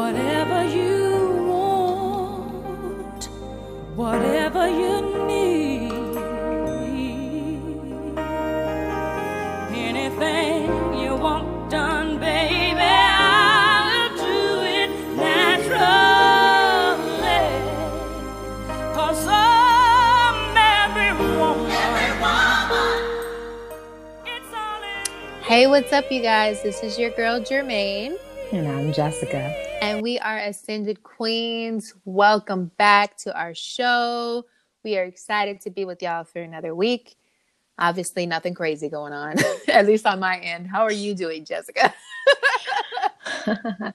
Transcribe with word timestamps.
whatever 0.00 0.64
you 0.64 1.44
want, 1.52 3.24
whatever 3.94 4.64
you 4.66 4.94
need, 5.26 5.92
anything 9.88 10.94
you 11.02 11.14
want 11.14 11.70
done, 11.70 12.18
baby, 12.18 12.80
I'll 12.80 14.16
do 14.16 14.40
it 14.80 14.90
naturally. 15.18 16.16
Cause 18.94 19.26
I'm 19.28 20.56
every 20.80 21.12
woman. 21.36 21.70
It's 24.24 24.52
all 24.54 24.82
in 24.82 25.42
Hey, 25.42 25.66
what's 25.66 25.92
up, 25.92 26.10
you 26.10 26.22
guys? 26.22 26.62
This 26.62 26.82
is 26.82 26.98
your 26.98 27.10
girl 27.10 27.38
Jermaine, 27.38 28.16
And 28.50 28.66
I'm 28.66 28.94
Jessica. 28.94 29.69
And 29.80 30.02
we 30.02 30.18
are 30.18 30.38
Ascended 30.38 31.02
Queens. 31.02 31.94
Welcome 32.04 32.70
back 32.76 33.16
to 33.18 33.36
our 33.36 33.54
show. 33.54 34.44
We 34.84 34.98
are 34.98 35.04
excited 35.04 35.62
to 35.62 35.70
be 35.70 35.84
with 35.84 36.02
y'all 36.02 36.24
for 36.24 36.40
another 36.40 36.74
week. 36.74 37.16
Obviously, 37.78 38.26
nothing 38.26 38.52
crazy 38.52 38.90
going 38.90 39.14
on, 39.14 39.36
at 39.68 39.86
least 39.86 40.06
on 40.06 40.20
my 40.20 40.38
end. 40.38 40.66
How 40.66 40.82
are 40.82 40.92
you 40.92 41.14
doing, 41.14 41.46
Jessica? 41.46 41.94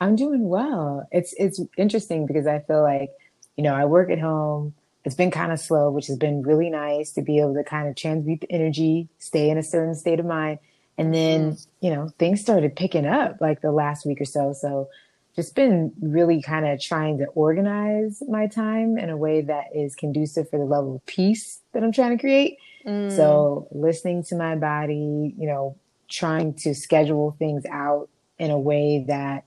I'm 0.00 0.14
doing 0.14 0.48
well. 0.48 1.08
It's 1.10 1.32
it's 1.38 1.60
interesting 1.78 2.26
because 2.26 2.46
I 2.46 2.58
feel 2.60 2.82
like, 2.82 3.10
you 3.56 3.64
know, 3.64 3.74
I 3.74 3.86
work 3.86 4.10
at 4.10 4.20
home. 4.20 4.74
It's 5.04 5.14
been 5.14 5.30
kind 5.30 5.52
of 5.52 5.60
slow, 5.60 5.90
which 5.90 6.06
has 6.08 6.18
been 6.18 6.42
really 6.42 6.68
nice 6.68 7.12
to 7.12 7.22
be 7.22 7.38
able 7.38 7.54
to 7.54 7.64
kind 7.64 7.88
of 7.88 7.96
transmute 7.96 8.42
the 8.42 8.52
energy, 8.52 9.08
stay 9.18 9.48
in 9.48 9.56
a 9.56 9.62
certain 9.62 9.94
state 9.94 10.20
of 10.20 10.26
mind. 10.26 10.58
And 10.96 11.12
then, 11.12 11.52
mm-hmm. 11.52 11.86
you 11.86 11.94
know, 11.94 12.10
things 12.18 12.40
started 12.40 12.76
picking 12.76 13.06
up 13.06 13.38
like 13.40 13.62
the 13.62 13.72
last 13.72 14.04
week 14.06 14.20
or 14.20 14.24
so. 14.26 14.52
So 14.52 14.88
just 15.36 15.54
been 15.54 15.92
really 16.00 16.40
kind 16.40 16.66
of 16.66 16.80
trying 16.80 17.18
to 17.18 17.26
organize 17.26 18.22
my 18.28 18.46
time 18.46 18.98
in 18.98 19.10
a 19.10 19.16
way 19.16 19.40
that 19.42 19.64
is 19.74 19.94
conducive 19.96 20.48
for 20.48 20.58
the 20.58 20.64
level 20.64 20.96
of 20.96 21.06
peace 21.06 21.60
that 21.72 21.82
I'm 21.82 21.92
trying 21.92 22.16
to 22.16 22.20
create. 22.20 22.58
Mm, 22.86 23.14
So 23.14 23.66
listening 23.72 24.22
to 24.24 24.36
my 24.36 24.54
body, 24.56 25.34
you 25.36 25.46
know, 25.46 25.76
trying 26.08 26.54
to 26.54 26.74
schedule 26.74 27.34
things 27.38 27.64
out 27.66 28.08
in 28.38 28.50
a 28.50 28.58
way 28.58 29.04
that 29.08 29.44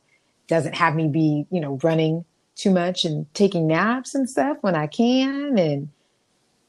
doesn't 0.47 0.75
have 0.75 0.95
me 0.95 1.07
be, 1.07 1.45
you 1.51 1.61
know, 1.61 1.79
running 1.83 2.25
too 2.55 2.71
much 2.71 3.05
and 3.05 3.31
taking 3.33 3.67
naps 3.67 4.15
and 4.15 4.29
stuff 4.29 4.57
when 4.61 4.75
I 4.75 4.87
can 4.87 5.57
and 5.57 5.89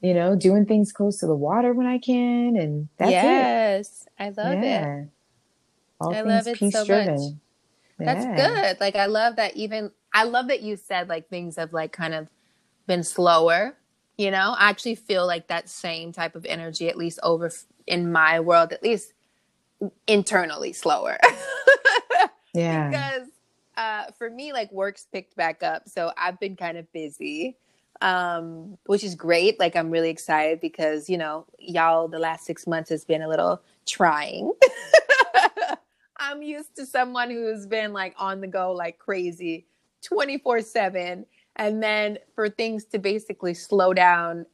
you 0.00 0.14
know, 0.14 0.36
doing 0.36 0.64
things 0.64 0.92
close 0.92 1.19
to 1.19 1.27
the 1.27 1.34
water 1.34 1.72
when 1.72 1.86
I 1.86 1.98
can 1.98 2.56
and 2.56 2.89
that's 2.98 3.11
it. 3.11 3.14
yes, 3.14 4.06
I 4.19 4.28
love 4.28 4.62
it. 4.62 5.08
All 6.00 6.11
I 6.14 6.22
things 6.22 6.27
love 6.28 6.46
it 6.46 6.56
peace 6.58 6.72
so 6.72 6.84
driven. 6.84 7.14
much. 7.16 7.33
That's 7.98 8.24
Yeah. 8.24 8.36
good. 8.36 8.80
Like 8.80 8.96
I 8.96 9.06
love 9.06 9.36
that 9.36 9.56
even 9.56 9.91
I 10.12 10.24
love 10.24 10.48
that 10.48 10.62
you 10.62 10.77
said 10.77 11.08
like 11.08 11.28
things 11.28 11.56
have 11.56 11.72
like 11.72 11.92
kind 11.92 12.14
of 12.14 12.28
been 12.86 13.02
slower. 13.05 13.77
You 14.16 14.30
know, 14.30 14.55
I 14.58 14.70
actually 14.70 14.96
feel 14.96 15.27
like 15.27 15.48
that 15.48 15.68
same 15.68 16.12
type 16.12 16.34
of 16.34 16.44
energy, 16.44 16.88
at 16.88 16.96
least 16.96 17.20
over 17.22 17.50
in 17.86 18.10
my 18.10 18.40
world, 18.40 18.72
at 18.72 18.82
least 18.82 19.12
internally 20.06 20.72
slower. 20.72 21.18
Yeah. 22.55 22.88
because 22.90 23.28
uh, 23.77 24.05
for 24.18 24.28
me, 24.28 24.52
like 24.52 24.72
work's 24.72 25.06
picked 25.12 25.36
back 25.36 25.62
up, 25.62 25.88
so 25.88 26.10
I've 26.16 26.40
been 26.40 26.56
kind 26.56 26.77
of 26.78 26.90
busy, 26.92 27.56
um, 28.00 28.78
which 28.86 29.05
is 29.05 29.14
great. 29.14 29.60
Like 29.60 29.77
I'm 29.77 29.90
really 29.90 30.10
excited 30.10 30.60
because 30.60 31.08
you 31.08 31.18
know, 31.18 31.46
y'all, 31.60 32.08
the 32.08 32.18
last 32.18 32.46
six 32.46 32.66
months 32.66 32.90
has 32.90 33.05
been 33.05 33.22
a 33.22 33.28
little 33.28 33.62
trying. 33.86 34.52
I'm 36.19 36.42
used 36.42 36.77
to 36.77 36.86
someone 36.86 37.30
who's 37.30 37.66
been 37.66 37.92
like 37.92 38.14
on 38.19 38.41
the 38.41 38.47
go 38.47 38.72
like 38.72 38.98
crazy, 38.98 39.66
twenty 40.02 40.38
four 40.38 40.61
seven, 40.62 41.27
and 41.56 41.83
then 41.83 42.19
for 42.34 42.48
things 42.48 42.84
to 42.86 42.98
basically 42.98 43.55
slow 43.55 43.94
down 43.94 44.46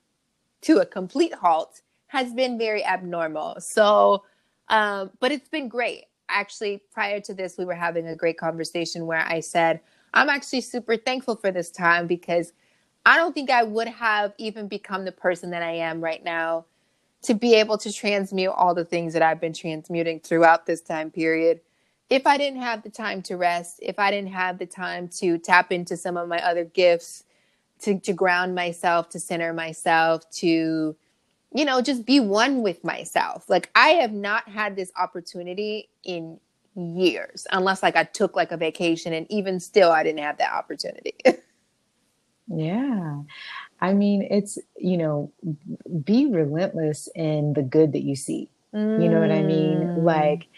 to 0.63 0.79
a 0.79 0.87
complete 0.87 1.35
halt 1.35 1.83
has 2.07 2.33
been 2.33 2.59
very 2.59 2.85
abnormal. 2.85 3.57
So, 3.61 4.25
um, 4.69 5.11
but 5.21 5.33
it's 5.33 5.49
been 5.49 5.69
great. 5.69 6.05
Actually, 6.29 6.83
prior 6.93 7.21
to 7.21 7.35
this, 7.35 7.57
we 7.59 7.65
were 7.65 7.75
having 7.75 8.07
a 8.09 8.17
great 8.17 8.39
conversation 8.39 9.07
where 9.07 9.27
I 9.27 9.41
said, 9.41 9.81
I'm 10.15 10.29
actually 10.29 10.63
super 10.63 10.97
thankful 10.97 11.37
for 11.37 11.51
this 11.51 11.71
time 11.71 12.07
because 12.07 12.53
I 13.05 13.17
don't 13.17 13.35
think 13.35 13.51
I 13.51 13.63
would 13.63 13.89
have 13.89 14.33
even 14.39 14.69
become 14.69 15.05
the 15.05 15.13
person 15.13 15.51
that 15.51 15.63
I 15.63 15.73
am 15.73 16.01
right 16.01 16.25
now 16.25 16.67
to 17.25 17.35
be 17.35 17.55
able 17.55 17.79
to 17.79 17.93
transmute 17.93 18.53
all 18.55 18.75
the 18.75 18.85
things 18.85 19.15
that 19.15 19.23
I've 19.23 19.41
been 19.41 19.55
transmuting 19.55 20.21
throughout 20.21 20.67
this 20.67 20.81
time 20.81 21.11
period. 21.11 21.61
If 22.11 22.27
I 22.27 22.37
didn't 22.37 22.61
have 22.61 22.83
the 22.83 22.91
time 22.91 23.23
to 23.23 23.37
rest, 23.37 23.81
if 23.83 23.99
I 23.99 24.11
didn't 24.11 24.33
have 24.33 24.59
the 24.59 24.67
time 24.67 25.09
to 25.21 25.39
tap 25.39 25.73
into 25.73 25.97
some 25.97 26.17
of 26.19 26.29
my 26.29 26.39
other 26.45 26.65
gifts, 26.65 27.25
to, 27.81 27.99
to 28.01 28.13
ground 28.13 28.55
myself, 28.55 29.09
to 29.11 29.21
center 29.21 29.53
myself, 29.53 30.31
to, 30.33 30.95
you 31.55 31.65
know, 31.65 31.81
just 31.81 32.05
be 32.05 32.21
one 32.21 32.63
with 32.63 32.85
myself. 32.85 33.49
Like 33.49 33.71
I 33.75 33.91
have 33.91 34.13
not 34.13 34.49
had 34.49 34.77
this 34.77 34.93
opportunity 34.97 35.89
in 36.03 36.39
years, 36.77 37.47
unless 37.51 37.83
like 37.83 37.97
I 37.97 38.05
took 38.05 38.37
like 38.37 38.53
a 38.53 38.57
vacation 38.57 39.13
and 39.15 39.27
even 39.31 39.61
still 39.61 39.91
I 39.91 40.03
didn't 40.03 40.21
have 40.21 40.39
that 40.39 40.53
opportunity. 40.53 41.15
Yeah. 42.49 43.23
I 43.85 43.93
mean, 43.93 44.27
it's, 44.31 44.57
you 44.79 44.97
know, 44.97 45.31
be 46.05 46.25
relentless 46.27 47.07
in 47.15 47.53
the 47.53 47.63
good 47.63 47.93
that 47.93 48.03
you 48.03 48.17
see. 48.17 48.49
You 48.73 49.09
know 49.11 49.21
what 49.21 49.31
I 49.31 49.43
Mm. 49.43 49.47
mean? 49.47 50.05
Like 50.05 50.49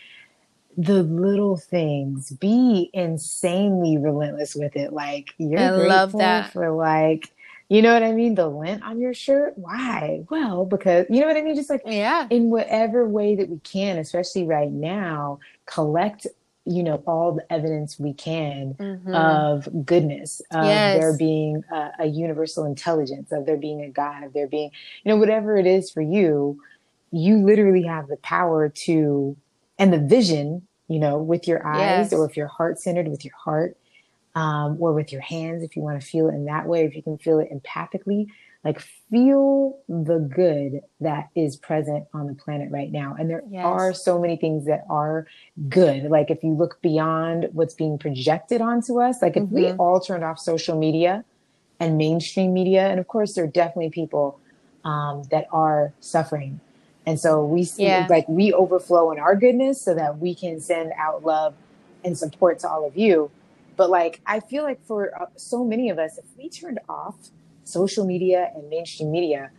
the 0.77 1.03
little 1.03 1.57
things, 1.57 2.31
be 2.31 2.89
insanely 2.93 3.99
relentless 3.99 4.55
with 4.55 4.77
it. 4.77 4.93
Like 4.93 5.31
you're 5.39 5.59
I 5.61 5.71
love 5.71 6.11
grateful 6.11 6.21
that. 6.21 6.53
for 6.53 6.71
like, 6.71 7.33
you 7.69 7.83
know 7.83 7.93
what 7.93 8.05
I 8.05 8.13
mean? 8.13 8.37
The 8.37 8.47
lint 8.49 8.85
on 8.85 9.01
your 9.01 9.13
shirt. 9.13 9.55
Why? 9.59 10.23
Well, 10.31 10.65
because 10.65 11.07
you 11.11 11.21
know 11.21 11.27
what 11.27 11.37
I 11.37 11.43
mean? 11.43 11.57
Just 11.57 11.69
like 11.71 11.83
yeah. 11.85 12.29
in 12.31 12.51
whatever 12.51 13.09
way 13.09 13.35
that 13.35 13.49
we 13.49 13.59
can, 13.59 13.99
especially 13.99 14.45
right 14.47 14.71
now, 14.71 15.41
collect, 15.67 16.29
you 16.67 16.83
know, 16.83 17.03
all 17.07 17.33
the 17.33 17.51
evidence 17.53 17.99
we 17.99 18.13
can 18.13 18.77
Mhm. 18.79 19.15
of 19.15 19.87
goodness, 19.87 20.43
of 20.53 20.67
Yes. 20.67 20.93
there 20.95 21.13
being 21.17 21.63
a, 21.73 21.91
a 22.01 22.07
universal 22.07 22.65
intelligence, 22.65 23.33
of 23.33 23.47
there 23.47 23.57
being 23.57 23.83
a 23.83 23.91
God, 23.91 24.25
of 24.25 24.33
there 24.33 24.49
being, 24.49 24.71
you 25.05 25.11
know, 25.11 25.17
whatever 25.17 25.57
it 25.57 25.67
is 25.67 25.91
for 25.91 26.03
you, 26.03 26.61
you 27.13 27.39
literally 27.39 27.85
have 27.85 28.09
the 28.09 28.17
power 28.19 28.69
to, 28.69 29.37
and 29.79 29.93
the 29.93 30.01
vision, 30.01 30.67
you 30.89 30.99
know, 30.99 31.19
with 31.19 31.47
your 31.49 31.67
eyes 31.67 32.09
Yes. 32.09 32.13
or 32.13 32.27
if 32.29 32.37
you're 32.37 32.49
heart 32.49 32.81
centered 32.81 33.09
with 33.09 33.25
your 33.25 33.35
heart, 33.43 33.77
um, 34.35 34.77
or 34.81 34.93
with 34.93 35.13
your 35.13 35.23
hands, 35.23 35.63
if 35.63 35.77
you 35.77 35.83
want 35.83 36.01
to 36.01 36.07
feel 36.07 36.29
it 36.29 36.35
in 36.35 36.45
that 36.47 36.67
way, 36.67 36.85
if 36.85 36.95
you 36.95 37.03
can 37.03 37.17
feel 37.19 37.39
it 37.39 37.49
empathically, 37.51 38.27
like 38.67 38.81
feel 39.13 39.79
the 39.89 40.19
good 40.19 40.81
that 41.01 41.29
is 41.37 41.57
present 41.57 42.05
on 42.13 42.27
the 42.27 42.35
planet 42.35 42.69
right 42.73 42.91
now. 42.91 43.15
And 43.17 43.31
there 43.31 43.45
Yes. 43.49 43.65
are 43.65 43.95
so 43.95 44.19
many 44.19 44.37
things 44.37 44.67
that 44.67 44.85
are 44.91 45.29
good. 45.69 46.11
Like 46.11 46.33
if 46.33 46.43
you 46.43 46.51
look 46.53 46.83
beyond 46.83 47.49
what's 47.53 47.75
being 47.75 47.97
projected 47.97 48.61
onto 48.61 49.01
us, 49.01 49.23
like 49.23 49.37
if 49.37 49.49
we 49.53 49.67
Mhm. 49.67 49.77
all 49.79 50.01
turned 50.01 50.25
off 50.25 50.41
social 50.41 50.77
media 50.77 51.25
and 51.79 51.97
mainstream 51.97 52.53
media, 52.53 52.89
and 52.89 52.99
of 52.99 53.07
course 53.07 53.35
there 53.35 53.45
are 53.45 53.55
definitely 53.63 53.91
people 53.91 54.41
um, 54.85 55.23
that 55.33 55.47
are 55.53 55.93
suffering. 56.01 56.61
And 57.07 57.19
so 57.21 57.45
we 57.45 57.63
see 57.65 57.85
Yeah. 57.85 58.07
like 58.09 58.29
we 58.29 58.53
overflow 58.53 59.11
in 59.13 59.19
our 59.21 59.35
goodness 59.35 59.81
so 59.81 59.95
that 59.95 60.19
we 60.19 60.33
can 60.35 60.61
send 60.61 60.93
out 60.99 61.25
love 61.25 61.55
and 62.05 62.17
support 62.19 62.59
to 62.61 62.69
all 62.69 62.85
of 62.85 62.97
you. 62.97 63.31
But 63.77 63.91
like 63.91 64.21
I 64.27 64.41
feel 64.41 64.63
like 64.65 64.81
for 64.83 65.11
uh, 65.21 65.27
so 65.37 65.65
many 65.65 65.89
of 65.91 65.99
us, 66.01 66.19
if 66.19 66.25
we 66.37 66.49
turned 66.49 66.81
off 66.89 67.17
social 67.67 68.07
media 68.07 68.51
and 68.55 68.69
mainstream 68.69 69.11
media, 69.11 69.51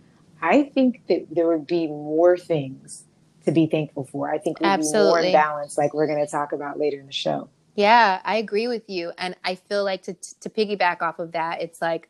I 0.42 0.64
think 0.64 1.04
that 1.08 1.28
there 1.32 1.48
would 1.48 1.68
be 1.68 1.88
more 1.88 2.38
things 2.38 3.06
to 3.46 3.52
be 3.52 3.68
thankful 3.68 4.06
for. 4.06 4.30
I 4.30 4.38
think 4.38 4.60
we'd 4.60 4.66
be 4.66 4.70
more 4.70 4.74
Absolutely. 4.74 5.28
in 5.28 5.34
balance, 5.34 5.78
like 5.78 5.94
we're 5.94 6.08
going 6.08 6.24
to 6.24 6.30
talk 6.30 6.52
about 6.52 6.80
later 6.80 7.00
in 7.00 7.06
the 7.06 7.14
show. 7.14 7.50
Yeah, 7.76 8.22
I 8.24 8.38
agree 8.38 8.68
with 8.68 8.90
you. 8.90 9.12
And 9.18 9.36
I 9.44 9.56
feel 9.56 9.84
like 9.84 10.04
to, 10.04 10.16
to 10.42 10.50
piggyback 10.50 11.02
off 11.02 11.20
of 11.20 11.34
that, 11.34 11.62
it's 11.62 11.82
like 11.82 12.10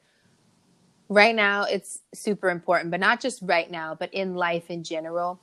right 1.09 1.35
now 1.35 1.63
it's 1.63 1.99
super 2.13 2.49
important, 2.49 2.91
but 2.91 2.99
not 2.99 3.19
just 3.19 3.41
right 3.41 3.69
now, 3.69 3.95
but 3.95 4.13
in 4.13 4.35
life 4.35 4.69
in 4.69 4.83
general. 4.83 5.41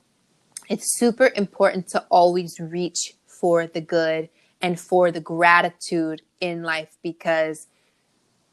It's 0.67 0.97
super 0.97 1.31
important 1.35 1.87
to 1.89 2.03
always 2.09 2.59
reach 2.59 3.13
for 3.27 3.67
the 3.67 3.81
good 3.81 4.29
and 4.61 4.79
for 4.79 5.11
the 5.11 5.19
gratitude 5.19 6.23
in 6.39 6.63
life 6.63 6.97
because 7.03 7.67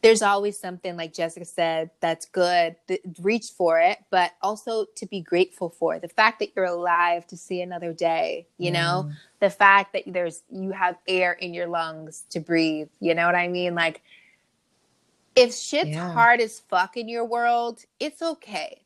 there's 0.03 0.21
always 0.21 0.59
something 0.59 0.97
like 0.97 1.15
Jessica 1.15 1.45
said 1.45 1.91
that's 2.01 2.27
good. 2.27 2.75
Th- 2.89 3.01
reach 3.21 3.47
for 3.57 3.79
it, 3.79 3.99
but 4.11 4.33
also 4.43 4.87
to 4.97 5.07
be 5.07 5.21
grateful 5.21 5.71
for 5.71 6.01
the 6.01 6.09
fact 6.09 6.41
that 6.41 6.51
you're 6.57 6.65
alive 6.65 7.27
to 7.29 7.37
see 7.37 7.63
another 7.63 7.93
day. 7.93 8.49
You 8.59 8.73
know, 8.73 9.07
mm. 9.07 9.13
the 9.41 9.51
fact 9.51 9.93
that 9.93 10.03
there's 10.07 10.43
you 10.51 10.73
have 10.73 10.99
air 11.07 11.33
in 11.33 11.55
your 11.55 11.69
lungs 11.69 12.25
to 12.31 12.41
breathe. 12.41 12.89
You 13.01 13.15
know 13.15 13.27
what 13.27 13.37
I 13.37 13.47
mean? 13.47 13.77
Like, 13.77 14.03
if 15.37 15.55
shit's 15.55 15.91
Yeah. 15.91 16.13
hard 16.13 16.41
as 16.41 16.61
fuck 16.61 16.97
in 16.97 17.09
your 17.09 17.25
world, 17.25 17.85
it's 18.01 18.21
okay. 18.23 18.83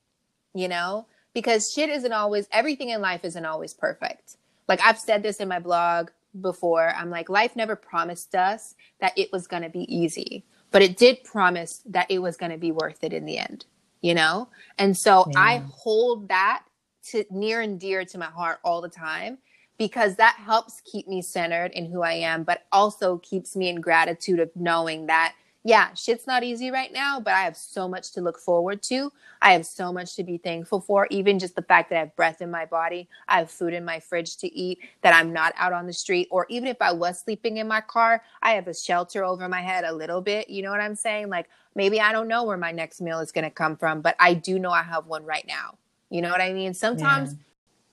You 0.52 0.68
know, 0.68 1.06
because 1.32 1.72
shit 1.72 1.88
isn't 1.88 2.12
always 2.12 2.46
everything 2.52 2.90
in 2.90 3.00
life 3.00 3.24
isn't 3.24 3.44
always 3.46 3.72
perfect. 3.72 4.36
Like 4.68 4.80
I've 4.82 4.98
said 4.98 5.22
this 5.22 5.38
in 5.38 5.48
my 5.48 5.60
blog 5.60 6.10
before, 6.38 6.90
I'm 6.94 7.08
like, 7.08 7.30
life 7.30 7.56
never 7.56 7.76
promised 7.76 8.34
us 8.34 8.74
that 9.00 9.16
it 9.16 9.32
was 9.32 9.46
going 9.46 9.62
to 9.62 9.70
be 9.70 9.84
easy, 9.94 10.44
but 10.76 10.82
it 10.82 10.98
did 10.98 11.24
promise 11.24 11.80
that 11.86 12.06
it 12.10 12.18
was 12.18 12.36
going 12.36 12.52
to 12.52 12.58
be 12.58 12.70
worth 12.70 13.02
it 13.02 13.14
in 13.14 13.24
the 13.24 13.38
end, 13.38 13.64
you 14.02 14.14
know? 14.14 14.46
And 14.76 14.94
so 14.94 15.30
Yeah. 15.32 15.40
I 15.40 15.62
hold 15.70 16.28
that 16.28 16.64
to 17.12 17.24
near 17.30 17.62
and 17.62 17.80
dear 17.80 18.04
to 18.04 18.18
my 18.18 18.26
heart 18.26 18.58
all 18.62 18.82
the 18.82 18.90
time 18.90 19.38
because 19.78 20.16
that 20.16 20.36
helps 20.36 20.82
keep 20.82 21.08
me 21.08 21.22
centered 21.22 21.72
in 21.72 21.86
who 21.90 22.02
I 22.02 22.12
am, 22.12 22.42
but 22.42 22.64
also 22.72 23.16
keeps 23.20 23.56
me 23.56 23.70
in 23.70 23.80
gratitude 23.80 24.38
of 24.38 24.50
knowing 24.54 25.06
that, 25.06 25.34
yeah, 25.66 25.92
shit's 25.94 26.28
not 26.28 26.44
easy 26.44 26.70
right 26.70 26.92
now, 26.92 27.18
but 27.18 27.34
I 27.34 27.40
have 27.40 27.56
so 27.56 27.88
much 27.88 28.12
to 28.12 28.20
look 28.20 28.38
forward 28.38 28.84
to. 28.84 29.12
I 29.42 29.52
have 29.52 29.66
so 29.66 29.92
much 29.92 30.14
to 30.14 30.22
be 30.22 30.38
thankful 30.38 30.80
for, 30.80 31.08
even 31.10 31.40
just 31.40 31.56
the 31.56 31.62
fact 31.62 31.90
that 31.90 31.96
I 31.96 31.98
have 31.98 32.14
breath 32.14 32.40
in 32.40 32.52
my 32.52 32.66
body, 32.66 33.08
I 33.26 33.38
have 33.38 33.50
food 33.50 33.74
in 33.74 33.84
my 33.84 33.98
fridge 33.98 34.36
to 34.36 34.54
eat, 34.56 34.78
that 35.02 35.12
I'm 35.12 35.32
not 35.32 35.54
out 35.56 35.72
on 35.72 35.88
the 35.88 35.92
street, 35.92 36.28
or 36.30 36.46
even 36.50 36.68
if 36.68 36.76
I 36.80 36.92
was 36.92 37.18
sleeping 37.18 37.56
in 37.56 37.66
my 37.66 37.80
car, 37.80 38.22
I 38.42 38.52
have 38.52 38.68
a 38.68 38.74
shelter 38.74 39.24
over 39.24 39.48
my 39.48 39.60
head 39.60 39.82
a 39.82 39.92
little 39.92 40.20
bit. 40.20 40.48
You 40.48 40.62
know 40.62 40.70
what 40.70 40.80
I'm 40.80 40.94
saying? 40.94 41.30
Like 41.30 41.48
maybe 41.74 42.00
I 42.00 42.12
don't 42.12 42.28
know 42.28 42.44
where 42.44 42.56
my 42.56 42.70
next 42.70 43.00
meal 43.00 43.18
is 43.18 43.32
going 43.32 43.42
to 43.42 43.50
come 43.50 43.76
from, 43.76 44.02
but 44.02 44.14
I 44.20 44.34
do 44.34 44.60
know 44.60 44.70
I 44.70 44.84
have 44.84 45.06
one 45.06 45.24
right 45.24 45.44
now. 45.48 45.78
You 46.10 46.22
know 46.22 46.30
what 46.30 46.40
I 46.40 46.52
mean? 46.52 46.74
Sometimes, 46.74 47.34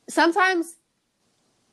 sometimes 0.08 0.76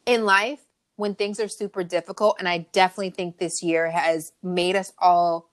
in 0.06 0.24
life, 0.24 0.60
when 0.96 1.14
things 1.14 1.40
are 1.40 1.48
super 1.48 1.84
difficult, 1.84 2.36
and 2.38 2.48
I 2.48 2.66
definitely 2.72 3.10
think 3.10 3.36
this 3.36 3.62
year 3.62 3.90
has 3.90 4.32
made 4.42 4.76
us 4.76 4.94
all, 4.98 5.49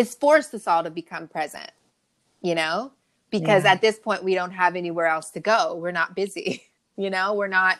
it's 0.00 0.14
forced 0.14 0.54
us 0.54 0.66
all 0.66 0.82
to 0.82 0.90
become 0.90 1.28
present, 1.28 1.70
you 2.40 2.54
know? 2.54 2.92
Because 3.30 3.64
Yeah. 3.64 3.72
at 3.72 3.82
this 3.82 3.98
point, 3.98 4.24
we 4.24 4.34
don't 4.34 4.52
have 4.52 4.74
anywhere 4.74 5.06
else 5.06 5.30
to 5.32 5.40
go. 5.40 5.74
We're 5.76 5.92
not 5.92 6.14
busy, 6.16 6.62
you 6.96 7.10
know? 7.10 7.34
We're 7.34 7.48
not 7.48 7.78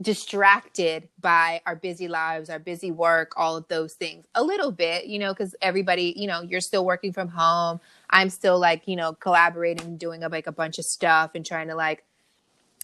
distracted 0.00 1.10
by 1.20 1.60
our 1.66 1.76
busy 1.76 2.08
lives, 2.08 2.48
our 2.48 2.58
busy 2.58 2.90
work, 2.90 3.34
all 3.36 3.54
of 3.58 3.68
those 3.68 3.92
things. 3.92 4.24
A 4.34 4.42
little 4.42 4.72
bit, 4.72 5.04
you 5.04 5.18
know, 5.18 5.34
because 5.34 5.54
everybody, 5.60 6.14
you 6.16 6.26
know, 6.26 6.40
you're 6.40 6.62
still 6.62 6.86
working 6.86 7.12
from 7.12 7.28
home. 7.28 7.80
I'm 8.08 8.30
still 8.30 8.58
like, 8.58 8.88
you 8.88 8.96
know, 8.96 9.12
collaborating, 9.12 9.98
doing 9.98 10.22
like 10.22 10.46
a 10.46 10.52
bunch 10.52 10.78
of 10.78 10.86
stuff 10.86 11.32
and 11.34 11.44
trying 11.44 11.68
to 11.68 11.74
like 11.74 12.02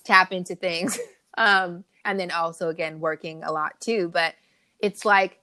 tap 0.05 0.31
into 0.31 0.55
things. 0.55 0.99
um, 1.39 1.85
and 2.05 2.21
then 2.21 2.31
also 2.31 2.69
again 2.69 3.01
working 3.01 3.43
a 3.45 3.51
lot 3.51 3.81
too. 3.81 4.11
But 4.13 4.35
it's 4.79 5.07
like 5.07 5.41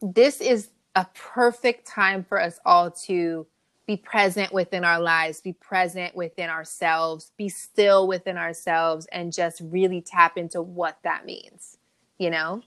this 0.00 0.40
is 0.40 0.70
a 0.98 1.06
perfect 1.14 1.86
time 1.86 2.24
for 2.24 2.42
us 2.42 2.58
all 2.66 2.90
to 2.90 3.46
be 3.86 3.96
present 3.96 4.52
within 4.52 4.84
our 4.84 5.00
lives, 5.00 5.40
be 5.40 5.52
present 5.52 6.12
within 6.16 6.50
ourselves, 6.50 7.30
be 7.36 7.48
still 7.48 8.08
within 8.08 8.36
ourselves, 8.36 9.06
and 9.12 9.32
just 9.32 9.60
really 9.64 10.00
tap 10.00 10.36
into 10.36 10.60
what 10.60 10.98
that 11.04 11.24
means, 11.24 11.78
you 12.18 12.30
know? 12.30 12.62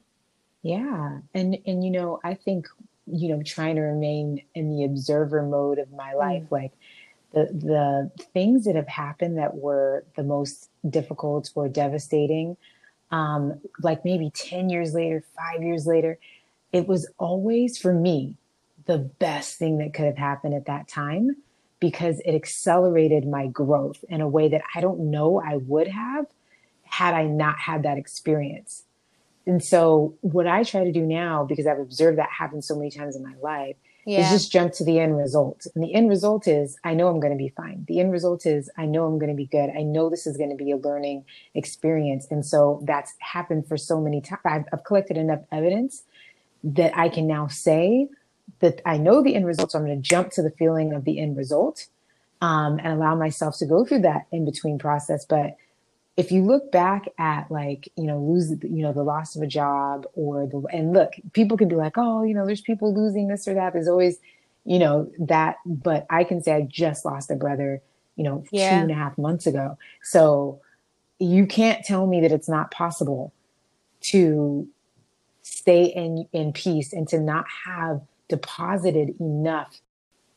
Yeah. 0.63 1.19
And 1.33 1.57
and 1.65 1.83
you 1.83 1.91
know, 1.91 2.21
I 2.23 2.35
think, 2.35 2.67
you 3.05 3.35
know, 3.35 3.43
trying 3.43 3.75
to 3.75 3.81
remain 3.81 4.41
in 4.55 4.69
the 4.69 4.85
observer 4.85 5.43
mode 5.43 5.77
of 5.77 5.91
my 5.91 6.13
life, 6.13 6.43
like 6.51 6.71
the 7.33 7.47
the 7.51 8.23
things 8.33 8.63
that 8.63 8.77
have 8.77 8.87
happened 8.87 9.39
that 9.39 9.55
were 9.55 10.05
the 10.15 10.23
most 10.23 10.69
difficult 10.89 11.51
or 11.53 11.67
devastating, 11.67 12.55
um, 13.11 13.59
like 13.81 14.05
maybe 14.05 14.31
10 14.33 14.69
years 14.69 14.93
later, 14.93 15.21
five 15.35 15.61
years 15.61 15.85
later, 15.85 16.17
it 16.71 16.87
was 16.87 17.09
always 17.17 17.77
for 17.77 17.93
me 17.93 18.35
the 18.85 18.97
best 18.97 19.57
thing 19.57 19.77
that 19.77 19.93
could 19.93 20.05
have 20.05 20.17
happened 20.17 20.53
at 20.53 20.65
that 20.65 20.87
time 20.87 21.35
because 21.79 22.19
it 22.25 22.33
accelerated 22.35 23.27
my 23.27 23.47
growth 23.47 24.03
in 24.09 24.21
a 24.21 24.27
way 24.27 24.49
that 24.49 24.61
I 24.75 24.81
don't 24.81 25.11
know 25.11 25.41
I 25.41 25.57
would 25.57 25.87
have 25.87 26.27
had 26.85 27.13
I 27.13 27.25
not 27.25 27.57
had 27.57 27.83
that 27.83 27.97
experience. 27.97 28.83
And 29.47 29.63
so, 29.63 30.15
what 30.21 30.45
I 30.45 30.63
try 30.63 30.83
to 30.83 30.91
do 30.91 31.01
now, 31.01 31.43
because 31.43 31.65
I've 31.65 31.79
observed 31.79 32.19
that 32.19 32.29
happen 32.29 32.61
so 32.61 32.75
many 32.75 32.91
times 32.91 33.15
in 33.15 33.23
my 33.23 33.33
life, 33.41 33.75
is 34.05 34.29
just 34.29 34.51
jump 34.51 34.73
to 34.73 34.83
the 34.83 34.99
end 34.99 35.17
result. 35.17 35.65
And 35.73 35.83
the 35.83 35.93
end 35.93 36.09
result 36.09 36.47
is 36.47 36.77
I 36.83 36.93
know 36.93 37.07
I'm 37.07 37.19
going 37.19 37.33
to 37.33 37.37
be 37.37 37.49
fine. 37.49 37.85
The 37.87 37.99
end 37.99 38.11
result 38.11 38.45
is 38.45 38.69
I 38.77 38.85
know 38.85 39.05
I'm 39.05 39.17
going 39.17 39.31
to 39.31 39.35
be 39.35 39.47
good. 39.47 39.71
I 39.75 39.81
know 39.81 40.09
this 40.09 40.27
is 40.27 40.37
going 40.37 40.49
to 40.51 40.55
be 40.55 40.71
a 40.71 40.77
learning 40.77 41.25
experience. 41.55 42.27
And 42.29 42.45
so, 42.45 42.83
that's 42.85 43.13
happened 43.19 43.67
for 43.67 43.77
so 43.77 43.99
many 43.99 44.21
times. 44.21 44.41
I've, 44.45 44.65
I've 44.71 44.83
collected 44.83 45.17
enough 45.17 45.41
evidence 45.51 46.03
that 46.63 46.97
I 46.97 47.09
can 47.09 47.27
now 47.27 47.47
say 47.47 48.07
that 48.59 48.81
I 48.85 48.97
know 48.97 49.21
the 49.23 49.35
end 49.35 49.45
result. 49.45 49.71
So, 49.71 49.79
I'm 49.79 49.85
going 49.85 50.01
to 50.01 50.07
jump 50.07 50.31
to 50.31 50.41
the 50.41 50.51
feeling 50.51 50.93
of 50.93 51.05
the 51.05 51.19
end 51.19 51.37
result 51.37 51.87
um, 52.41 52.79
and 52.79 52.87
allow 52.93 53.15
myself 53.15 53.57
to 53.57 53.65
go 53.65 53.85
through 53.85 54.01
that 54.01 54.27
in 54.31 54.45
between 54.45 54.77
process. 54.77 55.25
But 55.25 55.57
if 56.17 56.31
you 56.31 56.43
look 56.43 56.71
back 56.71 57.07
at 57.17 57.49
like 57.49 57.91
you 57.95 58.03
know 58.05 58.19
lose 58.19 58.51
you 58.61 58.83
know 58.83 58.93
the 58.93 59.03
loss 59.03 59.35
of 59.35 59.41
a 59.41 59.47
job 59.47 60.05
or 60.13 60.45
the 60.45 60.61
and 60.71 60.93
look 60.93 61.13
people 61.33 61.57
can 61.57 61.67
be 61.69 61.75
like 61.75 61.97
oh 61.97 62.23
you 62.23 62.33
know 62.33 62.45
there's 62.45 62.61
people 62.61 62.93
losing 62.93 63.27
this 63.27 63.47
or 63.47 63.53
that 63.53 63.73
there's 63.73 63.87
always 63.87 64.17
you 64.65 64.77
know 64.77 65.09
that 65.17 65.55
but 65.65 66.05
i 66.09 66.23
can 66.23 66.43
say 66.43 66.53
i 66.53 66.61
just 66.61 67.05
lost 67.05 67.31
a 67.31 67.35
brother 67.35 67.81
you 68.17 68.23
know 68.23 68.43
Yeah. 68.51 68.69
two 68.69 68.81
and 68.83 68.91
a 68.91 68.93
half 68.93 69.17
months 69.17 69.47
ago 69.47 69.77
so 70.03 70.59
you 71.17 71.45
can't 71.47 71.83
tell 71.85 72.05
me 72.07 72.19
that 72.21 72.31
it's 72.31 72.49
not 72.49 72.71
possible 72.71 73.31
to 74.01 74.67
stay 75.41 75.85
in 75.85 76.27
in 76.33 76.53
peace 76.53 76.93
and 76.93 77.07
to 77.07 77.19
not 77.19 77.45
have 77.65 78.01
deposited 78.29 79.15
enough 79.19 79.81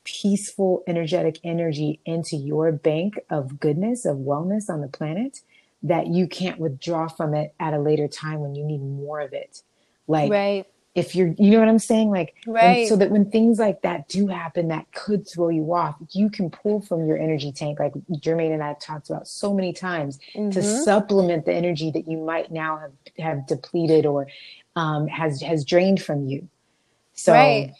peaceful 0.04 0.82
energetic 0.86 1.38
energy 1.44 1.98
into 2.04 2.36
your 2.36 2.70
bank 2.72 3.18
of 3.30 3.58
goodness 3.58 4.04
of 4.04 4.18
wellness 4.18 4.68
on 4.68 4.80
the 4.82 4.88
planet 4.88 5.40
that 5.82 6.06
you 6.08 6.26
can't 6.26 6.58
withdraw 6.58 7.08
from 7.08 7.34
it 7.34 7.54
at 7.58 7.72
a 7.74 7.78
later 7.78 8.06
time 8.08 8.40
when 8.40 8.54
you 8.54 8.64
need 8.64 8.80
more 8.82 9.20
of 9.20 9.32
it 9.32 9.62
like 10.06 10.30
right, 10.30 10.66
if 10.94 11.14
you're 11.14 11.34
you 11.38 11.50
know 11.50 11.58
what 11.58 11.68
i'm 11.68 11.78
saying 11.78 12.10
like 12.10 12.34
when- 12.44 12.54
right. 12.54 12.88
so 12.88 12.96
that 12.96 13.10
when 13.10 13.30
things 13.30 13.58
like 13.58 13.80
that 13.80 14.06
do 14.08 14.26
happen 14.26 14.68
that 14.68 14.84
could 14.92 15.26
throw 15.26 15.48
you 15.48 15.72
off 15.72 15.94
you 16.12 16.28
can 16.28 16.50
pull 16.50 16.82
from 16.82 17.06
your 17.06 17.16
energy 17.16 17.50
tank 17.50 17.78
like 17.80 17.94
jermaine 18.12 18.52
and 18.52 18.62
i've 18.62 18.78
talked 18.80 19.08
about 19.08 19.26
so 19.26 19.54
many 19.54 19.72
times 19.72 20.18
to 20.34 20.40
Mhm. 20.60 20.84
supplement 20.84 21.46
the 21.46 21.54
energy 21.54 21.90
that 21.90 22.06
you 22.06 22.18
might 22.18 22.52
now 22.52 22.76
have 22.78 22.92
have 23.18 23.46
depleted 23.46 24.04
or 24.04 24.26
um, 24.76 25.06
has 25.08 25.40
has 25.42 25.64
drained 25.64 26.02
from 26.02 26.26
you 26.26 26.48
so 27.14 27.32
Right. 27.32 27.72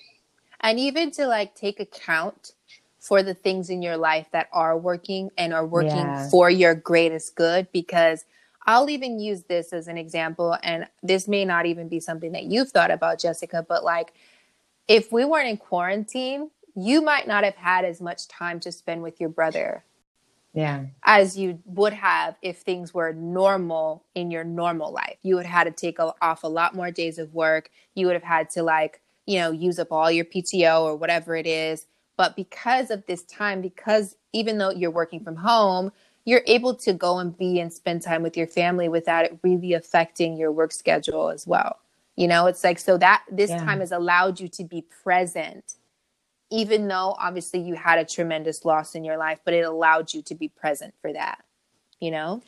And 0.60 0.78
even 0.80 1.10
to 1.12 1.26
like 1.26 1.54
take 1.54 1.78
account 1.80 2.52
for 2.98 3.22
the 3.22 3.34
things 3.34 3.68
in 3.70 3.82
your 3.82 3.98
life 3.98 4.28
that 4.32 4.48
are 4.52 4.78
working 4.78 5.30
and 5.36 5.52
are 5.52 5.66
working 5.66 5.90
Yeah. 5.98 6.28
for 6.30 6.48
your 6.50 6.74
greatest 6.74 7.34
good 7.36 7.68
because 7.72 8.24
I'll 8.66 8.88
even 8.88 9.20
use 9.20 9.42
this 9.42 9.74
as 9.74 9.88
an 9.88 9.98
example 9.98 10.56
and 10.62 10.88
this 11.02 11.28
may 11.28 11.44
not 11.44 11.66
even 11.66 11.88
be 11.88 12.00
something 12.00 12.32
that 12.32 12.44
you've 12.44 12.70
thought 12.70 12.90
about 12.90 13.18
Jessica 13.20 13.64
but 13.68 13.84
like 13.84 14.14
if 14.88 15.12
we 15.12 15.24
weren't 15.26 15.48
in 15.48 15.58
quarantine 15.58 16.50
you 16.74 17.02
might 17.02 17.28
not 17.28 17.44
have 17.44 17.56
had 17.56 17.84
as 17.84 18.00
much 18.00 18.26
time 18.28 18.58
to 18.60 18.72
spend 18.72 19.02
with 19.02 19.20
your 19.20 19.28
brother 19.28 19.84
yeah 20.54 20.84
as 21.04 21.36
you 21.36 21.58
would 21.66 21.92
have 21.92 22.36
if 22.42 22.58
things 22.58 22.94
were 22.94 23.12
normal 23.12 24.04
in 24.14 24.30
your 24.30 24.44
normal 24.44 24.92
life. 24.92 25.16
You 25.22 25.36
would 25.36 25.46
have 25.46 25.66
had 25.66 25.76
to 25.76 25.80
take 25.86 25.98
off 26.00 26.42
a 26.44 26.48
lot 26.48 26.74
more 26.74 26.90
days 26.90 27.18
of 27.18 27.34
work. 27.34 27.70
You 27.94 28.06
would 28.06 28.14
have 28.14 28.22
had 28.22 28.50
to 28.50 28.62
like, 28.62 29.00
you 29.26 29.38
know, 29.38 29.50
use 29.50 29.78
up 29.78 29.92
all 29.92 30.10
your 30.10 30.24
PTO 30.24 30.82
or 30.82 30.96
whatever 30.96 31.36
it 31.36 31.46
is. 31.46 31.86
But 32.16 32.36
because 32.36 32.90
of 32.90 33.04
this 33.06 33.22
time, 33.24 33.60
because 33.60 34.16
even 34.32 34.58
though 34.58 34.70
you're 34.70 34.90
working 34.90 35.20
from 35.24 35.36
home, 35.36 35.92
you're 36.24 36.42
able 36.46 36.74
to 36.76 36.92
go 36.94 37.18
and 37.18 37.36
be 37.36 37.60
and 37.60 37.72
spend 37.72 38.02
time 38.02 38.22
with 38.22 38.36
your 38.36 38.46
family 38.46 38.88
without 38.88 39.26
it 39.26 39.38
really 39.42 39.74
affecting 39.74 40.36
your 40.36 40.52
work 40.52 40.72
schedule 40.72 41.30
as 41.30 41.46
well. 41.46 41.78
You 42.16 42.28
know, 42.28 42.46
it's 42.46 42.64
like 42.64 42.78
so 42.78 42.98
that 42.98 43.24
this 43.30 43.50
Yeah. 43.50 43.60
time 43.64 43.80
has 43.80 43.92
allowed 43.92 44.40
you 44.40 44.48
to 44.48 44.64
be 44.64 44.82
present 44.82 45.74
even 46.50 46.88
though 46.88 47.14
obviously 47.18 47.60
you 47.60 47.74
had 47.74 47.98
a 47.98 48.04
tremendous 48.04 48.64
loss 48.64 48.94
in 48.94 49.04
your 49.04 49.16
life, 49.16 49.40
but 49.44 49.54
it 49.54 49.64
allowed 49.64 50.12
you 50.14 50.22
to 50.22 50.34
be 50.34 50.48
present 50.48 50.94
for 51.00 51.12
that, 51.12 51.44
you 52.00 52.10
know? 52.10 52.42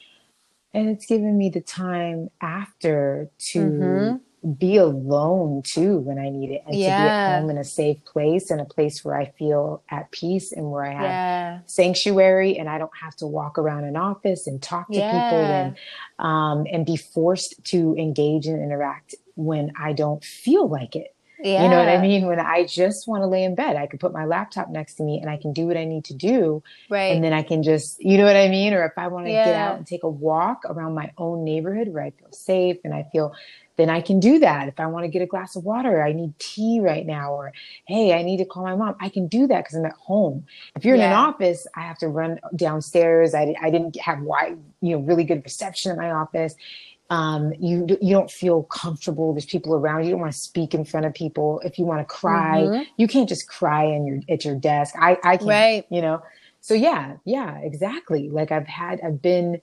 and 0.74 0.90
it's 0.90 1.06
given 1.06 1.38
me 1.38 1.48
the 1.48 1.62
time 1.62 2.28
after 2.42 3.30
to 3.38 3.60
Mhm. 3.70 4.58
be 4.58 4.76
alone 4.76 5.62
too 5.62 5.98
when 6.00 6.18
I 6.18 6.28
need 6.28 6.50
it 6.50 6.62
and 6.66 6.78
to 6.78 6.84
be 6.84 7.08
at 7.08 7.24
home 7.24 7.48
in 7.50 7.56
a 7.56 7.64
safe 7.64 8.04
place 8.04 8.50
and 8.50 8.60
a 8.60 8.66
place 8.66 9.02
where 9.02 9.16
I 9.16 9.24
feel 9.38 9.82
at 9.88 10.10
peace 10.10 10.52
and 10.52 10.70
where 10.70 10.84
I 10.84 10.92
have 10.92 11.02
Yeah. 11.14 11.60
sanctuary 11.64 12.58
and 12.58 12.68
I 12.68 12.76
don't 12.76 12.94
have 13.02 13.16
to 13.16 13.26
walk 13.26 13.58
around 13.58 13.84
an 13.84 13.96
office 13.96 14.46
and 14.46 14.62
talk 14.62 14.92
to 14.92 15.00
people 15.10 15.38
and 15.50 15.76
um, 16.18 16.66
and 16.70 16.84
be 16.84 16.96
forced 16.96 17.64
to 17.64 17.96
engage 17.96 18.46
and 18.46 18.62
interact 18.62 19.14
when 19.34 19.72
I 19.80 19.94
don't 19.94 20.22
feel 20.22 20.68
like 20.68 20.94
it. 20.94 21.15
Yeah. 21.42 21.62
You 21.64 21.68
know 21.68 21.78
what 21.78 21.88
I 21.88 22.00
mean? 22.00 22.26
When 22.26 22.40
I 22.40 22.64
just 22.66 23.06
want 23.06 23.22
to 23.22 23.26
lay 23.26 23.44
in 23.44 23.54
bed, 23.54 23.76
I 23.76 23.86
can 23.86 23.98
put 23.98 24.12
my 24.12 24.24
laptop 24.24 24.70
next 24.70 24.94
to 24.94 25.02
me 25.02 25.20
and 25.20 25.28
I 25.28 25.36
can 25.36 25.52
do 25.52 25.66
what 25.66 25.76
I 25.76 25.84
need 25.84 26.04
to 26.06 26.14
do 26.14 26.62
Right. 26.88 27.14
and 27.14 27.22
then 27.22 27.32
I 27.32 27.42
can 27.42 27.62
just, 27.62 28.02
you 28.02 28.16
know 28.16 28.24
what 28.24 28.36
I 28.36 28.48
mean? 28.48 28.72
Or 28.72 28.84
if 28.84 28.92
I 28.96 29.08
want 29.08 29.26
to 29.26 29.32
get 29.32 29.54
out 29.54 29.76
and 29.76 29.86
take 29.86 30.02
a 30.02 30.08
walk 30.08 30.62
around 30.64 30.94
my 30.94 31.10
own 31.18 31.44
neighborhood 31.44 31.88
where 31.88 32.02
I 32.04 32.10
feel 32.10 32.32
safe 32.32 32.78
and 32.84 32.94
I 32.94 33.06
feel, 33.12 33.34
then 33.76 33.90
I 33.90 34.00
can 34.00 34.20
do 34.20 34.38
that. 34.38 34.68
If 34.68 34.80
I 34.80 34.86
want 34.86 35.04
to 35.04 35.08
get 35.08 35.20
a 35.20 35.26
glass 35.26 35.54
of 35.54 35.64
water, 35.64 36.02
I 36.02 36.12
need 36.12 36.38
tea 36.38 36.80
right 36.80 37.04
now, 37.04 37.34
or 37.34 37.52
hey, 37.86 38.14
I 38.14 38.22
need 38.22 38.38
to 38.38 38.46
call 38.46 38.62
my 38.62 38.74
mom. 38.74 38.96
I 39.00 39.10
can 39.10 39.26
do 39.26 39.46
that 39.48 39.64
because 39.64 39.74
I'm 39.76 39.84
at 39.84 39.92
home. 39.92 40.46
If 40.74 40.86
you're 40.86 40.94
in 40.94 41.02
an 41.02 41.12
office, 41.12 41.66
I 41.76 41.82
have 41.82 41.98
to 41.98 42.08
run 42.08 42.40
downstairs. 42.54 43.34
I, 43.34 43.54
I 43.60 43.68
didn't 43.68 44.00
have 44.00 44.22
wide, 44.22 44.56
you 44.80 44.96
know, 44.96 45.02
really 45.02 45.24
good 45.24 45.44
reception 45.44 45.92
in 45.92 45.98
my 45.98 46.10
office. 46.10 46.54
Um, 47.08 47.52
you 47.60 47.86
you 48.00 48.12
don't 48.12 48.30
feel 48.30 48.64
comfortable. 48.64 49.32
There's 49.32 49.46
people 49.46 49.74
around. 49.74 50.04
You 50.04 50.10
don't 50.10 50.20
want 50.20 50.32
to 50.32 50.38
speak 50.38 50.74
in 50.74 50.84
front 50.84 51.06
of 51.06 51.14
people. 51.14 51.60
If 51.64 51.78
you 51.78 51.84
want 51.84 52.00
to 52.00 52.12
cry, 52.12 52.62
mm-hmm. 52.62 52.82
you 52.96 53.06
can't 53.06 53.28
just 53.28 53.48
cry 53.48 53.84
in 53.84 54.06
your 54.06 54.20
at 54.28 54.44
your 54.44 54.56
desk. 54.56 54.94
I 54.98 55.18
I 55.22 55.36
can't. 55.36 55.48
Right. 55.48 55.86
You 55.90 56.02
know. 56.02 56.22
So 56.60 56.74
yeah, 56.74 57.16
yeah, 57.24 57.58
exactly. 57.58 58.28
Like 58.28 58.50
I've 58.50 58.66
had, 58.66 59.00
I've 59.00 59.22
been 59.22 59.60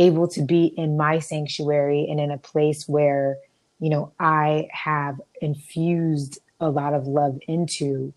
able 0.00 0.26
to 0.26 0.42
be 0.42 0.64
in 0.76 0.96
my 0.96 1.20
sanctuary 1.20 2.08
and 2.10 2.18
in 2.18 2.32
a 2.32 2.38
place 2.38 2.88
where 2.88 3.36
you 3.78 3.88
know 3.88 4.12
I 4.18 4.68
have 4.72 5.20
infused 5.40 6.40
a 6.58 6.68
lot 6.68 6.94
of 6.94 7.06
love 7.06 7.38
into. 7.46 8.12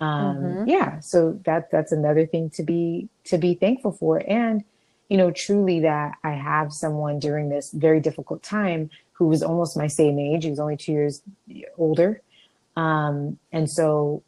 Um, 0.00 0.36
mm-hmm. 0.36 0.68
Yeah. 0.68 1.00
So 1.00 1.40
that 1.46 1.70
that's 1.70 1.92
another 1.92 2.26
thing 2.26 2.50
to 2.50 2.62
be 2.62 3.08
to 3.24 3.38
be 3.38 3.54
thankful 3.54 3.92
for 3.92 4.22
and 4.28 4.62
you 5.08 5.16
know, 5.16 5.30
truly 5.30 5.80
that 5.80 6.14
I 6.24 6.30
have 6.30 6.72
someone 6.72 7.18
during 7.18 7.48
this 7.48 7.70
very 7.72 8.00
difficult 8.00 8.42
time 8.42 8.90
who 9.12 9.26
was 9.26 9.42
almost 9.42 9.76
my 9.76 9.86
same 9.86 10.18
age. 10.18 10.44
He 10.44 10.50
was 10.50 10.58
only 10.58 10.76
two 10.76 10.92
years 10.92 11.22
older. 11.78 12.20
Um, 12.76 13.38
and 13.52 13.70
so 13.70 14.22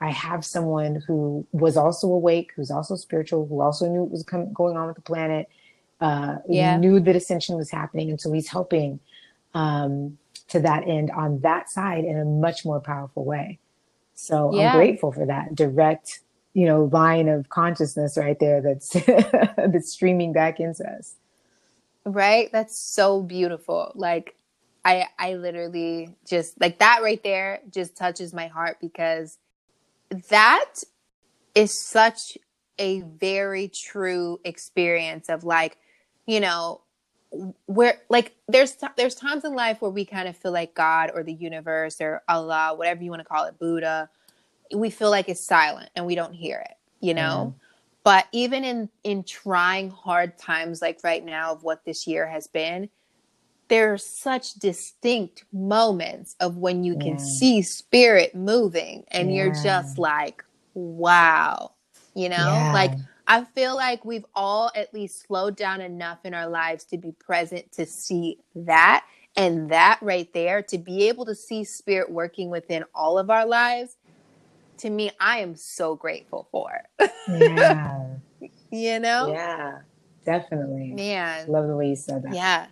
I 0.00 0.10
have 0.10 0.44
someone 0.44 1.02
who 1.06 1.46
was 1.52 1.76
also 1.76 2.08
awake, 2.08 2.52
who's 2.56 2.70
also 2.70 2.96
spiritual, 2.96 3.46
who 3.46 3.60
also 3.60 3.88
knew 3.88 4.00
what 4.02 4.10
was 4.10 4.22
com- 4.22 4.52
going 4.52 4.76
on 4.76 4.86
with 4.88 4.96
the 4.96 5.02
planet, 5.02 5.48
uh, 6.00 6.38
yeah. 6.48 6.76
knew 6.76 6.98
that 6.98 7.14
ascension 7.14 7.56
was 7.56 7.70
happening. 7.70 8.10
And 8.10 8.20
so 8.20 8.32
he's 8.32 8.48
helping 8.48 9.00
um, 9.54 10.18
to 10.48 10.60
that 10.60 10.88
end 10.88 11.10
on 11.10 11.40
that 11.40 11.70
side 11.70 12.04
in 12.04 12.18
a 12.18 12.24
much 12.24 12.64
more 12.64 12.80
powerful 12.80 13.24
way. 13.24 13.58
So 14.14 14.54
yeah. 14.54 14.70
I'm 14.70 14.76
grateful 14.76 15.12
for 15.12 15.26
that 15.26 15.54
direct 15.54 16.20
you 16.54 16.66
know 16.66 16.84
line 16.92 17.28
of 17.28 17.48
consciousness 17.48 18.16
right 18.16 18.38
there 18.38 18.60
that's 18.60 18.90
that's 19.56 19.92
streaming 19.92 20.32
back 20.32 20.60
into 20.60 20.84
us. 20.84 21.16
Right? 22.04 22.50
That's 22.52 22.78
so 22.78 23.22
beautiful. 23.22 23.92
Like 23.94 24.36
i 24.84 25.06
i 25.18 25.34
literally 25.34 26.14
just 26.26 26.60
like 26.60 26.78
that 26.78 27.02
right 27.02 27.22
there 27.22 27.60
just 27.70 27.96
touches 27.96 28.32
my 28.32 28.48
heart 28.48 28.78
because 28.80 29.38
that 30.28 30.74
is 31.54 31.78
such 31.78 32.36
a 32.78 33.00
very 33.02 33.68
true 33.68 34.40
experience 34.44 35.28
of 35.28 35.44
like 35.44 35.78
you 36.26 36.40
know 36.40 36.80
where 37.66 37.98
like 38.10 38.34
there's 38.48 38.76
there's 38.96 39.14
times 39.14 39.44
in 39.44 39.54
life 39.54 39.80
where 39.80 39.90
we 39.90 40.04
kind 40.04 40.28
of 40.28 40.36
feel 40.36 40.52
like 40.52 40.74
god 40.74 41.10
or 41.14 41.22
the 41.22 41.32
universe 41.32 42.00
or 42.00 42.22
allah 42.28 42.74
whatever 42.76 43.02
you 43.02 43.10
want 43.10 43.20
to 43.20 43.28
call 43.28 43.44
it 43.44 43.58
buddha 43.58 44.08
we 44.74 44.90
feel 44.90 45.10
like 45.10 45.28
it's 45.28 45.44
silent 45.44 45.90
and 45.94 46.06
we 46.06 46.14
don't 46.14 46.32
hear 46.32 46.58
it, 46.58 46.76
you 47.00 47.14
know? 47.14 47.54
Mm. 47.54 47.60
But 48.04 48.26
even 48.32 48.64
in 48.64 48.88
in 49.04 49.22
trying 49.22 49.90
hard 49.90 50.36
times 50.38 50.82
like 50.82 51.00
right 51.04 51.24
now 51.24 51.52
of 51.52 51.62
what 51.62 51.84
this 51.84 52.06
year 52.06 52.26
has 52.26 52.46
been, 52.46 52.88
there 53.68 53.92
are 53.92 53.98
such 53.98 54.54
distinct 54.54 55.44
moments 55.52 56.34
of 56.40 56.56
when 56.56 56.84
you 56.84 56.94
can 56.94 57.12
yeah. 57.12 57.24
see 57.24 57.62
spirit 57.62 58.34
moving 58.34 59.04
and 59.08 59.30
yeah. 59.30 59.44
you're 59.44 59.54
just 59.54 59.98
like, 59.98 60.44
wow. 60.74 61.72
You 62.14 62.28
know? 62.28 62.36
Yeah. 62.36 62.72
Like 62.72 62.92
I 63.26 63.44
feel 63.44 63.76
like 63.76 64.04
we've 64.04 64.26
all 64.34 64.70
at 64.74 64.92
least 64.92 65.26
slowed 65.26 65.56
down 65.56 65.80
enough 65.80 66.18
in 66.24 66.34
our 66.34 66.48
lives 66.48 66.84
to 66.86 66.98
be 66.98 67.12
present 67.12 67.70
to 67.72 67.86
see 67.86 68.38
that. 68.54 69.06
And 69.36 69.70
that 69.70 69.98
right 70.02 70.30
there, 70.34 70.60
to 70.64 70.76
be 70.76 71.08
able 71.08 71.24
to 71.24 71.34
see 71.34 71.64
spirit 71.64 72.10
working 72.10 72.50
within 72.50 72.84
all 72.94 73.18
of 73.18 73.30
our 73.30 73.46
lives, 73.46 73.96
to 74.78 74.90
me, 74.90 75.10
I 75.20 75.38
am 75.38 75.54
so 75.56 75.94
grateful 75.96 76.48
for. 76.50 76.70
yeah. 77.28 78.06
you 78.70 78.98
know? 78.98 79.32
Yeah, 79.32 79.78
definitely. 80.24 80.92
Man. 80.92 81.48
Love 81.48 81.68
the 81.68 81.76
way 81.76 81.88
you 81.88 81.96
said 81.96 82.22
that. 82.24 82.34
Yeah. 82.34 82.66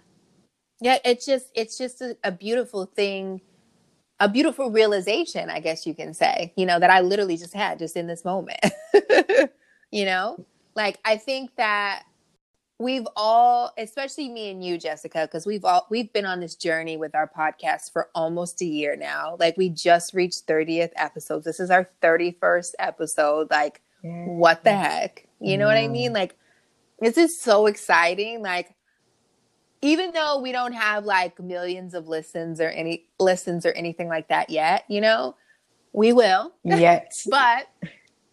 Yeah, 0.80 0.99
it's 1.04 1.26
just 1.26 1.47
it's 1.54 1.76
just 1.76 2.00
a, 2.00 2.16
a 2.25 2.33
beautiful 2.33 2.87
thing, 2.87 3.42
a 4.19 4.28
beautiful 4.28 4.71
realization, 4.71 5.50
I 5.50 5.61
guess 5.61 5.87
you 5.87 5.95
can 5.95 6.14
say, 6.14 6.54
you 6.57 6.64
know, 6.64 6.78
that 6.80 6.90
I 6.90 7.00
literally 7.00 7.37
just 7.37 7.52
had 7.52 7.78
just 7.78 7.97
in 7.97 8.07
this 8.07 8.25
moment. 8.25 8.61
you 9.90 10.07
know? 10.07 10.45
Like 10.75 10.99
I 11.04 11.16
think 11.16 11.54
that 11.57 12.04
we've 12.80 13.06
all 13.14 13.72
especially 13.76 14.30
me 14.30 14.50
and 14.50 14.64
you 14.64 14.78
jessica 14.78 15.28
because 15.30 15.44
we've 15.44 15.66
all 15.66 15.87
we've 15.90 16.12
been 16.14 16.25
on 16.25 16.40
this 16.40 16.54
journey 16.54 16.96
with 16.96 17.14
our 17.14 17.30
podcast 17.30 17.92
for 17.92 18.08
almost 18.14 18.60
a 18.62 18.64
year 18.64 18.96
now. 18.96 19.37
Like 19.38 19.56
we 19.58 19.68
just 19.68 20.14
reached 20.14 20.46
30th 20.49 20.90
episodes 20.96 21.44
this 21.44 21.60
is 21.60 21.70
our 21.70 21.90
31st 22.02 22.72
episode. 22.78 23.50
Like 23.50 23.82
yeah. 24.02 24.25
what 24.25 24.64
the 24.64 24.72
heck? 24.72 25.26
You 25.40 25.58
know 25.58 25.68
yeah. 25.68 25.75
what 25.75 25.84
i 25.84 25.88
mean? 25.88 26.06
Mm-hmm. 26.06 26.14
Like 26.14 26.37
this 27.00 27.18
is 27.18 27.40
so 27.40 27.66
exciting. 27.66 28.42
Like 28.42 28.75
even 29.82 30.12
though 30.12 30.40
we 30.40 30.50
don't 30.50 30.72
have 30.72 31.04
like 31.04 31.38
millions 31.38 31.92
of 31.92 32.08
listens 32.08 32.62
or 32.62 32.70
any 32.70 33.06
listens 33.18 33.66
or 33.66 33.72
anything 33.72 34.08
like 34.08 34.28
that 34.28 34.50
yet 34.50 34.84
you 34.88 35.00
know 35.00 35.37
we 35.92 36.12
will. 36.12 36.52
Yet. 36.64 37.12
But 37.28 37.68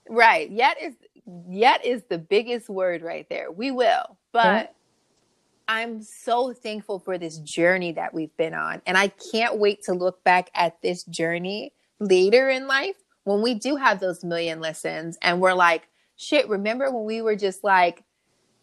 right 0.09 0.49
yet 0.49 0.81
is 0.81 0.93
yet 1.49 1.83
is 1.83 2.03
the 2.09 2.17
biggest 2.17 2.69
word 2.69 3.01
right 3.01 3.27
there. 3.29 3.51
We 3.51 3.71
will 3.71 4.16
but 4.31 4.43
yeah. 4.45 4.67
I'm 5.67 6.01
so 6.01 6.53
thankful 6.53 6.99
for 6.99 7.17
this 7.17 7.39
journey 7.39 7.91
that 7.93 8.13
we've 8.13 8.35
been 8.37 8.53
on. 8.53 8.81
And 8.85 8.97
I 8.97 9.09
can't 9.09 9.57
wait 9.57 9.83
to 9.83 9.93
look 9.93 10.23
back 10.23 10.49
at 10.55 10.81
this 10.81 11.03
journey 11.03 11.73
later 11.99 12.49
in 12.49 12.67
life 12.67 12.95
when 13.25 13.41
we 13.41 13.53
do 13.53 13.75
have 13.75 13.99
those 13.99 14.23
million 14.23 14.61
listens 14.61 15.17
and 15.21 15.41
we're 15.41 15.53
like, 15.53 15.89
shit, 16.15 16.47
remember 16.47 16.89
when 16.91 17.03
we 17.03 17.21
were 17.21 17.35
just 17.35 17.63
like 17.63 18.03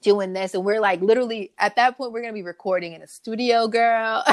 doing 0.00 0.32
this 0.32 0.54
and 0.54 0.64
we're 0.64 0.80
like 0.80 1.00
literally 1.00 1.52
at 1.58 1.76
that 1.76 1.96
point 1.96 2.12
we're 2.12 2.20
going 2.20 2.32
to 2.32 2.38
be 2.38 2.42
recording 2.42 2.94
in 2.94 3.02
a 3.02 3.06
studio, 3.06 3.68
girl. 3.68 4.24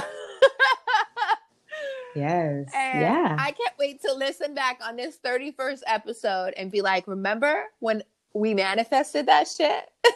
yes. 2.15 2.69
And 2.75 3.01
yeah. 3.01 3.35
I 3.37 3.51
can't 3.51 3.77
wait 3.77 4.01
to 4.03 4.13
listen 4.13 4.53
back 4.53 4.79
on 4.81 4.95
this 4.95 5.17
31st 5.23 5.81
episode 5.87 6.53
and 6.55 6.71
be 6.71 6.81
like, 6.81 7.07
remember 7.07 7.65
when 7.79 8.03
we 8.33 8.53
manifested 8.53 9.25
that 9.25 9.47
shit? 9.47 9.89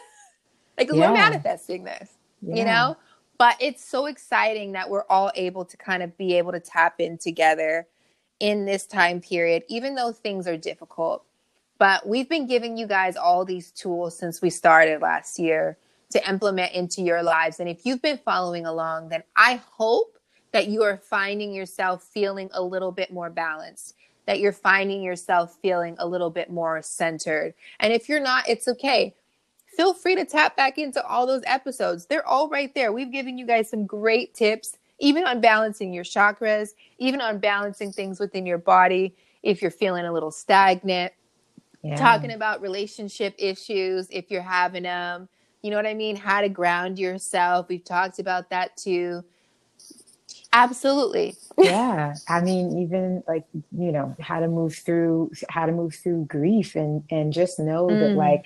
Like 0.78 0.88
yeah. 0.92 1.08
we're 1.08 1.14
manifesting 1.14 1.84
this, 1.84 2.10
yeah. 2.42 2.54
you 2.56 2.64
know? 2.64 2.96
But 3.38 3.56
it's 3.60 3.84
so 3.84 4.06
exciting 4.06 4.72
that 4.72 4.88
we're 4.88 5.04
all 5.10 5.30
able 5.34 5.64
to 5.64 5.76
kind 5.76 6.02
of 6.02 6.16
be 6.16 6.38
able 6.38 6.52
to 6.52 6.60
tap 6.60 7.00
in 7.00 7.18
together 7.18 7.86
in 8.40 8.64
this 8.64 8.86
time 8.86 9.20
period, 9.20 9.62
even 9.68 9.94
though 9.94 10.12
things 10.12 10.46
are 10.46 10.56
difficult. 10.56 11.24
But 11.78 12.06
we've 12.06 12.28
been 12.28 12.46
giving 12.46 12.76
you 12.76 12.86
guys 12.86 13.16
all 13.16 13.44
these 13.44 13.70
tools 13.70 14.16
since 14.16 14.40
we 14.40 14.48
started 14.48 15.02
last 15.02 15.38
year 15.38 15.76
to 16.10 16.28
implement 16.28 16.72
into 16.72 17.02
your 17.02 17.22
lives. 17.22 17.60
And 17.60 17.68
if 17.68 17.84
you've 17.84 18.00
been 18.00 18.18
following 18.18 18.64
along, 18.64 19.10
then 19.10 19.22
I 19.36 19.60
hope 19.70 20.18
that 20.52 20.68
you 20.68 20.82
are 20.82 20.96
finding 20.96 21.52
yourself 21.52 22.02
feeling 22.02 22.48
a 22.52 22.62
little 22.62 22.92
bit 22.92 23.12
more 23.12 23.28
balanced, 23.28 23.94
that 24.24 24.40
you're 24.40 24.52
finding 24.52 25.02
yourself 25.02 25.58
feeling 25.60 25.96
a 25.98 26.06
little 26.06 26.30
bit 26.30 26.50
more 26.50 26.80
centered. 26.80 27.52
And 27.80 27.92
if 27.92 28.08
you're 28.08 28.20
not, 28.20 28.48
it's 28.48 28.68
okay 28.68 29.14
feel 29.76 29.94
free 29.94 30.14
to 30.16 30.24
tap 30.24 30.56
back 30.56 30.78
into 30.78 31.04
all 31.06 31.26
those 31.26 31.42
episodes. 31.46 32.06
They're 32.06 32.26
all 32.26 32.48
right 32.48 32.74
there. 32.74 32.92
We've 32.92 33.12
given 33.12 33.36
you 33.38 33.46
guys 33.46 33.68
some 33.68 33.86
great 33.86 34.34
tips, 34.34 34.78
even 34.98 35.24
on 35.24 35.40
balancing 35.40 35.92
your 35.92 36.04
chakras, 36.04 36.70
even 36.98 37.20
on 37.20 37.38
balancing 37.38 37.92
things 37.92 38.18
within 38.18 38.46
your 38.46 38.58
body 38.58 39.14
if 39.42 39.62
you're 39.62 39.70
feeling 39.70 40.06
a 40.06 40.12
little 40.12 40.30
stagnant. 40.30 41.12
Yeah. 41.82 41.96
Talking 41.96 42.32
about 42.32 42.62
relationship 42.62 43.34
issues 43.38 44.08
if 44.10 44.30
you're 44.30 44.42
having 44.42 44.84
them. 44.84 45.28
You 45.62 45.70
know 45.70 45.76
what 45.76 45.86
I 45.86 45.94
mean? 45.94 46.16
How 46.16 46.40
to 46.40 46.48
ground 46.48 46.98
yourself. 46.98 47.68
We've 47.68 47.84
talked 47.84 48.18
about 48.18 48.50
that 48.50 48.76
too. 48.76 49.24
Absolutely. 50.52 51.36
yeah. 51.58 52.14
I 52.28 52.40
mean, 52.40 52.78
even 52.78 53.22
like, 53.28 53.44
you 53.52 53.92
know, 53.92 54.16
how 54.20 54.40
to 54.40 54.48
move 54.48 54.74
through 54.74 55.32
how 55.48 55.66
to 55.66 55.72
move 55.72 55.94
through 55.94 56.24
grief 56.26 56.74
and 56.74 57.04
and 57.10 57.32
just 57.32 57.58
know 57.58 57.86
mm. 57.86 58.00
that 58.00 58.14
like 58.14 58.44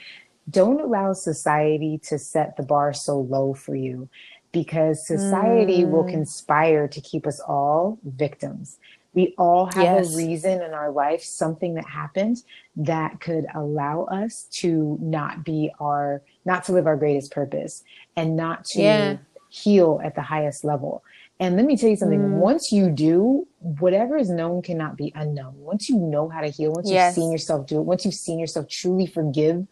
don't 0.51 0.81
allow 0.81 1.13
society 1.13 1.99
to 2.05 2.19
set 2.19 2.57
the 2.57 2.63
bar 2.63 2.93
so 2.93 3.21
low 3.21 3.55
for 3.55 3.75
you 3.75 4.09
because 4.53 5.07
society 5.07 5.83
mm. 5.83 5.91
will 5.91 6.05
conspire 6.05 6.89
to 6.89 7.01
keep 7.01 7.27
us 7.27 7.41
all 7.41 7.99
victims. 8.05 8.79
We 9.13 9.35
all 9.39 9.67
have 9.67 9.83
yes. 9.83 10.15
a 10.15 10.17
reason 10.17 10.63
in 10.63 10.73
our 10.73 10.91
life, 10.91 11.23
something 11.23 11.75
that 11.75 11.87
happened 11.87 12.43
that 12.77 13.21
could 13.21 13.47
allow 13.55 14.05
us 14.05 14.45
to 14.53 14.99
not 15.01 15.45
be 15.45 15.71
our, 15.81 16.23
not 16.45 16.65
to 16.65 16.73
live 16.73 16.87
our 16.87 16.97
greatest 16.97 17.33
purpose 17.33 17.83
and 18.17 18.37
not 18.37 18.65
to 18.67 18.81
yeah. 18.81 19.17
heal 19.49 20.01
at 20.05 20.15
the 20.15 20.23
highest 20.23 20.65
level. 20.65 21.03
And 21.41 21.57
let 21.57 21.65
me 21.65 21.77
tell 21.77 21.89
you 21.89 21.97
something. 21.97 22.21
Mm. 22.21 22.33
Once 22.35 22.71
you 22.71 22.91
do, 22.91 23.49
whatever 23.59 24.17
is 24.17 24.31
known 24.31 24.63
cannot 24.63 24.97
be 24.97 25.11
unknown. 25.15 25.55
Once 25.57 25.89
you 25.89 25.97
know 25.97 26.29
how 26.29 26.43
to 26.43 26.49
heal, 26.49 26.73
once 26.73 26.91
yes. 26.91 27.17
you've 27.17 27.25
seen 27.25 27.33
yourself 27.33 27.67
do 27.67 27.79
it, 27.79 27.83
once 27.83 28.05
you've 28.05 28.15
seen 28.15 28.39
yourself 28.39 28.69
truly 28.69 29.07
forgive 29.07 29.67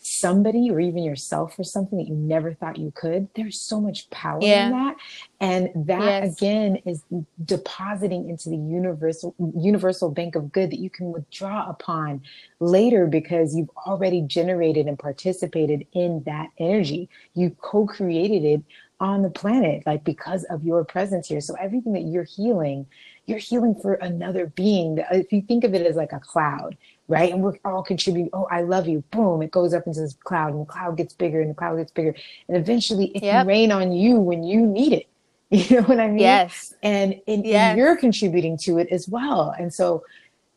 somebody 0.00 0.70
or 0.70 0.80
even 0.80 1.02
yourself 1.02 1.54
for 1.56 1.64
something 1.64 1.98
that 1.98 2.08
you 2.08 2.14
never 2.14 2.54
thought 2.54 2.78
you 2.78 2.92
could, 2.94 3.28
there's 3.34 3.60
so 3.60 3.80
much 3.80 4.08
power 4.10 4.38
yeah. 4.42 4.66
in 4.66 4.72
that. 4.72 4.96
And 5.40 5.86
that 5.86 6.24
yes. 6.24 6.36
again 6.36 6.76
is 6.84 7.02
depositing 7.44 8.28
into 8.28 8.48
the 8.48 8.56
universal 8.56 9.34
universal 9.56 10.10
bank 10.10 10.34
of 10.34 10.52
good 10.52 10.70
that 10.70 10.80
you 10.80 10.90
can 10.90 11.12
withdraw 11.12 11.68
upon 11.68 12.22
later 12.60 13.06
because 13.06 13.54
you've 13.54 13.70
already 13.86 14.22
generated 14.22 14.86
and 14.86 14.98
participated 14.98 15.86
in 15.92 16.22
that 16.24 16.48
energy. 16.58 17.08
You 17.34 17.50
co-created 17.60 18.44
it 18.44 18.62
on 19.00 19.22
the 19.22 19.30
planet, 19.30 19.84
like 19.86 20.04
because 20.04 20.44
of 20.44 20.64
your 20.64 20.84
presence 20.84 21.28
here. 21.28 21.40
So 21.40 21.54
everything 21.54 21.92
that 21.92 22.02
you're 22.02 22.24
healing, 22.24 22.86
you're 23.26 23.38
healing 23.38 23.76
for 23.80 23.94
another 23.94 24.46
being. 24.46 24.98
If 25.12 25.32
you 25.32 25.42
think 25.42 25.64
of 25.64 25.74
it 25.74 25.86
as 25.86 25.96
like 25.96 26.12
a 26.12 26.18
cloud, 26.18 26.76
right? 27.08 27.32
And 27.32 27.42
we're 27.42 27.54
all 27.64 27.82
contributing. 27.82 28.30
Oh, 28.32 28.46
I 28.50 28.62
love 28.62 28.86
you. 28.86 29.02
Boom. 29.10 29.42
It 29.42 29.50
goes 29.50 29.72
up 29.72 29.86
into 29.86 30.00
this 30.00 30.16
cloud 30.24 30.52
and 30.52 30.60
the 30.60 30.66
cloud 30.66 30.96
gets 30.96 31.14
bigger 31.14 31.40
and 31.40 31.50
the 31.50 31.54
cloud 31.54 31.76
gets 31.78 31.90
bigger. 31.90 32.14
And 32.46 32.56
eventually 32.56 33.06
it 33.06 33.22
yep. 33.22 33.40
can 33.40 33.46
rain 33.46 33.72
on 33.72 33.92
you 33.92 34.16
when 34.16 34.44
you 34.44 34.66
need 34.66 34.92
it. 34.92 35.06
You 35.50 35.76
know 35.76 35.86
what 35.86 35.98
I 35.98 36.08
mean? 36.08 36.18
Yes. 36.18 36.74
And, 36.82 37.22
and, 37.26 37.46
yes. 37.46 37.70
and 37.70 37.78
you're 37.78 37.96
contributing 37.96 38.58
to 38.58 38.76
it 38.76 38.88
as 38.90 39.08
well. 39.08 39.54
And 39.58 39.72
so 39.72 40.04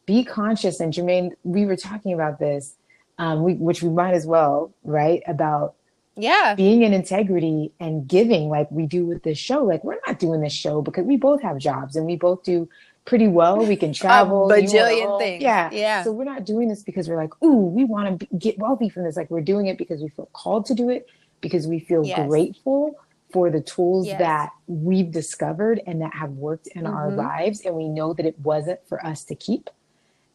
be 0.06 0.26
conscious. 0.26 0.82
And 0.82 0.92
Jermaine, 0.92 1.32
we 1.46 1.66
were 1.66 1.78
talking 1.78 2.12
about 2.12 2.40
this, 2.40 2.76
um, 3.18 3.42
we, 3.42 3.54
which 3.54 3.82
we 3.82 3.88
might 3.88 4.14
as 4.14 4.26
well, 4.26 4.74
right? 4.84 5.24
About 5.28 5.76
yeah 6.18 6.56
being 6.56 6.84
in 6.84 6.94
integrity 6.94 7.72
and 7.80 8.06
giving 8.06 8.50
like 8.50 8.70
we 8.70 8.86
do 8.86 9.06
with 9.06 9.24
this 9.24 9.38
show 9.38 9.64
like 9.64 9.82
we're 9.86 9.98
not 10.06 10.20
doing 10.20 10.42
this 10.42 10.52
show 10.52 10.82
because 10.82 11.06
we 11.06 11.16
both 11.16 11.42
have 11.42 11.58
jobs 11.58 11.96
and 11.96 12.06
we 12.06 12.18
both 12.18 12.44
do 12.44 12.68
pretty 13.06 13.28
well 13.28 13.58
we 13.66 13.76
can 13.76 13.92
travel 13.92 14.52
a 14.52 14.54
bajillion 14.54 15.20
things 15.20 15.42
yeah 15.42 15.70
yeah 15.72 16.04
so 16.04 16.12
we're 16.12 16.24
not 16.24 16.46
doing 16.46 16.68
this 16.68 16.84
because 16.84 17.10
we're 17.10 17.18
like 17.18 17.34
ooh 17.44 17.66
we 17.66 17.84
want 17.84 18.20
to 18.20 18.28
get 18.38 18.58
wealthy 18.60 18.90
from 18.90 19.04
this 19.04 19.18
like 19.18 19.30
we're 19.32 19.42
doing 19.42 19.68
it 19.68 19.78
because 19.78 20.02
we 20.02 20.10
feel 20.10 20.30
called 20.34 20.66
to 20.66 20.74
do 20.74 20.90
it 20.90 21.08
because 21.42 21.68
we 21.68 21.80
feel 21.80 22.06
yes. 22.06 22.28
grateful 22.28 22.96
for 23.32 23.50
the 23.50 23.62
tools 23.62 24.06
yes. 24.06 24.20
that 24.20 24.50
we've 24.68 25.10
discovered 25.10 25.82
and 25.88 26.02
that 26.02 26.14
have 26.14 26.32
worked 26.32 26.68
in 26.68 26.84
mm-hmm. 26.84 26.94
our 26.94 27.12
lives 27.12 27.62
and 27.62 27.76
we 27.76 27.88
know 27.88 28.14
that 28.14 28.26
it 28.26 28.38
wasn't 28.40 28.80
for 28.88 29.04
us 29.06 29.24
to 29.24 29.34
keep 29.36 29.70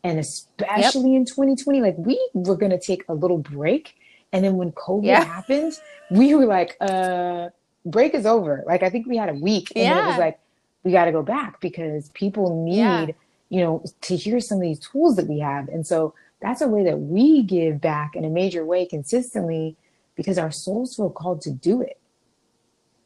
and 0.03 0.19
especially 0.19 1.13
yep. 1.13 1.21
in 1.21 1.25
2020 1.25 1.81
like 1.81 1.95
we 1.99 2.19
were 2.35 2.57
going 2.57 2.73
to 2.73 2.81
take 2.81 3.05
a 3.09 3.15
little 3.15 3.39
break 3.39 3.95
and 4.33 4.45
then 4.45 4.57
when 4.57 4.73
COVID 4.73 5.07
yeah. 5.07 5.25
happened, 5.25 5.73
we 6.11 6.35
were 6.35 6.47
like, 6.47 6.77
uh, 6.81 7.49
break 7.85 8.15
is 8.15 8.27
over. 8.27 8.63
Like 8.67 8.83
I 8.83 8.91
think 8.91 9.07
we 9.07 9.17
had 9.17 9.29
a 9.29 9.35
week 9.35 9.73
and 9.75 9.85
yeah. 9.85 10.05
it 10.05 10.09
was 10.09 10.19
like, 10.19 10.39
we 10.87 10.93
got 10.93 11.07
to 11.07 11.13
go 11.13 11.23
back 11.23 11.61
because 11.61 12.11
people 12.11 12.65
need, 12.65 12.79
yeah. 12.79 13.07
you 13.49 13.61
know, 13.61 13.85
to 14.03 14.15
hear 14.15 14.39
some 14.39 14.59
of 14.59 14.63
these 14.63 14.79
tools 14.79 15.17
that 15.17 15.27
we 15.27 15.41
have. 15.41 15.69
And 15.69 15.85
so 15.85 16.15
that's 16.41 16.61
a 16.61 16.69
way 16.69 16.85
that 16.85 17.01
we 17.01 17.43
give 17.43 17.81
back 17.81 18.15
in 18.15 18.25
a 18.25 18.31
major 18.31 18.65
way 18.65 18.87
consistently 18.87 19.77
because 20.15 20.39
our 20.39 20.53
souls 20.53 20.95
feel 20.95 21.11
called 21.11 21.41
to 21.43 21.51
do 21.51 21.83
it. 21.83 21.99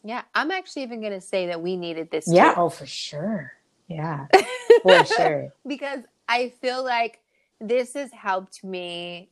Yeah, 0.04 0.22
I'm 0.34 0.50
actually 0.50 0.82
even 0.82 1.00
going 1.00 1.14
to 1.14 1.22
say 1.22 1.46
that 1.46 1.62
we 1.62 1.78
needed 1.78 2.10
this. 2.10 2.28
Yeah, 2.30 2.52
too. 2.52 2.60
oh, 2.60 2.68
for 2.68 2.84
sure. 2.84 3.54
Yeah, 3.88 4.26
for 4.82 5.04
sure. 5.06 5.48
Because 5.66 6.00
I 6.28 6.52
feel 6.60 6.84
like 6.84 7.20
this 7.62 7.94
has 7.94 8.12
helped 8.12 8.62
me 8.62 9.30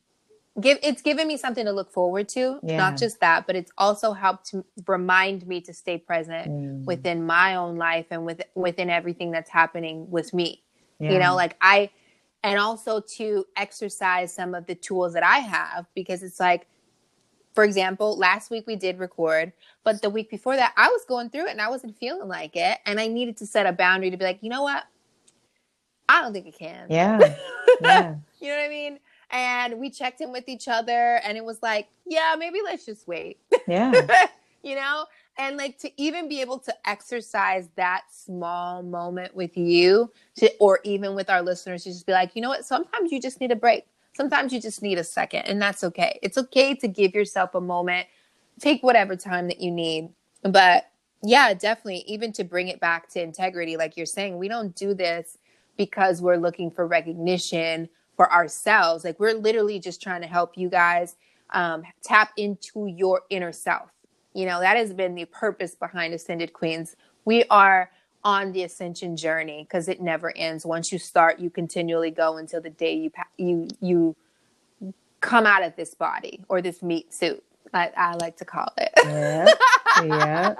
give 0.61 0.79
it's 0.83 1.03
given 1.03 1.27
me 1.27 1.37
something 1.37 1.65
to 1.65 1.73
look 1.73 1.91
forward 1.91 2.29
to 2.29 2.59
yeah. 2.63 2.77
not 2.77 2.97
just 2.97 3.21
that 3.21 3.47
but 3.47 3.57
it's 3.57 3.71
also 3.79 4.13
helped 4.13 4.47
to 4.47 4.65
remind 4.87 5.47
me 5.47 5.61
to 5.61 5.73
stay 5.73 5.99
present 5.99 6.51
mm. 6.51 6.85
within 6.85 7.25
my 7.25 7.55
own 7.55 7.77
life 7.77 8.07
and 8.11 8.25
with 8.25 8.43
within 8.55 8.91
everything 8.91 9.31
that's 9.31 9.51
happening 9.51 10.11
with 10.11 10.33
me 10.35 10.63
yeah. 10.99 11.13
you 11.13 11.19
know 11.19 11.35
like 11.35 11.57
i 11.61 11.91
and 12.43 12.59
also 12.59 13.01
to 13.01 13.45
exercise 13.57 14.33
some 14.33 14.55
of 14.55 14.67
the 14.67 14.75
tools 14.75 15.13
that 15.15 15.23
i 15.23 15.39
have 15.39 15.87
because 15.95 16.23
it's 16.23 16.41
like 16.41 16.67
for 17.55 17.65
example 17.65 18.17
last 18.17 18.51
week 18.51 18.67
we 18.67 18.77
did 18.77 18.99
record 18.99 19.53
but 19.85 20.03
the 20.03 20.11
week 20.11 20.31
before 20.31 20.57
that 20.57 20.73
i 20.77 20.89
was 20.89 21.05
going 21.09 21.31
through 21.31 21.47
it 21.47 21.51
and 21.51 21.61
i 21.61 21.69
wasn't 21.69 21.97
feeling 21.97 22.29
like 22.29 22.57
it 22.57 22.79
and 22.87 22.99
i 22.99 23.07
needed 23.07 23.37
to 23.37 23.47
set 23.47 23.67
a 23.67 23.73
boundary 23.73 24.11
to 24.11 24.17
be 24.17 24.25
like 24.25 24.39
you 24.43 24.51
know 24.51 24.63
what 24.63 24.85
i 26.09 26.21
don't 26.21 26.33
think 26.33 26.47
it 26.47 26.59
can 26.59 26.87
yeah 26.89 27.19
yeah 27.81 28.15
you 28.41 28.49
know 28.49 28.57
what 28.57 28.65
i 28.65 28.69
mean 28.69 28.99
and 29.31 29.79
we 29.79 29.91
checked 29.91 30.21
in 30.21 30.33
with 30.33 30.49
each 30.49 30.69
other 30.69 31.21
and 31.25 31.37
it 31.37 31.45
was 31.45 31.63
like 31.63 31.89
yeah 32.07 32.35
maybe 32.39 32.61
let's 32.65 32.87
just 32.87 33.07
wait. 33.07 33.39
Yeah. 33.67 34.27
You 34.65 34.75
know? 34.75 35.07
And 35.39 35.57
like 35.57 35.79
to 35.79 36.03
even 36.03 36.29
be 36.29 36.41
able 36.41 36.59
to 36.59 36.75
exercise 36.85 37.69
that 37.77 38.03
small 38.11 38.83
moment 38.83 39.37
with 39.37 39.57
you 39.57 40.11
to, 40.39 40.53
or 40.59 40.81
even 40.83 41.15
with 41.15 41.31
our 41.31 41.43
listeners 41.43 41.85
to 41.85 41.91
just 41.91 42.07
be 42.07 42.13
like 42.13 42.35
you 42.35 42.43
know 42.43 42.49
what? 42.49 42.67
Sometimes 42.67 43.13
you 43.13 43.21
just 43.21 43.41
need 43.41 43.53
a 43.53 43.57
break. 43.57 43.85
Sometimes 44.17 44.53
you 44.53 44.61
just 44.61 44.83
need 44.83 44.99
a 44.99 45.05
second 45.05 45.43
and 45.43 45.63
that's 45.63 45.85
okay. 45.85 46.19
It's 46.23 46.37
okay 46.37 46.75
to 46.75 46.89
give 46.89 47.15
yourself 47.15 47.55
a 47.55 47.61
moment. 47.61 48.09
Take 48.59 48.83
whatever 48.83 49.15
time 49.15 49.47
that 49.47 49.61
you 49.61 49.71
need. 49.71 50.11
But 50.43 50.91
yeah 51.23 51.53
definitely 51.53 52.05
even 52.07 52.33
to 52.33 52.45
bring 52.45 52.69
it 52.69 52.81
back 52.81 53.09
to 53.09 53.21
integrity 53.21 53.77
like 53.77 53.97
you're 53.97 54.07
saying 54.07 54.39
we 54.39 54.49
don't 54.49 54.75
do 54.77 54.95
this 54.95 55.39
because 55.77 56.23
we're 56.23 56.37
looking 56.37 56.71
for 56.71 56.87
recognition 56.87 57.89
for 58.19 58.31
ourselves. 58.33 59.05
Like 59.05 59.19
we're 59.19 59.33
literally 59.33 59.79
just 59.79 60.03
trying 60.03 60.21
to 60.23 60.27
help 60.27 60.59
you 60.59 60.69
guys 60.69 61.17
um, 61.51 61.85
tap 62.03 62.33
into 62.37 62.89
your 62.89 63.23
inner 63.31 63.53
self. 63.53 63.91
You 64.35 64.45
know, 64.45 64.61
that 64.61 64.77
has 64.77 64.93
been 64.93 65.15
the 65.15 65.25
purpose 65.27 65.77
behind 65.77 66.13
Ascended 66.13 66.53
Queens. 66.53 66.97
We 67.25 67.45
are 67.45 67.91
on 68.25 68.51
the 68.51 68.65
ascension 68.65 69.17
journey 69.17 69.63
because 69.63 69.89
it 69.89 70.01
never 70.03 70.37
ends. 70.37 70.67
Once 70.67 70.91
you 70.91 70.99
start, 70.99 71.39
you 71.39 71.49
continually 71.49 72.11
go 72.11 72.37
until 72.37 72.61
the 72.61 72.71
day 72.71 72.95
you 72.95 73.11
you 73.39 73.69
you 73.81 74.17
come 75.21 75.47
out 75.47 75.63
of 75.63 75.77
this 75.77 75.95
body 75.95 76.45
or 76.49 76.61
this 76.61 76.83
meat 76.83 77.15
suit. 77.15 77.43
I, 77.73 77.93
I 77.97 78.15
like 78.17 78.37
to 78.39 78.45
call 78.45 78.73
it. 78.79 78.91
Yeah. 79.05 79.47
yeah. 80.05 80.55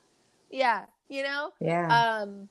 yeah. 0.50 0.84
You 1.08 1.24
know. 1.24 1.50
Yeah. 1.60 2.20
Um, 2.22 2.48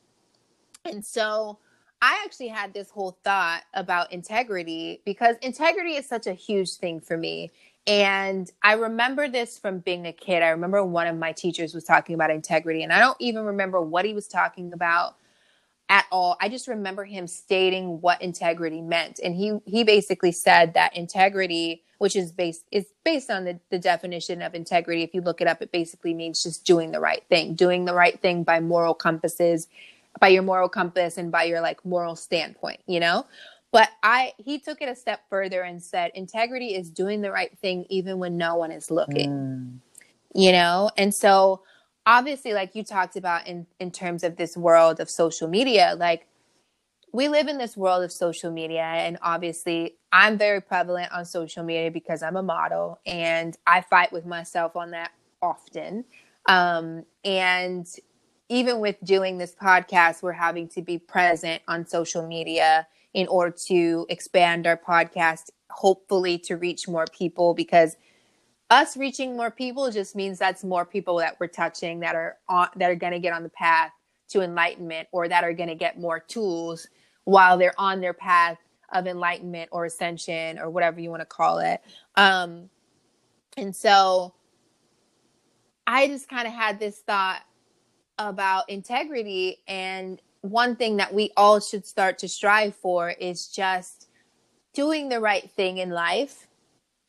and 0.84 1.06
so 1.06 1.60
I 2.02 2.22
actually 2.24 2.48
had 2.48 2.74
this 2.74 2.90
whole 2.90 3.18
thought 3.24 3.64
about 3.74 4.14
integrity 4.14 5.02
because 5.06 5.36
integrity 5.42 5.96
is 5.96 6.08
such 6.08 6.28
a 6.28 6.34
huge 6.34 6.76
thing 6.76 7.02
for 7.02 7.18
me. 7.18 7.52
And 7.88 8.50
I 8.64 8.74
remember 8.74 9.28
this 9.28 9.58
from 9.58 9.80
being 9.80 10.06
a 10.06 10.14
kid. 10.14 10.44
I 10.44 10.50
remember 10.50 10.84
one 10.84 11.08
of 11.08 11.18
my 11.18 11.32
teachers 11.32 11.74
was 11.74 11.84
talking 11.84 12.16
about 12.16 12.30
integrity, 12.30 12.84
and 12.84 12.94
I 12.94 13.00
don't 13.00 13.18
even 13.20 13.46
remember 13.46 13.82
what 13.82 14.06
he 14.06 14.14
was 14.14 14.28
talking 14.28 14.72
about 14.74 15.16
at 15.90 16.06
all. 16.12 16.38
I 16.40 16.50
just 16.50 16.68
remember 16.68 17.04
him 17.04 17.26
stating 17.26 18.00
what 18.00 18.22
integrity 18.22 18.82
meant. 18.82 19.20
And 19.24 19.36
he 19.36 19.58
he 19.66 19.84
basically 19.84 20.32
said 20.32 20.76
that 20.76 20.96
integrity, 20.96 21.84
which 21.98 22.16
is 22.16 22.32
based 22.32 22.64
is 22.72 22.86
based 23.04 23.32
on 23.32 23.46
the, 23.46 23.60
the 23.72 23.80
definition 23.80 24.42
of 24.44 24.54
integrity. 24.54 25.02
If 25.02 25.16
you 25.16 25.22
look 25.22 25.42
it 25.42 25.48
up, 25.48 25.62
it 25.62 25.72
basically 25.72 26.14
means 26.14 26.44
just 26.44 26.66
doing 26.66 26.92
the 26.92 27.00
right 27.00 27.24
thing, 27.28 27.56
doing 27.56 27.86
the 27.86 27.96
right 27.96 28.22
thing 28.22 28.44
by 28.44 28.60
moral 28.60 28.94
compasses 28.94 29.68
by 30.20 30.28
your 30.30 30.44
moral 30.44 30.70
compass 30.70 31.18
and 31.18 31.32
by 31.32 31.44
your 31.44 31.62
like 31.62 31.84
moral 31.86 32.16
standpoint, 32.16 32.80
you 32.88 33.00
know? 33.00 33.26
But 33.72 33.90
I 34.02 34.34
he 34.38 34.60
took 34.60 34.82
it 34.82 34.90
a 34.90 34.96
step 34.96 35.22
further 35.30 35.62
and 35.62 35.82
said 35.82 36.12
integrity 36.16 36.76
is 36.76 36.90
doing 36.90 37.22
the 37.22 37.32
right 37.32 37.56
thing 37.60 37.86
even 37.90 38.18
when 38.18 38.38
no 38.38 38.56
one 38.56 38.72
is 38.72 38.90
looking. 38.90 39.30
Mm. 39.30 39.80
You 40.34 40.52
know? 40.52 40.90
And 40.98 41.14
so 41.14 41.64
obviously 42.06 42.54
like 42.54 42.76
you 42.76 42.84
talked 42.84 43.16
about 43.16 43.48
in 43.48 43.68
in 43.80 43.92
terms 43.92 44.24
of 44.24 44.38
this 44.38 44.58
world 44.58 45.00
of 45.00 45.10
social 45.10 45.48
media, 45.48 45.96
like 45.98 46.28
we 47.12 47.28
live 47.28 47.48
in 47.48 47.58
this 47.58 47.76
world 47.76 48.04
of 48.04 48.12
social 48.12 48.52
media 48.52 48.84
and 48.84 49.18
obviously 49.22 49.96
I'm 50.12 50.38
very 50.38 50.62
prevalent 50.62 51.12
on 51.12 51.26
social 51.26 51.64
media 51.64 51.92
because 51.92 52.24
I'm 52.24 52.36
a 52.36 52.44
model 52.44 53.00
and 53.06 53.56
I 53.66 53.82
fight 53.82 54.12
with 54.12 54.26
myself 54.26 54.76
on 54.76 54.92
that 54.92 55.12
often. 55.42 56.06
Um, 56.48 57.06
and 57.24 57.88
even 58.50 58.80
with 58.80 58.98
doing 59.04 59.38
this 59.38 59.56
podcast, 59.56 60.24
we're 60.24 60.32
having 60.32 60.68
to 60.70 60.82
be 60.82 60.98
present 60.98 61.62
on 61.68 61.86
social 61.86 62.28
media 62.28 62.88
in 63.14 63.28
order 63.28 63.56
to 63.68 64.06
expand 64.10 64.68
our 64.68 64.78
podcast, 64.78 65.52
hopefully 65.70 66.38
to 66.40 66.58
reach 66.58 66.88
more 66.88 67.06
people 67.16 67.54
because 67.54 67.96
us 68.72 68.98
reaching 68.98 69.36
more 69.36 69.50
people 69.52 69.90
just 69.92 70.16
means 70.16 70.38
that's 70.38 70.64
more 70.64 70.86
people 70.86 71.18
that 71.18 71.38
we're 71.40 71.48
touching 71.48 72.00
that 72.02 72.16
are 72.16 72.38
on 72.48 72.68
that 72.76 72.92
are 72.92 72.96
going 72.96 73.14
to 73.14 73.20
get 73.20 73.34
on 73.34 73.44
the 73.44 73.50
path 73.50 73.92
to 74.28 74.42
enlightenment 74.42 75.08
or 75.12 75.28
that 75.28 75.44
are 75.44 75.54
going 75.54 75.70
to 75.70 75.76
get 75.76 76.00
more 76.00 76.20
tools 76.20 76.88
while 77.24 77.58
they're 77.58 77.80
on 77.80 78.00
their 78.00 78.14
path 78.14 78.58
of 78.92 79.08
enlightenment 79.08 79.70
or 79.72 79.86
ascension 79.86 80.60
or 80.60 80.70
whatever 80.70 81.00
you 81.00 81.10
want 81.10 81.22
to 81.22 81.26
call 81.26 81.60
it. 81.60 81.82
Um, 82.16 82.70
and 83.58 83.76
so 83.76 84.34
I 85.88 86.08
just 86.08 86.30
kind 86.30 86.48
of 86.48 86.54
had 86.54 86.80
this 86.80 87.00
thought 87.00 87.42
about 88.20 88.70
integrity 88.70 89.58
and 89.68 90.22
one 90.42 90.76
thing 90.76 90.98
that 90.98 91.14
we 91.14 91.32
all 91.36 91.60
should 91.60 91.86
start 91.86 92.20
to 92.20 92.28
strive 92.28 92.76
for 92.76 93.10
is 93.10 93.48
just 93.48 94.08
doing 94.74 95.10
the 95.10 95.20
right 95.20 95.50
thing 95.52 95.78
in 95.80 95.90
life 95.90 96.48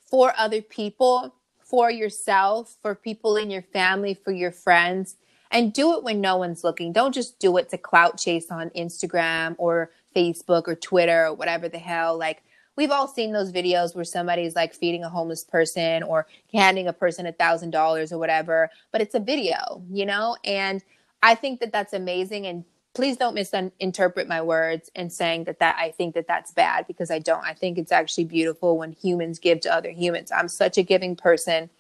for 0.09 0.33
other 0.37 0.63
people, 0.63 1.35
for 1.59 1.91
yourself, 1.91 2.77
for 2.83 2.95
people 2.95 3.37
in 3.37 3.51
your 3.51 3.63
family, 3.63 4.15
for 4.15 4.33
your 4.33 4.51
friends, 4.51 5.17
and 5.53 5.73
do 5.73 5.95
it 5.95 6.03
when 6.03 6.21
no 6.21 6.37
one's 6.37 6.65
looking. 6.65 6.93
Don't 6.93 7.15
just 7.15 7.39
do 7.39 7.57
it 7.59 7.69
to 7.71 7.79
clout 7.79 8.19
chase 8.19 8.51
on 8.51 8.71
Instagram 8.71 9.55
or 9.59 9.91
Facebook 10.15 10.67
or 10.67 10.75
Twitter 10.75 11.27
or 11.27 11.35
whatever 11.35 11.69
the 11.69 11.79
hell. 11.79 12.19
Like, 12.19 12.43
we've 12.77 12.91
all 12.91 13.07
seen 13.07 13.33
those 13.33 13.53
videos 13.53 13.95
where 13.95 14.05
somebody's 14.05 14.57
like 14.57 14.75
feeding 14.75 15.05
a 15.05 15.09
homeless 15.09 15.45
person 15.45 16.03
or 16.03 16.27
handing 16.53 16.89
a 16.89 16.93
person 16.93 17.27
a 17.27 17.33
thousand 17.33 17.71
dollars 17.71 18.13
or 18.13 18.19
whatever, 18.19 18.71
but 18.91 19.01
it's 19.01 19.15
a 19.15 19.21
video, 19.21 19.83
you 19.91 20.07
know? 20.07 20.37
And 20.45 20.83
I 21.23 21.35
think 21.35 21.61
that 21.61 21.73
that's 21.73 21.93
amazing. 21.93 22.47
And 22.47 22.65
please 22.95 23.17
don't 23.17 23.35
misinterpret 23.35 24.29
my 24.29 24.43
words 24.43 24.91
and 24.95 25.13
saying 25.13 25.45
that 25.45 25.61
that 25.61 25.77
I 25.79 25.91
think 25.91 26.15
that 26.15 26.27
that's 26.27 26.53
bad 26.53 26.87
because 26.87 27.11
I 27.11 27.19
don't. 27.19 27.45
I 27.45 27.55
think 27.55 27.79
it's 27.79 27.93
actually 27.93 28.25
beautiful 28.25 28.79
when 28.79 28.93
humans 28.93 29.39
give 29.39 29.61
to 29.61 29.75
other 29.75 29.91
humans. 29.91 30.33
I'm 30.33 30.49
such 30.49 30.79
a 30.79 30.83
giving 30.83 31.17
person. 31.17 31.71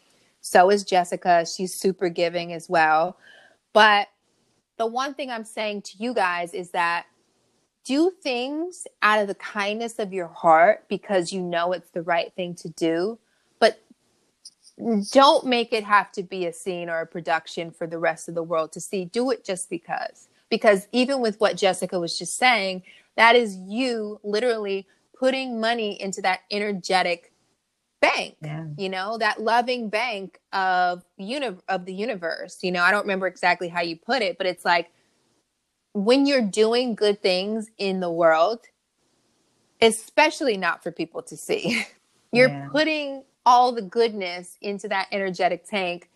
So 0.41 0.71
is 0.71 0.85
Jessica. 0.85 1.47
She's 1.47 1.75
super 1.75 2.09
giving 2.09 2.53
as 2.53 2.69
well. 2.69 3.19
But 3.73 4.09
the 4.79 4.87
one 4.87 5.15
thing 5.15 5.31
I'm 5.31 5.45
saying 5.45 5.83
to 5.83 5.99
you 5.99 6.15
guys 6.15 6.55
is 6.55 6.71
that 6.71 7.07
do 7.85 8.11
things 8.23 8.87
out 9.03 9.21
of 9.21 9.29
the 9.29 9.35
kindness 9.35 9.99
of 9.99 10.13
your 10.13 10.29
heart 10.29 10.85
because 10.89 11.33
you 11.33 11.43
know 11.43 11.73
it's 11.73 11.91
the 11.91 12.03
right 12.03 12.33
thing 12.35 12.55
to 12.57 12.69
do, 12.71 13.19
don't 15.13 15.47
make 15.47 15.73
it 15.73 15.85
have 15.85 16.13
to 16.13 16.23
be 16.23 16.47
a 16.47 16.53
scene 16.53 16.89
or 16.89 17.01
a 17.01 17.07
production 17.07 17.71
for 17.71 17.87
the 17.87 17.99
rest 17.99 18.29
of 18.29 18.35
the 18.35 18.43
world 18.43 18.73
to 18.73 18.81
see. 18.81 19.05
Do 19.05 19.31
it 19.31 19.45
just 19.45 19.71
because. 19.71 20.29
Because 20.49 20.89
even 20.93 21.21
with 21.21 21.39
what 21.41 21.57
Jessica 21.57 21.99
was 21.99 22.19
just 22.19 22.37
saying, 22.37 22.83
that 23.17 23.37
is 23.37 23.57
you 23.57 24.21
literally 24.23 24.87
putting 25.19 25.61
money 25.61 26.01
into 26.01 26.23
that 26.23 26.41
energetic 26.51 27.33
bank 28.01 28.37
yeah. 28.43 28.65
you 28.79 28.89
know 28.89 29.19
that 29.19 29.41
loving 29.43 29.91
bank 29.91 30.41
of 30.53 31.05
uni- 31.19 31.59
of 31.69 31.85
the 31.85 31.93
universe 31.93 32.59
you 32.63 32.73
know 32.73 32.83
i 32.83 32.91
don't 32.91 33.03
remember 33.03 33.27
exactly 33.27 33.69
how 33.69 33.83
you 33.83 33.95
put 33.95 34.23
it 34.23 34.39
but 34.39 34.47
it's 34.47 34.65
like 34.65 34.91
when 35.93 36.25
you're 36.25 36.41
doing 36.41 36.95
good 36.95 37.21
things 37.21 37.71
in 37.77 38.01
the 38.01 38.11
world 38.11 38.61
especially 39.83 40.57
not 40.57 40.83
for 40.83 40.91
people 40.91 41.21
to 41.21 41.37
see 41.37 41.85
you're 42.33 42.49
yeah. 42.49 42.69
putting 42.73 43.23
all 43.47 43.73
the 43.73 43.83
goodness 43.83 44.57
into 44.61 44.89
that 44.89 45.09
energetic 45.13 45.65
tank 45.65 46.09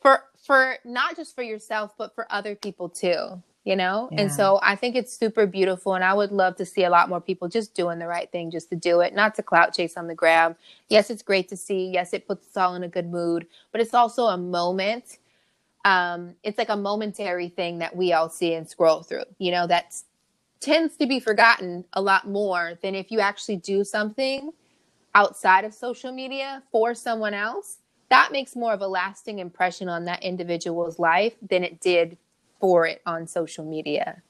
for 0.00 0.24
for 0.46 0.76
not 0.84 1.16
just 1.16 1.34
for 1.34 1.42
yourself 1.42 1.94
but 1.98 2.14
for 2.14 2.26
other 2.30 2.54
people 2.54 2.88
too 2.88 3.42
you 3.64 3.76
know? 3.76 4.08
Yeah. 4.12 4.22
and 4.22 4.32
so 4.32 4.58
i 4.62 4.74
think 4.74 4.96
it's 4.96 5.12
super 5.12 5.46
beautiful 5.46 5.94
and 5.94 6.04
i 6.04 6.14
would 6.14 6.32
love 6.32 6.56
to 6.56 6.64
see 6.64 6.84
a 6.84 6.90
lot 6.90 7.08
more 7.08 7.20
people 7.20 7.48
just 7.48 7.74
doing 7.74 7.98
the 7.98 8.06
right 8.06 8.30
thing 8.30 8.50
just 8.50 8.70
to 8.70 8.76
do 8.76 9.00
it 9.00 9.14
not 9.14 9.34
to 9.34 9.42
clout 9.42 9.74
chase 9.74 9.96
on 9.96 10.06
the 10.06 10.14
gram. 10.14 10.56
Yes 10.88 11.10
it's 11.10 11.22
great 11.22 11.48
to 11.50 11.56
see. 11.56 11.90
Yes 11.90 12.14
it 12.14 12.26
puts 12.26 12.48
us 12.48 12.56
all 12.56 12.74
in 12.76 12.82
a 12.82 12.88
good 12.88 13.10
mood 13.10 13.46
but 13.72 13.80
it's 13.80 13.94
also 13.94 14.26
a 14.26 14.36
moment 14.38 15.18
um 15.84 16.34
it's 16.42 16.58
like 16.58 16.70
a 16.70 16.76
momentary 16.76 17.48
thing 17.48 17.78
that 17.78 17.94
we 17.94 18.12
all 18.12 18.28
see 18.30 18.54
and 18.54 18.68
scroll 18.68 19.02
through 19.02 19.24
you 19.38 19.50
know 19.50 19.66
that 19.66 19.94
tends 20.60 20.96
to 20.96 21.06
be 21.06 21.20
forgotten 21.20 21.84
a 21.92 22.00
lot 22.00 22.26
more 22.26 22.78
than 22.82 22.94
if 22.94 23.10
you 23.10 23.20
actually 23.20 23.56
do 23.56 23.84
something 23.84 24.52
outside 25.14 25.64
of 25.64 25.74
social 25.74 26.12
media 26.12 26.62
for 26.70 26.94
someone 26.94 27.34
else 27.34 27.78
that 28.10 28.32
makes 28.32 28.56
more 28.56 28.72
of 28.72 28.80
a 28.80 28.88
lasting 28.88 29.38
impression 29.38 29.88
on 29.88 30.04
that 30.06 30.22
individual's 30.22 30.98
life 30.98 31.34
than 31.48 31.62
it 31.62 31.80
did 31.80 32.16
for 32.60 32.86
it 32.86 33.02
on 33.06 33.26
social 33.26 33.64
media. 33.64 34.22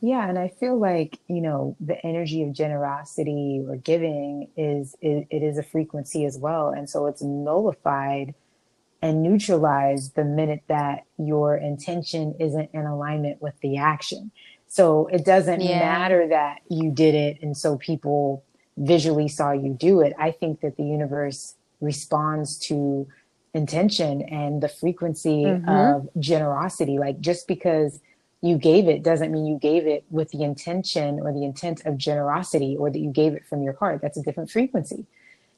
Yeah, 0.00 0.28
and 0.28 0.36
I 0.36 0.48
feel 0.48 0.78
like 0.78 1.20
you 1.28 1.40
know 1.40 1.76
the 1.78 2.04
energy 2.04 2.42
of 2.42 2.52
generosity 2.52 3.64
or 3.68 3.76
giving 3.76 4.48
is 4.56 4.96
it, 5.00 5.28
it 5.30 5.42
is 5.42 5.58
a 5.58 5.62
frequency 5.62 6.24
as 6.24 6.38
well, 6.38 6.70
and 6.70 6.90
so 6.90 7.06
it's 7.06 7.22
nullified 7.22 8.34
and 9.00 9.22
neutralized 9.22 10.14
the 10.14 10.24
minute 10.24 10.62
that 10.68 11.04
your 11.18 11.56
intention 11.56 12.34
isn't 12.40 12.70
in 12.72 12.86
alignment 12.86 13.42
with 13.42 13.54
the 13.60 13.76
action. 13.76 14.30
So 14.66 15.08
it 15.08 15.24
doesn't 15.24 15.60
yeah. 15.60 15.78
matter 15.80 16.28
that 16.28 16.60
you 16.68 16.90
did 16.90 17.14
it, 17.14 17.38
and 17.42 17.56
so 17.56 17.76
people 17.76 18.42
visually 18.76 19.28
saw 19.28 19.52
you 19.52 19.74
do 19.74 20.00
it. 20.00 20.12
I 20.18 20.30
think 20.30 20.60
that 20.60 20.76
the 20.76 20.84
universe 20.84 21.54
responds 21.80 22.58
to 22.58 23.06
intention 23.54 24.22
and 24.22 24.62
the 24.62 24.68
frequency 24.68 25.44
mm-hmm. 25.44 25.68
of 25.68 26.08
generosity. 26.18 26.98
Like 26.98 27.20
just 27.20 27.46
because 27.46 28.00
you 28.40 28.56
gave 28.58 28.88
it 28.88 29.02
doesn't 29.02 29.30
mean 29.30 29.46
you 29.46 29.58
gave 29.58 29.86
it 29.86 30.04
with 30.10 30.30
the 30.30 30.42
intention 30.42 31.20
or 31.20 31.32
the 31.32 31.44
intent 31.44 31.84
of 31.84 31.96
generosity 31.96 32.76
or 32.78 32.90
that 32.90 32.98
you 32.98 33.10
gave 33.10 33.34
it 33.34 33.46
from 33.46 33.62
your 33.62 33.74
heart. 33.74 34.00
That's 34.02 34.16
a 34.16 34.22
different 34.22 34.50
frequency. 34.50 35.06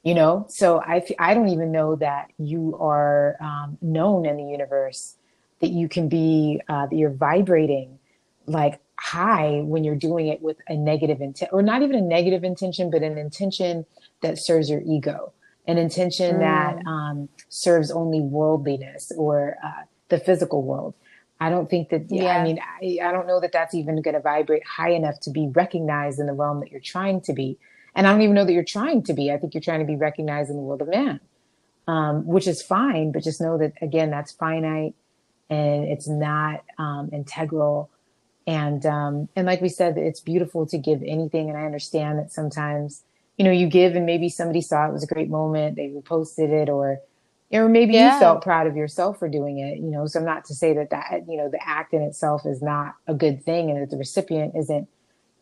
You 0.03 0.13
know, 0.13 0.45
so 0.49 0.81
I, 0.81 1.03
I 1.17 1.33
don't 1.33 1.49
even 1.49 1.71
know 1.71 1.95
that 1.95 2.29
you 2.37 2.77
are 2.79 3.37
um, 3.41 3.79
known 3.81 4.27
in 4.27 4.37
the 4.37 4.43
universe, 4.43 5.15
that 5.61 5.71
you 5.71 5.89
can 5.89 6.09
be, 6.09 6.61
uh, 6.69 6.85
that 6.85 6.95
you're 6.95 7.09
vibrating 7.09 7.97
like 8.45 8.79
high 8.99 9.61
when 9.63 9.83
you're 9.83 9.95
doing 9.95 10.27
it 10.27 10.41
with 10.41 10.57
a 10.67 10.75
negative 10.75 11.21
intent, 11.21 11.51
or 11.53 11.61
not 11.61 11.81
even 11.81 11.95
a 11.95 12.01
negative 12.01 12.43
intention, 12.43 12.89
but 12.89 13.03
an 13.03 13.17
intention 13.17 13.85
that 14.21 14.37
serves 14.37 14.69
your 14.69 14.81
ego 14.85 15.33
an 15.67 15.77
intention 15.77 16.35
mm. 16.35 16.39
that 16.39 16.77
um, 16.85 17.29
serves 17.49 17.91
only 17.91 18.21
worldliness 18.21 19.11
or 19.17 19.57
uh, 19.63 19.83
the 20.09 20.19
physical 20.19 20.63
world. 20.63 20.93
I 21.39 21.49
don't 21.49 21.69
think 21.69 21.89
that, 21.89 22.09
yeah. 22.09 22.37
I 22.37 22.43
mean, 22.43 22.59
I, 22.59 22.99
I 23.07 23.11
don't 23.11 23.27
know 23.27 23.41
that 23.41 23.51
that's 23.51 23.73
even 23.73 24.01
going 24.01 24.13
to 24.13 24.21
vibrate 24.21 24.65
high 24.65 24.91
enough 24.91 25.19
to 25.21 25.31
be 25.31 25.49
recognized 25.53 26.19
in 26.19 26.27
the 26.27 26.33
realm 26.33 26.61
that 26.61 26.71
you're 26.71 26.79
trying 26.79 27.21
to 27.21 27.33
be. 27.33 27.57
And 27.93 28.07
I 28.07 28.11
don't 28.11 28.21
even 28.21 28.35
know 28.35 28.45
that 28.45 28.53
you're 28.53 28.63
trying 28.63 29.03
to 29.03 29.13
be. 29.13 29.31
I 29.31 29.37
think 29.37 29.53
you're 29.53 29.61
trying 29.61 29.81
to 29.81 29.85
be 29.85 29.95
recognized 29.95 30.49
in 30.49 30.55
the 30.55 30.61
world 30.61 30.81
of 30.81 30.87
man, 30.87 31.19
um, 31.87 32.25
which 32.25 32.47
is 32.47 32.61
fine, 32.61 33.11
but 33.11 33.23
just 33.23 33.41
know 33.41 33.57
that, 33.57 33.73
again, 33.81 34.11
that's 34.11 34.31
finite 34.31 34.95
and 35.49 35.85
it's 35.85 36.07
not 36.07 36.63
um, 36.77 37.09
integral. 37.11 37.89
And, 38.47 38.85
um, 38.85 39.29
and 39.35 39.47
like 39.47 39.61
we 39.61 39.69
said, 39.69 39.97
it's 39.97 40.19
beautiful 40.19 40.65
to 40.67 40.77
give 40.77 41.01
anything. 41.03 41.49
And 41.49 41.57
I 41.57 41.65
understand 41.65 42.19
that 42.19 42.31
sometimes 42.31 43.03
you 43.37 43.43
know, 43.43 43.51
you 43.51 43.67
give 43.67 43.95
and 43.95 44.05
maybe 44.05 44.29
somebody 44.29 44.61
saw 44.61 44.87
it 44.87 44.93
was 44.93 45.03
a 45.03 45.07
great 45.07 45.29
moment, 45.29 45.75
they 45.75 45.89
reposted 45.89 46.49
it 46.49 46.69
or 46.69 46.99
or 47.51 47.69
maybe 47.69 47.93
yeah. 47.93 48.15
you 48.15 48.19
felt 48.19 48.41
proud 48.41 48.65
of 48.65 48.75
yourself 48.75 49.19
for 49.19 49.29
doing 49.29 49.59
it, 49.59 49.77
you 49.77 49.91
know. 49.91 50.07
So 50.07 50.19
I'm 50.19 50.25
not 50.25 50.45
to 50.45 50.55
say 50.55 50.73
that 50.73 50.89
that 50.89 51.25
you 51.27 51.37
know 51.37 51.49
the 51.49 51.59
act 51.65 51.93
in 51.93 52.01
itself 52.01 52.45
is 52.45 52.61
not 52.61 52.95
a 53.07 53.13
good 53.13 53.43
thing, 53.43 53.69
and 53.69 53.81
that 53.81 53.89
the 53.91 53.97
recipient 53.97 54.55
isn't 54.55 54.87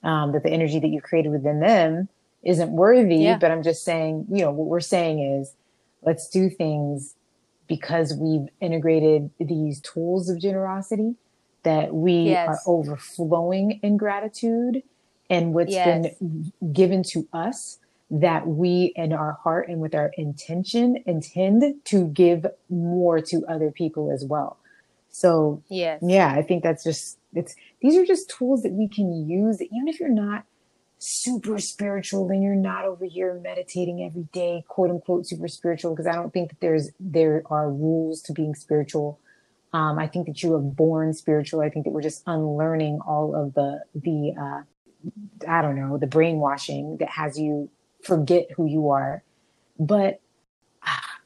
um, 0.03 0.31
that 0.33 0.43
the 0.43 0.49
energy 0.49 0.79
that 0.79 0.89
you 0.89 1.01
created 1.01 1.31
within 1.31 1.59
them 1.59 2.09
isn't 2.43 2.71
worthy. 2.71 3.17
Yeah. 3.17 3.37
But 3.37 3.51
I'm 3.51 3.63
just 3.63 3.83
saying, 3.83 4.27
you 4.29 4.41
know, 4.41 4.51
what 4.51 4.67
we're 4.67 4.81
saying 4.81 5.19
is, 5.39 5.53
let's 6.01 6.27
do 6.27 6.49
things 6.49 7.15
because 7.67 8.13
we've 8.13 8.47
integrated 8.59 9.31
these 9.39 9.79
tools 9.79 10.29
of 10.29 10.41
generosity 10.41 11.15
that 11.63 11.93
we 11.93 12.29
yes. 12.29 12.47
are 12.47 12.59
overflowing 12.65 13.79
in 13.81 13.97
gratitude 13.97 14.83
and 15.29 15.53
what's 15.53 15.71
yes. 15.71 16.15
been 16.19 16.51
given 16.73 17.03
to 17.03 17.27
us 17.33 17.79
that 18.11 18.47
we 18.47 18.93
in 18.95 19.11
our 19.11 19.33
heart 19.43 19.67
and 19.67 19.79
with 19.79 19.95
our 19.95 20.11
intention 20.17 21.01
intend 21.05 21.83
to 21.85 22.07
give 22.07 22.45
more 22.69 23.19
to 23.21 23.43
other 23.47 23.71
people 23.71 24.11
as 24.11 24.23
well. 24.23 24.57
So 25.09 25.63
yes. 25.69 25.99
yeah, 26.05 26.31
I 26.31 26.41
think 26.41 26.63
that's 26.63 26.83
just 26.83 27.17
it's 27.33 27.55
these 27.81 27.95
are 27.95 28.05
just 28.05 28.29
tools 28.29 28.61
that 28.63 28.71
we 28.71 28.87
can 28.87 29.27
use 29.27 29.61
even 29.61 29.87
if 29.87 29.99
you're 29.99 30.09
not 30.09 30.45
super 30.99 31.59
spiritual 31.59 32.29
and 32.29 32.41
you're 32.41 32.55
not 32.55 32.85
over 32.85 33.05
here 33.05 33.39
meditating 33.43 34.03
every 34.03 34.27
day, 34.31 34.63
quote 34.67 34.89
unquote 34.89 35.27
super 35.27 35.47
spiritual, 35.47 35.91
because 35.91 36.07
I 36.07 36.13
don't 36.13 36.31
think 36.31 36.49
that 36.49 36.59
there's 36.61 36.91
there 36.99 37.43
are 37.47 37.69
rules 37.69 38.21
to 38.23 38.33
being 38.33 38.55
spiritual. 38.55 39.19
Um, 39.73 39.97
I 39.97 40.07
think 40.07 40.27
that 40.27 40.43
you 40.43 40.53
are 40.53 40.59
born 40.59 41.13
spiritual. 41.13 41.61
I 41.61 41.69
think 41.69 41.85
that 41.85 41.91
we're 41.91 42.01
just 42.01 42.23
unlearning 42.27 42.99
all 43.05 43.35
of 43.35 43.53
the 43.55 43.81
the 43.95 44.33
uh, 44.39 44.61
I 45.47 45.61
don't 45.61 45.75
know 45.75 45.97
the 45.97 46.07
brainwashing 46.07 46.97
that 46.97 47.09
has 47.09 47.39
you 47.39 47.69
forget 48.03 48.51
who 48.55 48.67
you 48.67 48.89
are. 48.89 49.23
But 49.79 50.21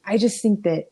I 0.06 0.18
just 0.18 0.42
think 0.42 0.64
that, 0.64 0.86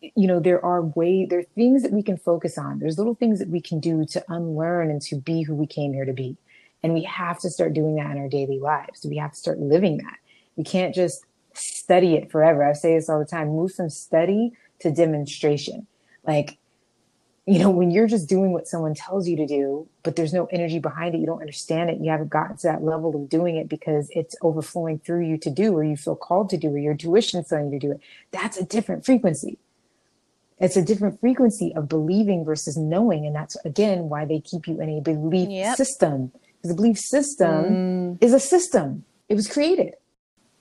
you 0.00 0.26
know, 0.26 0.40
there 0.40 0.64
are 0.64 0.82
way, 0.82 1.26
there 1.26 1.40
are 1.40 1.54
things 1.54 1.82
that 1.82 1.92
we 1.92 2.02
can 2.02 2.16
focus 2.16 2.56
on. 2.56 2.78
There's 2.78 2.98
little 2.98 3.14
things 3.14 3.38
that 3.38 3.48
we 3.48 3.60
can 3.60 3.80
do 3.80 4.04
to 4.06 4.24
unlearn 4.28 4.90
and 4.90 5.02
to 5.02 5.16
be 5.16 5.42
who 5.42 5.54
we 5.54 5.66
came 5.66 5.92
here 5.92 6.04
to 6.04 6.12
be. 6.12 6.36
And 6.82 6.94
we 6.94 7.02
have 7.04 7.38
to 7.40 7.50
start 7.50 7.74
doing 7.74 7.96
that 7.96 8.10
in 8.10 8.18
our 8.18 8.28
daily 8.28 8.58
lives. 8.58 9.06
We 9.08 9.18
have 9.18 9.32
to 9.32 9.36
start 9.36 9.60
living 9.60 9.98
that. 9.98 10.16
We 10.56 10.64
can't 10.64 10.94
just 10.94 11.24
study 11.54 12.14
it 12.14 12.30
forever. 12.30 12.64
I 12.64 12.72
say 12.72 12.96
this 12.96 13.08
all 13.08 13.18
the 13.18 13.24
time, 13.24 13.48
move 13.48 13.72
from 13.74 13.90
study 13.90 14.52
to 14.80 14.90
demonstration. 14.90 15.86
Like 16.26 16.58
you 17.46 17.58
know, 17.58 17.70
when 17.70 17.90
you're 17.90 18.06
just 18.06 18.28
doing 18.28 18.52
what 18.52 18.68
someone 18.68 18.94
tells 18.94 19.26
you 19.26 19.36
to 19.36 19.46
do, 19.46 19.88
but 20.04 20.14
there's 20.14 20.32
no 20.32 20.46
energy 20.46 20.78
behind 20.78 21.14
it, 21.14 21.18
you 21.18 21.26
don't 21.26 21.40
understand 21.40 21.90
it, 21.90 21.98
you 22.00 22.10
haven't 22.10 22.30
gotten 22.30 22.56
to 22.56 22.68
that 22.68 22.84
level 22.84 23.16
of 23.16 23.28
doing 23.28 23.56
it 23.56 23.68
because 23.68 24.08
it's 24.10 24.36
overflowing 24.42 25.00
through 25.00 25.26
you 25.26 25.36
to 25.38 25.50
do, 25.50 25.76
or 25.76 25.82
you 25.82 25.96
feel 25.96 26.14
called 26.14 26.50
to 26.50 26.56
do, 26.56 26.68
or 26.68 26.78
your 26.78 26.94
tuition's 26.94 27.48
telling 27.48 27.72
you 27.72 27.80
to 27.80 27.86
do 27.86 27.92
it. 27.92 28.00
That's 28.30 28.56
a 28.58 28.64
different 28.64 29.04
frequency. 29.04 29.58
It's 30.62 30.76
a 30.76 30.82
different 30.82 31.18
frequency 31.18 31.74
of 31.74 31.88
believing 31.88 32.44
versus 32.44 32.76
knowing. 32.76 33.26
And 33.26 33.34
that's 33.34 33.56
again 33.64 34.08
why 34.08 34.24
they 34.24 34.38
keep 34.38 34.68
you 34.68 34.80
in 34.80 34.88
a 34.90 35.00
belief 35.00 35.48
yep. 35.50 35.76
system. 35.76 36.30
Because 36.58 36.70
the 36.70 36.74
belief 36.76 36.98
system 36.98 37.64
mm. 37.64 38.18
is 38.20 38.32
a 38.32 38.38
system. 38.38 39.04
It 39.28 39.34
was 39.34 39.48
created. 39.48 39.94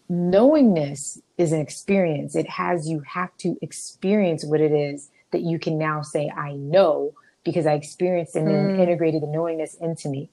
Knowingness 0.10 1.22
is 1.38 1.52
an 1.52 1.60
experience. 1.60 2.36
It 2.36 2.50
has 2.50 2.90
you 2.90 3.02
have 3.02 3.30
to 3.38 3.56
experience 3.62 4.44
what 4.44 4.60
it 4.60 4.72
is 4.72 5.12
that 5.32 5.42
you 5.42 5.60
can 5.60 5.78
now 5.78 6.02
say, 6.02 6.30
I 6.30 6.54
know 6.54 7.14
because 7.44 7.66
I 7.66 7.74
experienced 7.74 8.36
and 8.36 8.48
mm. 8.48 8.80
integrated 8.80 9.24
the 9.24 9.28
knowingness 9.28 9.76
into 9.76 10.10
me. 10.10 10.30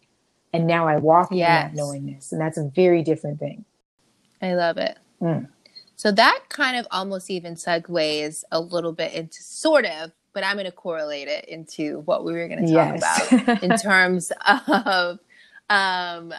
And 0.52 0.66
now 0.66 0.86
I 0.86 0.96
walk 0.96 1.28
yes. 1.30 1.70
in 1.70 1.76
that 1.76 1.82
knowingness. 1.82 2.32
And 2.32 2.40
that's 2.40 2.58
a 2.58 2.64
very 2.74 3.02
different 3.02 3.38
thing. 3.38 3.64
I 4.40 4.54
love 4.54 4.78
it. 4.78 4.98
Mm. 5.20 5.48
So 5.96 6.12
that 6.12 6.44
kind 6.48 6.76
of 6.76 6.86
almost 6.90 7.30
even 7.30 7.54
segues 7.54 8.44
a 8.52 8.60
little 8.60 8.92
bit 8.92 9.12
into 9.14 9.42
sort 9.42 9.84
of, 9.84 10.12
but 10.32 10.44
I'm 10.44 10.54
going 10.54 10.66
to 10.66 10.72
correlate 10.72 11.28
it 11.28 11.46
into 11.46 12.00
what 12.00 12.24
we 12.24 12.32
were 12.32 12.46
going 12.46 12.66
to 12.66 12.72
talk 12.72 13.00
yes. 13.00 13.32
about 13.32 13.62
in 13.62 13.76
terms 13.76 14.32
of 14.68 15.18
um, 15.68 16.32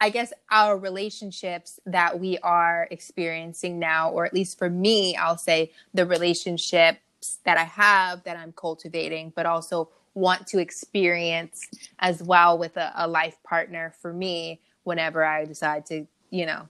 I 0.00 0.10
guess 0.10 0.32
our 0.50 0.76
relationships 0.78 1.80
that 1.86 2.18
we 2.20 2.38
are 2.38 2.86
experiencing 2.90 3.78
now, 3.78 4.10
or 4.10 4.24
at 4.24 4.34
least 4.34 4.58
for 4.58 4.70
me, 4.70 5.16
I'll 5.16 5.38
say 5.38 5.72
the 5.94 6.06
relationships 6.06 6.98
that 7.44 7.58
I 7.58 7.64
have 7.64 8.24
that 8.24 8.36
I'm 8.36 8.52
cultivating, 8.52 9.32
but 9.34 9.46
also 9.46 9.90
want 10.14 10.46
to 10.48 10.58
experience 10.58 11.68
as 11.98 12.22
well 12.22 12.58
with 12.58 12.76
a, 12.76 12.92
a 12.96 13.08
life 13.08 13.36
partner 13.44 13.94
for 14.00 14.12
me 14.12 14.60
whenever 14.84 15.24
I 15.24 15.44
decide 15.44 15.86
to, 15.86 16.06
you 16.30 16.46
know, 16.46 16.68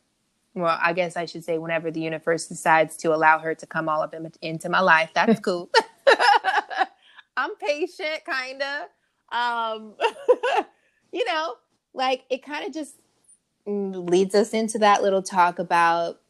well, 0.55 0.79
I 0.81 0.93
guess 0.93 1.17
I 1.17 1.25
should 1.25 1.45
say 1.45 1.59
whenever 1.59 1.91
the 1.91 2.01
universe 2.01 2.47
decides 2.47 2.97
to 2.99 3.15
allow 3.15 3.39
her 3.39 3.55
to 3.55 3.67
come 3.67 3.89
all 3.89 4.03
up 4.03 4.15
in, 4.15 4.31
into 4.43 4.69
my 4.69 4.81
life. 4.81 5.11
That's 5.15 5.41
cool. 5.45 5.71
I'm 7.37 7.55
patient, 7.57 8.25
kind 8.27 8.63
of. 8.63 8.89
Um, 9.31 9.95
you 11.13 11.25
know, 11.25 11.55
like 11.95 12.25
it 12.31 12.43
kind 12.43 12.67
of 12.67 12.73
just 12.73 12.97
leads 13.67 14.35
us 14.35 14.53
into 14.53 14.79
that 14.79 15.03
little 15.03 15.23
talk 15.23 15.59
about, 15.59 16.21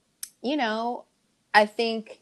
you 0.42 0.56
know, 0.56 1.04
I 1.54 1.66
think 1.66 2.20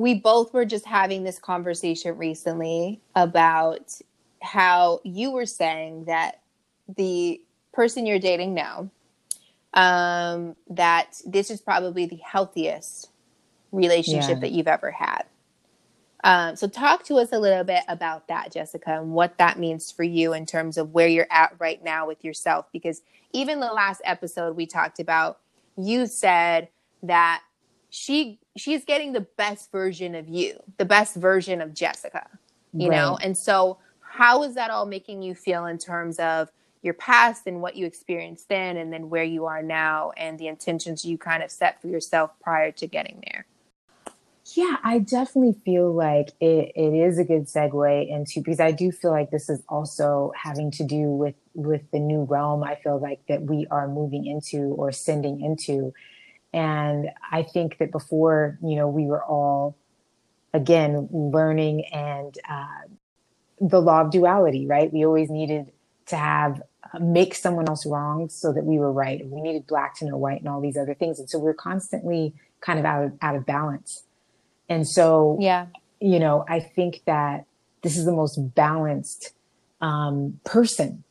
we 0.00 0.14
both 0.14 0.54
were 0.54 0.64
just 0.64 0.86
having 0.86 1.24
this 1.24 1.38
conversation 1.38 2.16
recently 2.16 3.02
about 3.14 3.92
how 4.40 4.98
you 5.04 5.30
were 5.30 5.44
saying 5.44 6.06
that 6.06 6.40
the 6.96 7.38
person 7.74 8.06
you're 8.06 8.18
dating 8.18 8.54
now, 8.54 8.88
um, 9.74 10.56
that 10.70 11.20
this 11.26 11.50
is 11.50 11.60
probably 11.60 12.06
the 12.06 12.16
healthiest 12.16 13.10
relationship 13.72 14.36
yeah. 14.36 14.40
that 14.40 14.52
you've 14.52 14.68
ever 14.68 14.90
had. 14.90 15.24
Um, 16.24 16.56
so, 16.56 16.66
talk 16.66 17.04
to 17.04 17.16
us 17.16 17.28
a 17.32 17.38
little 17.38 17.64
bit 17.64 17.82
about 17.86 18.26
that, 18.28 18.52
Jessica, 18.52 18.98
and 18.98 19.12
what 19.12 19.36
that 19.36 19.58
means 19.58 19.90
for 19.92 20.02
you 20.02 20.32
in 20.32 20.46
terms 20.46 20.78
of 20.78 20.94
where 20.94 21.08
you're 21.08 21.28
at 21.30 21.54
right 21.58 21.84
now 21.84 22.06
with 22.06 22.24
yourself. 22.24 22.64
Because 22.72 23.02
even 23.34 23.60
the 23.60 23.66
last 23.66 24.00
episode 24.06 24.56
we 24.56 24.64
talked 24.64 24.98
about, 24.98 25.40
you 25.76 26.06
said 26.06 26.68
that 27.02 27.42
she 27.90 28.38
she's 28.56 28.84
getting 28.84 29.12
the 29.12 29.26
best 29.36 29.70
version 29.70 30.14
of 30.14 30.28
you, 30.28 30.62
the 30.78 30.84
best 30.84 31.16
version 31.16 31.60
of 31.60 31.74
Jessica, 31.74 32.26
you 32.72 32.88
right. 32.88 32.96
know. 32.96 33.18
And 33.22 33.36
so, 33.36 33.78
how 34.00 34.42
is 34.42 34.54
that 34.54 34.70
all 34.70 34.86
making 34.86 35.22
you 35.22 35.34
feel 35.34 35.66
in 35.66 35.78
terms 35.78 36.18
of 36.18 36.50
your 36.82 36.94
past 36.94 37.46
and 37.46 37.60
what 37.60 37.76
you 37.76 37.84
experienced 37.84 38.48
then, 38.48 38.76
and 38.76 38.92
then 38.92 39.10
where 39.10 39.24
you 39.24 39.46
are 39.46 39.62
now, 39.62 40.12
and 40.16 40.38
the 40.38 40.46
intentions 40.46 41.04
you 41.04 41.18
kind 41.18 41.42
of 41.42 41.50
set 41.50 41.80
for 41.82 41.88
yourself 41.88 42.30
prior 42.40 42.72
to 42.72 42.86
getting 42.86 43.22
there? 43.30 43.46
Yeah, 44.54 44.76
I 44.82 44.98
definitely 44.98 45.60
feel 45.64 45.92
like 45.92 46.30
it, 46.40 46.72
it 46.74 46.94
is 46.94 47.18
a 47.18 47.24
good 47.24 47.46
segue 47.46 48.08
into 48.08 48.40
because 48.40 48.58
I 48.58 48.72
do 48.72 48.90
feel 48.90 49.10
like 49.10 49.30
this 49.30 49.48
is 49.48 49.62
also 49.68 50.32
having 50.34 50.70
to 50.72 50.84
do 50.84 51.02
with 51.02 51.34
with 51.54 51.82
the 51.92 52.00
new 52.00 52.22
realm. 52.22 52.64
I 52.64 52.74
feel 52.76 52.98
like 52.98 53.20
that 53.28 53.42
we 53.42 53.66
are 53.70 53.86
moving 53.86 54.26
into 54.26 54.74
or 54.76 54.90
sending 54.92 55.40
into, 55.40 55.92
and 56.52 57.08
I 57.30 57.42
think 57.42 57.78
that 57.78 57.92
before 57.92 58.58
you 58.62 58.76
know 58.76 58.88
we 58.88 59.06
were 59.06 59.22
all 59.24 59.76
again 60.52 61.08
learning 61.12 61.86
and 61.86 62.36
uh, 62.48 62.88
the 63.60 63.80
law 63.80 64.02
of 64.02 64.10
duality, 64.10 64.66
right? 64.66 64.92
We 64.92 65.04
always 65.04 65.30
needed 65.30 65.70
to 66.06 66.16
have 66.16 66.62
uh, 66.92 66.98
make 66.98 67.34
someone 67.34 67.68
else 67.68 67.86
wrong 67.86 68.28
so 68.28 68.52
that 68.52 68.64
we 68.64 68.78
were 68.78 68.92
right. 68.92 69.24
We 69.26 69.40
needed 69.40 69.66
black 69.66 69.96
to 69.98 70.06
know 70.06 70.16
white 70.16 70.40
and 70.40 70.48
all 70.48 70.60
these 70.60 70.76
other 70.76 70.94
things, 70.94 71.18
and 71.18 71.28
so 71.30 71.38
we're 71.38 71.54
constantly 71.54 72.34
kind 72.60 72.78
of 72.78 72.84
out 72.84 73.04
of 73.04 73.12
out 73.22 73.36
of 73.36 73.46
balance 73.46 74.04
and 74.70 74.88
so, 74.88 75.36
yeah, 75.40 75.66
you 76.00 76.20
know, 76.20 76.44
I 76.48 76.60
think 76.60 77.02
that 77.04 77.44
this 77.82 77.98
is 77.98 78.06
the 78.06 78.12
most 78.12 78.36
balanced 78.54 79.32
um, 79.80 80.38
person 80.44 81.02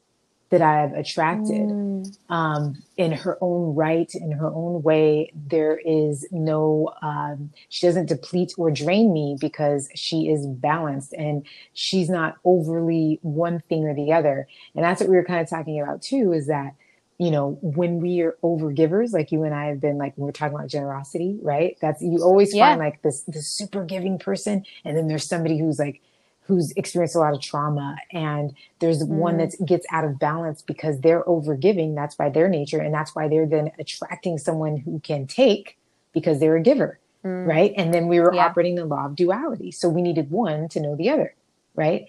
that 0.49 0.61
I've 0.61 0.93
attracted 0.93 1.67
mm. 1.67 2.17
um, 2.29 2.81
in 2.97 3.11
her 3.11 3.37
own 3.41 3.75
right, 3.75 4.11
in 4.13 4.31
her 4.31 4.47
own 4.47 4.81
way. 4.81 5.31
There 5.35 5.77
is 5.77 6.27
no, 6.31 6.91
um, 7.01 7.51
she 7.69 7.85
doesn't 7.85 8.07
deplete 8.07 8.53
or 8.57 8.71
drain 8.71 9.13
me 9.13 9.37
because 9.39 9.89
she 9.95 10.27
is 10.29 10.47
balanced 10.47 11.13
and 11.13 11.45
she's 11.73 12.09
not 12.09 12.37
overly 12.43 13.19
one 13.21 13.61
thing 13.69 13.85
or 13.85 13.93
the 13.93 14.11
other. 14.11 14.47
And 14.75 14.83
that's 14.83 15.01
what 15.01 15.09
we 15.09 15.15
were 15.15 15.25
kind 15.25 15.41
of 15.41 15.49
talking 15.49 15.79
about 15.79 16.01
too 16.01 16.33
is 16.33 16.47
that 16.47 16.73
you 17.19 17.31
know, 17.31 17.59
when 17.61 17.99
we 17.99 18.21
are 18.21 18.37
over 18.43 18.71
givers, 18.71 19.11
like 19.11 19.29
you 19.33 19.43
and 19.43 19.53
I 19.53 19.65
have 19.65 19.81
been 19.81 19.97
like, 19.97 20.13
when 20.15 20.25
we're 20.25 20.31
talking 20.31 20.55
about 20.55 20.69
generosity, 20.69 21.37
right? 21.41 21.77
That's, 21.81 22.01
you 22.01 22.19
always 22.23 22.55
yeah. 22.55 22.69
find 22.69 22.79
like 22.79 23.01
this, 23.01 23.23
this 23.27 23.45
super 23.45 23.83
giving 23.83 24.17
person. 24.17 24.63
And 24.85 24.95
then 24.95 25.09
there's 25.09 25.27
somebody 25.27 25.59
who's 25.59 25.77
like, 25.77 26.01
who's 26.49 26.71
experienced 26.71 27.15
a 27.15 27.19
lot 27.19 27.35
of 27.35 27.39
trauma. 27.39 27.95
And 28.11 28.55
there's 28.79 29.03
mm. 29.03 29.09
one 29.09 29.37
that 29.37 29.53
gets 29.63 29.85
out 29.91 30.03
of 30.03 30.17
balance 30.17 30.63
because 30.63 30.99
they're 31.01 31.27
over 31.29 31.55
giving. 31.55 31.93
That's 31.93 32.15
by 32.15 32.29
their 32.29 32.49
nature. 32.49 32.79
And 32.79 32.91
that's 32.91 33.13
why 33.15 33.27
they're 33.27 33.45
then 33.45 33.71
attracting 33.77 34.39
someone 34.39 34.77
who 34.77 34.99
can 35.01 35.27
take 35.27 35.77
because 36.11 36.39
they're 36.39 36.55
a 36.55 36.61
giver. 36.61 36.97
Mm. 37.23 37.45
Right. 37.45 37.71
And 37.77 37.93
then 37.93 38.07
we 38.07 38.19
were 38.19 38.33
yeah. 38.33 38.47
operating 38.47 38.73
the 38.75 38.85
law 38.85 39.05
of 39.05 39.15
duality. 39.15 39.69
So 39.69 39.89
we 39.89 40.01
needed 40.01 40.31
one 40.31 40.67
to 40.69 40.79
know 40.79 40.95
the 40.95 41.11
other. 41.11 41.35
Right. 41.75 42.07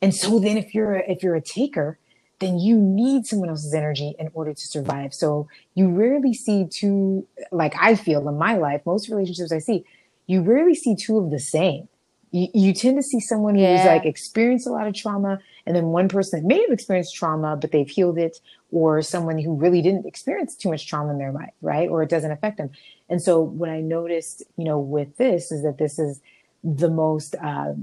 And 0.00 0.14
so 0.14 0.38
then 0.38 0.56
if 0.56 0.74
you're 0.74 0.94
a, 0.94 1.10
if 1.10 1.22
you're 1.22 1.36
a 1.36 1.42
taker, 1.42 1.98
then 2.38 2.58
you 2.58 2.78
need 2.78 3.26
someone 3.26 3.50
else's 3.50 3.74
energy 3.74 4.14
in 4.18 4.30
order 4.32 4.54
to 4.54 4.66
survive. 4.66 5.12
So 5.12 5.48
you 5.74 5.90
rarely 5.90 6.32
see 6.32 6.66
two, 6.66 7.26
like 7.50 7.74
I 7.78 7.94
feel 7.94 8.26
in 8.26 8.38
my 8.38 8.56
life, 8.56 8.80
most 8.86 9.10
relationships 9.10 9.52
I 9.52 9.58
see, 9.58 9.84
you 10.26 10.40
rarely 10.40 10.74
see 10.74 10.96
two 10.96 11.18
of 11.18 11.30
the 11.30 11.38
same. 11.38 11.88
You, 12.32 12.48
you 12.54 12.72
tend 12.72 12.96
to 12.96 13.02
see 13.02 13.20
someone 13.20 13.56
yeah. 13.56 13.76
who's 13.76 13.86
like 13.86 14.04
experienced 14.04 14.66
a 14.66 14.70
lot 14.70 14.86
of 14.86 14.94
trauma, 14.94 15.38
and 15.66 15.76
then 15.76 15.86
one 15.86 16.08
person 16.08 16.40
that 16.40 16.46
may 16.46 16.60
have 16.60 16.70
experienced 16.70 17.14
trauma, 17.14 17.56
but 17.56 17.70
they've 17.70 17.88
healed 17.88 18.18
it, 18.18 18.40
or 18.72 19.02
someone 19.02 19.38
who 19.38 19.54
really 19.54 19.82
didn't 19.82 20.06
experience 20.06 20.56
too 20.56 20.70
much 20.70 20.88
trauma 20.88 21.12
in 21.12 21.18
their 21.18 21.30
life, 21.30 21.52
right? 21.60 21.88
Or 21.88 22.02
it 22.02 22.08
doesn't 22.08 22.32
affect 22.32 22.56
them. 22.56 22.70
And 23.08 23.22
so 23.22 23.40
what 23.40 23.68
I 23.68 23.80
noticed, 23.80 24.42
you 24.56 24.64
know, 24.64 24.78
with 24.78 25.16
this 25.18 25.52
is 25.52 25.62
that 25.62 25.76
this 25.78 25.98
is 25.98 26.20
the 26.64 26.88
most 26.88 27.34
uh, 27.36 27.74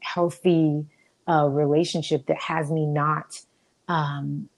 healthy 0.00 0.84
uh, 1.28 1.46
relationship 1.46 2.26
that 2.26 2.38
has 2.38 2.70
me 2.70 2.84
not 2.86 3.40
um, 3.86 4.48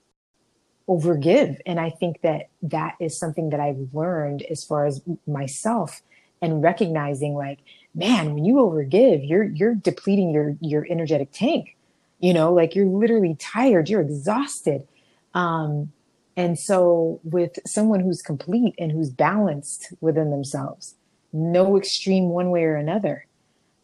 overgive. 0.88 1.59
And 1.66 1.78
I 1.78 1.90
think 1.90 2.22
that 2.22 2.48
that 2.62 2.94
is 2.98 3.18
something 3.18 3.50
that 3.50 3.61
I've 3.61 3.88
learned 3.92 4.42
as 4.42 4.64
far 4.64 4.87
as 4.87 5.02
myself 5.26 6.02
and 6.40 6.62
recognizing 6.62 7.35
like, 7.35 7.59
man, 7.94 8.35
when 8.35 8.44
you 8.44 8.54
overgive, 8.54 9.28
you're, 9.28 9.44
you're 9.44 9.74
depleting 9.74 10.30
your, 10.30 10.57
your 10.61 10.87
energetic 10.90 11.30
tank, 11.33 11.76
you 12.20 12.35
know, 12.35 12.52
like 12.52 12.74
you're 12.74 12.87
literally 12.87 13.37
tired, 13.38 13.88
you're 13.88 14.00
exhausted. 14.00 14.87
Um, 15.35 15.92
and 16.37 16.59
so 16.59 17.20
with 17.22 17.59
someone 17.66 18.00
who's 18.00 18.22
complete 18.22 18.74
and 18.78 18.90
who's 18.90 19.11
balanced 19.11 19.92
within 20.00 20.30
themselves, 20.30 20.94
no 21.33 21.76
extreme 21.76 22.30
one 22.30 22.50
way 22.50 22.64
or 22.64 22.76
another, 22.76 23.26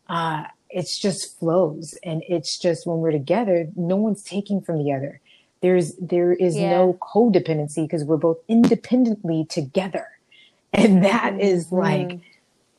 uh, 0.09 0.45
it's 0.69 1.01
just 1.01 1.39
flows. 1.39 1.97
And 2.05 2.23
it's 2.29 2.59
just 2.59 2.87
when 2.87 2.99
we're 2.99 3.13
together, 3.13 3.69
no 3.77 3.97
one's 3.97 4.23
taking 4.23 4.61
from 4.61 4.79
the 4.79 4.93
other 4.93 5.21
there's 5.61 5.95
there 5.97 6.33
is 6.33 6.57
yeah. 6.57 6.71
no 6.71 6.99
codependency 7.01 7.83
because 7.85 8.05
we're 8.05 8.17
both 8.17 8.39
independently 8.49 9.47
together 9.49 10.07
and 10.73 11.05
that 11.05 11.35
mm-hmm. 11.35 11.77
like 11.77 12.21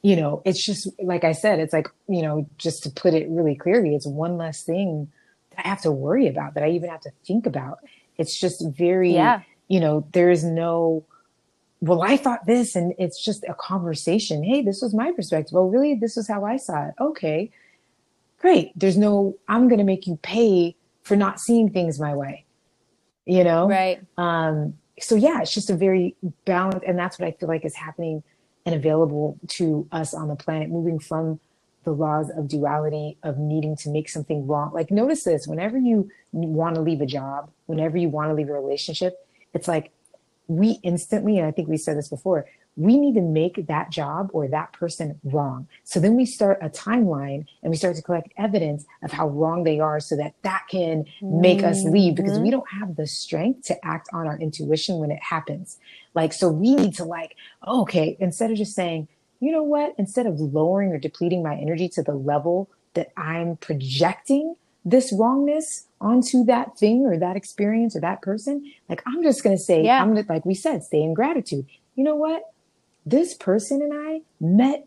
you 0.01 0.15
know 0.15 0.41
it's 0.45 0.63
just 0.63 0.89
like 1.01 1.23
i 1.23 1.31
said 1.31 1.59
it's 1.59 1.73
like 1.73 1.87
you 2.07 2.21
know 2.21 2.47
just 2.57 2.83
to 2.83 2.89
put 2.89 3.13
it 3.13 3.29
really 3.29 3.55
clearly 3.55 3.95
it's 3.95 4.07
one 4.07 4.37
less 4.37 4.63
thing 4.63 5.11
that 5.51 5.65
i 5.65 5.69
have 5.69 5.81
to 5.81 5.91
worry 5.91 6.27
about 6.27 6.53
that 6.53 6.63
i 6.63 6.69
even 6.69 6.89
have 6.89 7.01
to 7.01 7.11
think 7.25 7.45
about 7.45 7.79
it's 8.17 8.39
just 8.39 8.65
very 8.77 9.13
yeah. 9.13 9.41
you 9.67 9.79
know 9.79 10.05
there 10.13 10.29
is 10.29 10.43
no 10.43 11.05
well 11.81 12.01
i 12.01 12.17
thought 12.17 12.45
this 12.45 12.75
and 12.75 12.93
it's 12.97 13.23
just 13.23 13.43
a 13.47 13.53
conversation 13.53 14.43
hey 14.43 14.61
this 14.61 14.81
was 14.81 14.93
my 14.93 15.11
perspective 15.11 15.55
oh 15.55 15.67
really 15.67 15.95
this 15.95 16.17
is 16.17 16.27
how 16.27 16.45
i 16.45 16.57
saw 16.57 16.87
it 16.87 16.93
okay 16.99 17.51
great 18.39 18.71
there's 18.75 18.97
no 18.97 19.35
i'm 19.47 19.67
going 19.67 19.79
to 19.79 19.85
make 19.85 20.07
you 20.07 20.17
pay 20.23 20.75
for 21.03 21.15
not 21.15 21.39
seeing 21.39 21.69
things 21.69 21.99
my 21.99 22.15
way 22.15 22.45
you 23.25 23.43
know? 23.43 23.67
Right. 23.67 24.01
Um, 24.17 24.75
so 24.99 25.15
yeah, 25.15 25.41
it's 25.41 25.53
just 25.53 25.69
a 25.69 25.75
very 25.75 26.15
balanced, 26.45 26.85
and 26.85 26.97
that's 26.97 27.19
what 27.19 27.27
I 27.27 27.31
feel 27.31 27.49
like 27.49 27.65
is 27.65 27.75
happening 27.75 28.23
and 28.65 28.75
available 28.75 29.39
to 29.47 29.87
us 29.91 30.13
on 30.13 30.27
the 30.27 30.35
planet, 30.35 30.69
moving 30.69 30.99
from 30.99 31.39
the 31.83 31.91
laws 31.91 32.29
of 32.29 32.47
duality 32.47 33.17
of 33.23 33.37
needing 33.37 33.75
to 33.75 33.89
make 33.89 34.07
something 34.07 34.45
wrong. 34.45 34.71
Like 34.73 34.91
notice 34.91 35.23
this, 35.23 35.47
whenever 35.47 35.77
you 35.77 36.09
want 36.31 36.75
to 36.75 36.81
leave 36.81 37.01
a 37.01 37.05
job, 37.05 37.49
whenever 37.65 37.97
you 37.97 38.09
want 38.09 38.29
to 38.29 38.35
leave 38.35 38.49
a 38.49 38.53
relationship, 38.53 39.15
it's 39.53 39.67
like 39.67 39.91
we 40.47 40.79
instantly, 40.83 41.37
and 41.37 41.47
I 41.47 41.51
think 41.51 41.69
we 41.69 41.77
said 41.77 41.97
this 41.97 42.09
before, 42.09 42.45
we 42.77 42.97
need 42.97 43.15
to 43.15 43.21
make 43.21 43.67
that 43.67 43.91
job 43.91 44.29
or 44.33 44.47
that 44.47 44.71
person 44.73 45.19
wrong. 45.23 45.67
So 45.83 45.99
then 45.99 46.15
we 46.15 46.25
start 46.25 46.57
a 46.61 46.69
timeline 46.69 47.45
and 47.61 47.69
we 47.69 47.75
start 47.75 47.95
to 47.97 48.01
collect 48.01 48.31
evidence 48.37 48.85
of 49.03 49.11
how 49.11 49.27
wrong 49.27 49.63
they 49.63 49.79
are 49.79 49.99
so 49.99 50.15
that 50.15 50.35
that 50.43 50.63
can 50.69 51.05
make 51.21 51.59
mm-hmm. 51.59 51.67
us 51.67 51.83
leave 51.83 52.15
because 52.15 52.39
we 52.39 52.49
don't 52.49 52.69
have 52.79 52.95
the 52.95 53.07
strength 53.07 53.67
to 53.67 53.85
act 53.85 54.09
on 54.13 54.25
our 54.25 54.39
intuition 54.39 54.99
when 54.99 55.11
it 55.11 55.21
happens. 55.21 55.77
Like, 56.13 56.33
so 56.33 56.49
we 56.49 56.75
need 56.75 56.95
to 56.95 57.03
like, 57.03 57.35
okay, 57.67 58.15
instead 58.19 58.51
of 58.51 58.57
just 58.57 58.73
saying, 58.73 59.07
you 59.41 59.51
know 59.51 59.63
what, 59.63 59.93
instead 59.97 60.25
of 60.25 60.39
lowering 60.39 60.91
or 60.91 60.97
depleting 60.97 61.43
my 61.43 61.55
energy 61.55 61.89
to 61.89 62.03
the 62.03 62.13
level 62.13 62.69
that 62.93 63.11
I'm 63.17 63.57
projecting 63.57 64.55
this 64.85 65.13
wrongness 65.13 65.87
onto 65.99 66.43
that 66.45 66.77
thing 66.77 67.05
or 67.05 67.17
that 67.17 67.35
experience 67.35 67.95
or 67.95 68.01
that 68.01 68.21
person, 68.21 68.71
like 68.87 69.03
I'm 69.05 69.23
just 69.23 69.43
going 69.43 69.55
to 69.55 69.61
say, 69.61 69.83
Yeah. 69.83 70.01
I'm 70.01 70.13
gonna, 70.13 70.25
like 70.29 70.45
we 70.45 70.55
said, 70.55 70.83
stay 70.83 71.01
in 71.01 71.13
gratitude. 71.13 71.65
You 71.95 72.03
know 72.03 72.15
what? 72.15 72.43
This 73.05 73.33
person 73.33 73.81
and 73.81 73.93
I 73.93 74.21
met 74.39 74.85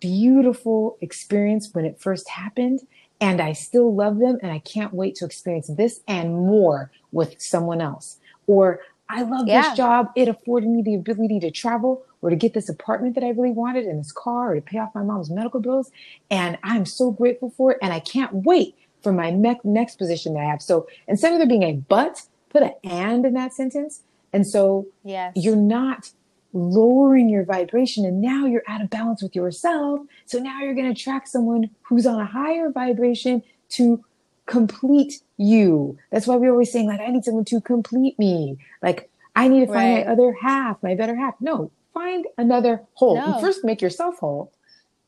beautiful 0.00 0.96
experience 1.00 1.70
when 1.72 1.84
it 1.84 2.00
first 2.00 2.28
happened 2.28 2.80
and 3.20 3.40
I 3.40 3.52
still 3.52 3.92
love 3.94 4.18
them 4.18 4.38
and 4.42 4.52
I 4.52 4.60
can't 4.60 4.94
wait 4.94 5.16
to 5.16 5.24
experience 5.24 5.66
this 5.68 6.00
and 6.06 6.34
more 6.34 6.90
with 7.10 7.40
someone 7.40 7.80
else. 7.80 8.18
Or 8.46 8.80
I 9.08 9.22
love 9.22 9.48
Yeah. 9.48 9.62
this 9.62 9.76
job. 9.76 10.10
It 10.14 10.28
afforded 10.28 10.68
me 10.68 10.82
the 10.82 10.94
ability 10.94 11.40
to 11.40 11.50
travel 11.50 12.02
or 12.22 12.30
to 12.30 12.36
get 12.36 12.54
this 12.54 12.68
apartment 12.68 13.14
that 13.16 13.24
I 13.24 13.30
really 13.30 13.50
wanted 13.50 13.86
and 13.86 13.98
this 13.98 14.12
car 14.12 14.52
or 14.52 14.54
to 14.56 14.60
pay 14.60 14.78
off 14.78 14.94
my 14.94 15.02
mom's 15.02 15.30
medical 15.30 15.60
bills. 15.60 15.90
And 16.30 16.58
I'm 16.62 16.84
so 16.84 17.10
grateful 17.10 17.50
for 17.56 17.72
it. 17.72 17.78
And 17.82 17.92
I 17.92 18.00
can't 18.00 18.32
wait 18.44 18.76
for 19.02 19.12
my 19.12 19.30
me- 19.32 19.60
next 19.64 19.96
position 19.96 20.34
that 20.34 20.40
I 20.40 20.44
have. 20.44 20.62
So 20.62 20.86
instead 21.08 21.32
of 21.32 21.38
there 21.38 21.48
being 21.48 21.62
a 21.64 21.72
but, 21.88 22.22
put 22.50 22.62
an 22.62 22.72
and 22.84 23.24
in 23.26 23.34
that 23.34 23.52
sentence. 23.52 24.02
And 24.32 24.46
so 24.46 24.86
Yes. 25.04 25.32
you're 25.36 25.56
not 25.56 26.10
lowering 26.52 27.28
your 27.28 27.44
vibration 27.44 28.04
and 28.04 28.20
now 28.20 28.46
you're 28.46 28.62
out 28.68 28.80
of 28.80 28.90
balance 28.90 29.22
with 29.22 29.36
yourself. 29.36 30.00
So 30.26 30.38
now 30.38 30.60
you're 30.60 30.74
going 30.74 30.86
to 30.86 30.92
attract 30.92 31.28
someone 31.28 31.70
who's 31.82 32.06
on 32.06 32.20
a 32.20 32.24
higher 32.24 32.70
vibration 32.70 33.42
to 33.70 34.04
complete 34.46 35.20
you. 35.36 35.98
That's 36.10 36.26
why 36.26 36.36
we're 36.36 36.50
always 36.52 36.72
saying 36.72 36.86
like, 36.88 37.00
I 37.00 37.08
need 37.08 37.24
someone 37.24 37.44
to 37.46 37.60
complete 37.60 38.18
me. 38.18 38.58
Like 38.82 39.10
I 39.36 39.48
need 39.48 39.60
to 39.60 39.66
find 39.66 39.96
Right. 39.96 40.06
my 40.06 40.12
other 40.12 40.32
half, 40.32 40.82
my 40.82 40.94
better 40.94 41.14
half. 41.14 41.34
No, 41.40 41.70
find 41.94 42.26
another 42.38 42.82
whole. 42.94 43.16
No. 43.16 43.38
First 43.40 43.64
make 43.64 43.82
yourself 43.82 44.18
whole. 44.18 44.52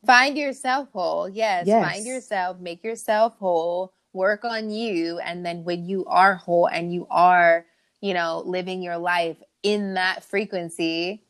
Find 0.05 0.37
yourself 0.37 0.89
whole. 0.93 1.27
Yes. 1.27 1.67
Yes. 1.67 1.91
Find 1.91 2.05
yourself, 2.05 2.59
make 2.59 2.83
yourself 2.83 3.35
whole, 3.39 3.93
work 4.13 4.45
on 4.45 4.69
you. 4.69 5.19
And 5.19 5.45
then 5.45 5.63
when 5.63 5.85
you 5.85 6.05
are 6.05 6.35
whole 6.35 6.67
and 6.67 6.93
you 6.93 7.07
are, 7.09 7.65
you 7.99 8.13
know, 8.13 8.41
living 8.45 8.81
your 8.81 8.97
life 8.97 9.37
in 9.63 9.93
that 9.95 10.23
frequency, 10.23 11.23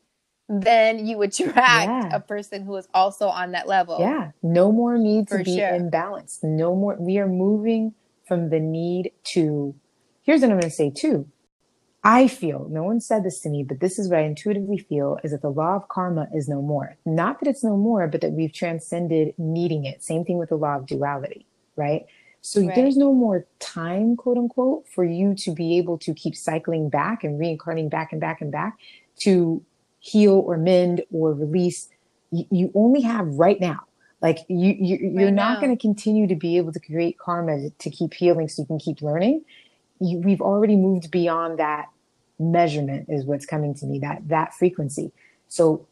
then 0.60 1.06
you 1.06 1.22
attract 1.22 1.56
Yeah. 1.56 2.10
a 2.12 2.20
person 2.20 2.62
who 2.62 2.76
is 2.76 2.88
also 2.92 3.28
on 3.28 3.52
that 3.52 3.66
level. 3.68 3.96
Yeah. 4.00 4.32
No 4.42 4.70
more 4.72 4.98
need 4.98 5.28
to 5.28 5.38
For 5.38 5.44
be 5.44 5.56
sure. 5.56 5.68
imbalanced. 5.70 6.42
No 6.42 6.74
more. 6.74 6.96
We 6.98 7.18
are 7.18 7.28
moving 7.28 7.94
from 8.26 8.50
the 8.50 8.60
need 8.60 9.12
to. 9.32 9.74
Here's 10.22 10.40
what 10.42 10.50
I'm 10.50 10.58
going 10.60 10.70
to 10.70 10.76
say 10.76 10.90
too. 10.90 11.28
I 12.04 12.26
feel, 12.26 12.66
no 12.68 12.82
one 12.82 13.00
said 13.00 13.22
this 13.22 13.40
to 13.42 13.48
me, 13.48 13.62
but 13.62 13.78
this 13.78 13.96
is 13.96 14.08
what 14.10 14.18
I 14.18 14.22
intuitively 14.22 14.76
feel 14.78 15.18
is 15.22 15.30
that 15.30 15.40
the 15.42 15.50
law 15.50 15.76
of 15.76 15.88
karma 15.88 16.26
is 16.34 16.48
no 16.48 16.60
more. 16.60 16.96
Not 17.06 17.38
that 17.40 17.48
it's 17.48 17.62
no 17.62 17.76
more, 17.76 18.08
but 18.08 18.20
that 18.22 18.32
we've 18.32 18.52
transcended 18.52 19.34
needing 19.38 19.84
it. 19.84 20.02
Same 20.02 20.24
thing 20.24 20.36
with 20.38 20.48
the 20.48 20.56
law 20.56 20.76
of 20.78 20.86
duality, 20.86 21.46
right? 21.76 22.04
So 22.40 22.60
Right. 22.60 22.74
there's 22.74 22.96
no 22.96 23.12
more 23.12 23.46
time, 23.60 24.16
quote 24.16 24.36
unquote, 24.36 24.88
for 24.88 25.04
you 25.04 25.36
to 25.36 25.54
be 25.54 25.78
able 25.78 25.96
to 25.98 26.12
keep 26.12 26.34
cycling 26.34 26.88
back 26.88 27.22
and 27.22 27.38
reincarnating 27.38 27.88
back 27.88 28.10
and 28.10 28.20
back 28.20 28.40
and 28.40 28.50
back 28.50 28.78
to 29.20 29.62
heal 30.02 30.32
or 30.32 30.58
mend 30.58 31.02
or 31.10 31.32
release. 31.32 31.88
You, 32.30 32.44
you 32.50 32.72
only 32.74 33.00
have 33.02 33.26
right 33.28 33.58
now. 33.58 33.80
Like 34.20 34.40
you, 34.48 34.76
you 34.78 34.96
you're 35.00 35.26
Right 35.26 35.34
not 35.34 35.60
going 35.60 35.74
to 35.74 35.80
continue 35.80 36.26
to 36.26 36.36
be 36.36 36.56
able 36.58 36.72
to 36.72 36.80
create 36.80 37.18
karma 37.18 37.56
to, 37.56 37.70
to 37.70 37.90
keep 37.90 38.12
healing 38.12 38.48
so 38.48 38.62
you 38.62 38.66
can 38.66 38.78
keep 38.78 39.00
learning. 39.00 39.44
You, 40.00 40.18
we've 40.18 40.40
already 40.40 40.76
moved 40.76 41.10
beyond 41.10 41.58
that 41.58 41.86
measurement 42.38 43.06
is 43.08 43.24
what's 43.24 43.46
coming 43.46 43.74
to 43.76 43.86
me 43.86 43.98
that 44.00 44.28
that 44.28 44.52
frequency. 44.54 45.12
So 45.48 45.86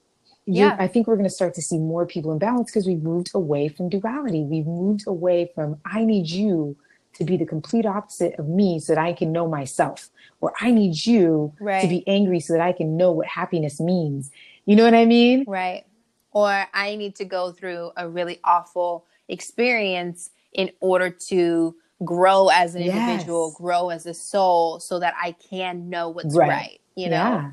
Yeah. 0.46 0.76
I 0.78 0.88
think 0.88 1.06
we're 1.06 1.16
going 1.16 1.28
to 1.28 1.34
start 1.34 1.54
to 1.54 1.62
see 1.62 1.78
more 1.78 2.04
people 2.06 2.32
in 2.32 2.38
balance 2.38 2.70
because 2.70 2.86
we've 2.86 3.02
moved 3.02 3.30
away 3.34 3.68
from 3.68 3.88
duality. 3.88 4.42
We've 4.42 4.66
moved 4.66 5.06
away 5.06 5.50
from 5.54 5.78
I 5.84 6.04
need 6.04 6.28
you 6.30 6.76
to 7.14 7.24
be 7.24 7.36
the 7.36 7.46
complete 7.46 7.86
opposite 7.86 8.38
of 8.38 8.48
me 8.48 8.78
so 8.78 8.94
that 8.94 9.02
I 9.02 9.12
can 9.12 9.32
know 9.32 9.48
myself, 9.48 10.10
or 10.40 10.52
I 10.60 10.70
need 10.70 11.04
you 11.06 11.52
to 11.82 11.88
be 11.88 12.04
angry 12.06 12.40
so 12.40 12.52
that 12.54 12.62
I 12.62 12.72
can 12.72 12.96
know 12.96 13.12
what 13.12 13.26
happiness 13.26 13.80
means. 13.80 14.30
You 14.64 14.76
know 14.76 14.84
what 14.84 14.94
I 14.94 15.04
mean? 15.04 15.44
Right. 15.46 15.84
Or 16.32 16.66
I 16.72 16.94
need 16.96 17.16
to 17.16 17.24
go 17.24 17.52
through 17.52 17.90
a 17.96 18.08
really 18.08 18.38
awful 18.44 19.06
experience 19.28 20.30
in 20.52 20.70
order 20.80 21.10
to 21.10 21.74
grow 22.04 22.48
as 22.48 22.74
an 22.74 22.82
Yes. 22.82 22.96
individual, 22.96 23.52
grow 23.56 23.90
as 23.90 24.06
a 24.06 24.14
soul, 24.14 24.80
so 24.80 25.00
that 25.00 25.14
I 25.20 25.32
can 25.32 25.90
know 25.90 26.08
what's 26.08 26.34
Right. 26.36 26.48
right. 26.48 26.80
You 26.94 27.08
know? 27.10 27.16
Yeah. 27.16 27.50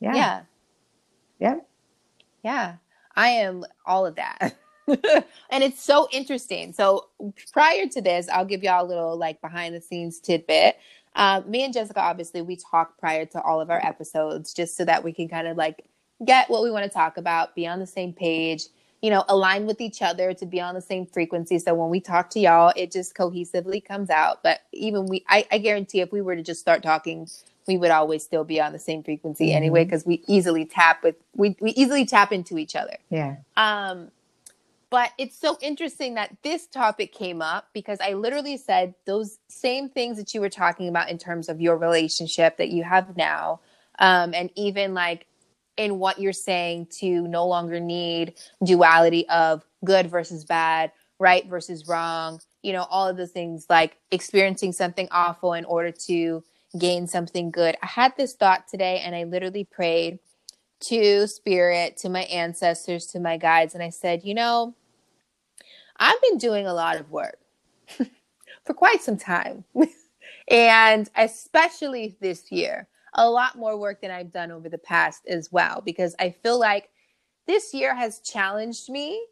Yeah. 0.00 0.14
Yeah. 0.14 0.40
Yeah. 1.40 1.56
Yeah. 2.42 2.74
I 3.14 3.28
am 3.28 3.64
all 3.84 4.06
of 4.06 4.14
that. 4.16 4.54
and 5.50 5.62
it's 5.64 5.82
so 5.82 6.08
interesting. 6.12 6.72
So 6.72 7.08
prior 7.52 7.86
to 7.88 8.00
this, 8.00 8.28
I'll 8.28 8.44
give 8.44 8.62
y'all 8.62 8.84
a 8.84 8.88
little 8.88 9.16
like 9.16 9.40
behind 9.40 9.74
the 9.74 9.80
scenes 9.80 10.18
tidbit. 10.18 10.76
Um, 11.14 11.50
me 11.50 11.64
and 11.64 11.74
Jessica, 11.74 12.00
obviously, 12.00 12.42
we 12.42 12.56
talk 12.56 12.98
prior 12.98 13.26
to 13.26 13.42
all 13.42 13.60
of 13.60 13.70
our 13.70 13.84
episodes 13.84 14.54
just 14.54 14.76
so 14.76 14.84
that 14.84 15.04
we 15.04 15.12
can 15.12 15.28
kind 15.28 15.46
of 15.46 15.56
like 15.56 15.84
get 16.24 16.48
what 16.48 16.62
we 16.62 16.70
want 16.70 16.84
to 16.84 16.90
talk 16.90 17.16
about, 17.16 17.54
be 17.54 17.66
on 17.66 17.80
the 17.80 17.86
same 17.86 18.12
page, 18.12 18.64
you 19.02 19.10
know, 19.10 19.24
align 19.28 19.66
with 19.66 19.80
each 19.80 20.00
other 20.00 20.32
to 20.32 20.46
be 20.46 20.60
on 20.60 20.74
the 20.74 20.80
same 20.80 21.04
frequency. 21.06 21.58
So 21.58 21.74
when 21.74 21.90
we 21.90 22.00
talk 22.00 22.30
to 22.30 22.40
y'all, 22.40 22.72
it 22.76 22.90
just 22.92 23.14
cohesively 23.14 23.84
comes 23.84 24.08
out. 24.10 24.42
But 24.42 24.60
even 24.72 25.06
we, 25.06 25.24
I, 25.28 25.46
I 25.50 25.58
guarantee 25.58 26.00
if 26.00 26.12
we 26.12 26.22
were 26.22 26.36
to 26.36 26.42
just 26.42 26.60
start 26.60 26.82
talking, 26.82 27.28
we 27.66 27.76
would 27.76 27.90
always 27.90 28.22
still 28.22 28.44
be 28.44 28.60
on 28.60 28.72
the 28.72 28.78
same 28.78 29.02
frequency 29.02 29.48
Mhm. 29.50 29.54
anyway, 29.56 29.84
because 29.84 30.06
we 30.06 30.22
easily 30.26 30.64
tap 30.64 31.02
with, 31.02 31.16
we, 31.34 31.56
we 31.60 31.72
easily 31.72 32.06
tap 32.06 32.32
into 32.32 32.58
each 32.58 32.74
other. 32.76 32.96
Yeah. 33.10 33.36
Um, 33.56 34.10
but 34.92 35.12
it's 35.16 35.38
so 35.38 35.56
interesting 35.62 36.14
that 36.14 36.36
this 36.42 36.66
topic 36.66 37.14
came 37.14 37.40
up 37.40 37.68
because 37.72 37.98
I 37.98 38.12
literally 38.12 38.58
said 38.58 38.94
those 39.06 39.38
same 39.48 39.88
things 39.88 40.18
that 40.18 40.34
you 40.34 40.40
were 40.42 40.50
talking 40.50 40.86
about 40.86 41.08
in 41.08 41.16
terms 41.16 41.48
of 41.48 41.62
your 41.62 41.78
relationship 41.78 42.58
that 42.58 42.68
you 42.68 42.84
have 42.84 43.16
now, 43.16 43.60
um, 43.98 44.34
and 44.34 44.50
even 44.54 44.92
like 44.92 45.26
in 45.78 45.98
what 45.98 46.18
you're 46.20 46.34
saying 46.34 46.88
to 46.98 47.26
no 47.26 47.46
longer 47.46 47.80
need 47.80 48.34
duality 48.62 49.26
of 49.30 49.64
good 49.82 50.10
versus 50.10 50.44
bad, 50.44 50.92
right 51.18 51.46
versus 51.46 51.88
wrong, 51.88 52.38
you 52.62 52.74
know, 52.74 52.82
all 52.90 53.08
of 53.08 53.16
those 53.16 53.30
things 53.30 53.64
like 53.70 53.96
experiencing 54.10 54.72
something 54.72 55.08
awful 55.10 55.54
in 55.54 55.64
order 55.64 55.90
to 55.90 56.44
gain 56.78 57.06
something 57.06 57.50
good. 57.50 57.78
I 57.82 57.86
had 57.86 58.14
this 58.18 58.34
thought 58.34 58.68
today 58.68 59.00
and 59.02 59.14
I 59.14 59.24
literally 59.24 59.64
prayed 59.64 60.18
to 60.80 61.26
spirit, 61.28 61.96
to 61.98 62.10
my 62.10 62.24
ancestors, 62.24 63.06
to 63.06 63.20
my 63.20 63.38
guides, 63.38 63.72
and 63.72 63.82
I 63.82 63.90
said, 63.90 64.22
you 64.24 64.34
know, 64.34 64.74
I've 65.96 66.20
been 66.22 66.38
doing 66.38 66.66
a 66.66 66.74
lot 66.74 66.98
of 66.98 67.10
work 67.10 67.38
for 68.64 68.74
quite 68.74 69.02
some 69.02 69.16
time. 69.16 69.64
and 70.48 71.08
especially 71.16 72.16
this 72.20 72.50
year, 72.50 72.88
a 73.14 73.28
lot 73.28 73.56
more 73.56 73.76
work 73.76 74.00
than 74.00 74.10
I've 74.10 74.32
done 74.32 74.50
over 74.50 74.68
the 74.68 74.78
past 74.78 75.22
as 75.26 75.52
well, 75.52 75.82
because 75.84 76.14
I 76.18 76.30
feel 76.30 76.58
like 76.58 76.88
this 77.46 77.74
year 77.74 77.94
has 77.94 78.20
challenged 78.20 78.88
me 78.88 79.26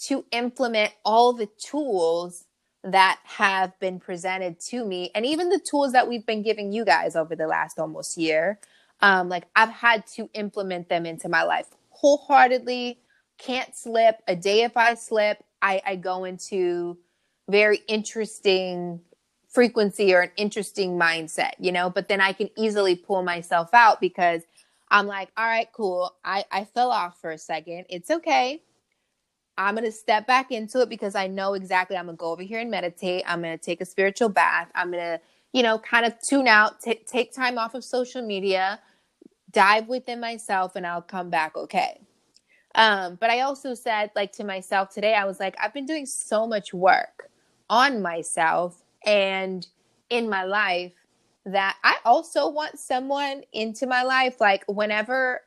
to 0.00 0.24
implement 0.32 0.92
all 1.04 1.32
the 1.32 1.48
tools 1.58 2.46
that 2.82 3.20
have 3.24 3.78
been 3.78 4.00
presented 4.00 4.58
to 4.58 4.84
me 4.84 5.10
and 5.14 5.26
even 5.26 5.50
the 5.50 5.58
tools 5.60 5.92
that 5.92 6.08
we've 6.08 6.24
been 6.24 6.42
giving 6.42 6.72
you 6.72 6.84
guys 6.84 7.14
over 7.14 7.36
the 7.36 7.46
last 7.46 7.78
almost 7.78 8.16
year 8.16 8.58
um, 9.02 9.28
like 9.28 9.44
i've 9.54 9.68
had 9.68 10.06
to 10.06 10.30
implement 10.32 10.88
them 10.88 11.04
into 11.04 11.28
my 11.28 11.42
life 11.42 11.66
wholeheartedly 11.90 12.98
can't 13.36 13.76
slip 13.76 14.16
a 14.26 14.34
day 14.34 14.62
if 14.62 14.78
i 14.78 14.94
slip 14.94 15.44
i, 15.62 15.82
I 15.86 15.96
go 15.96 16.24
into 16.24 16.98
very 17.48 17.80
interesting 17.88 19.00
frequency 19.48 20.14
or 20.14 20.20
an 20.22 20.30
interesting 20.36 20.98
mindset 20.98 21.52
you 21.58 21.72
know 21.72 21.90
but 21.90 22.08
then 22.08 22.20
i 22.20 22.32
can 22.32 22.50
easily 22.56 22.96
pull 22.96 23.22
myself 23.22 23.74
out 23.74 24.00
because 24.00 24.42
i'm 24.90 25.06
like 25.06 25.30
all 25.36 25.46
right 25.46 25.68
cool 25.72 26.16
i, 26.24 26.44
I 26.52 26.64
fell 26.64 26.90
off 26.90 27.20
for 27.20 27.30
a 27.30 27.38
second 27.38 27.86
it's 27.88 28.10
okay 28.10 28.62
I'm 29.56 29.74
going 29.74 29.84
to 29.84 29.92
step 29.92 30.26
back 30.26 30.50
into 30.50 30.80
it 30.80 30.88
because 30.88 31.14
I 31.14 31.26
know 31.26 31.54
exactly 31.54 31.96
I'm 31.96 32.06
going 32.06 32.16
to 32.16 32.20
go 32.20 32.30
over 32.32 32.42
here 32.42 32.60
and 32.60 32.70
meditate. 32.70 33.24
I'm 33.26 33.42
going 33.42 33.56
to 33.56 33.62
take 33.62 33.82
a 33.82 33.84
spiritual 33.84 34.30
bath. 34.30 34.70
I'm 34.74 34.90
going 34.90 35.02
to, 35.02 35.20
you 35.52 35.62
know, 35.62 35.78
kind 35.78 36.06
of 36.06 36.14
tune 36.22 36.48
out, 36.48 36.80
t- 36.80 37.00
take 37.06 37.34
time 37.34 37.58
off 37.58 37.74
of 37.74 37.84
social 37.84 38.22
media, 38.22 38.80
dive 39.50 39.86
within 39.86 40.18
myself, 40.18 40.76
and 40.76 40.86
I'll 40.86 41.02
come 41.02 41.28
back 41.28 41.56
okay. 41.56 42.00
Um, 42.74 43.16
but 43.20 43.30
I 43.30 43.40
also 43.40 43.74
said, 43.74 44.10
like, 44.14 44.32
to 44.32 44.44
myself 44.44 44.90
today, 44.90 45.14
I 45.14 45.24
was 45.24 45.40
like, 45.40 45.56
I've 45.60 45.74
been 45.74 45.86
doing 45.86 46.06
so 46.06 46.46
much 46.46 46.72
work 46.72 47.30
on 47.68 48.02
myself 48.02 48.82
and 49.04 49.66
in 50.10 50.28
my 50.28 50.44
life 50.44 50.92
that 51.46 51.76
I 51.82 51.96
also 52.04 52.48
want 52.48 52.78
someone 52.78 53.42
into 53.52 53.86
my 53.86 54.02
life. 54.02 54.40
Like, 54.40 54.64
whenever 54.68 55.42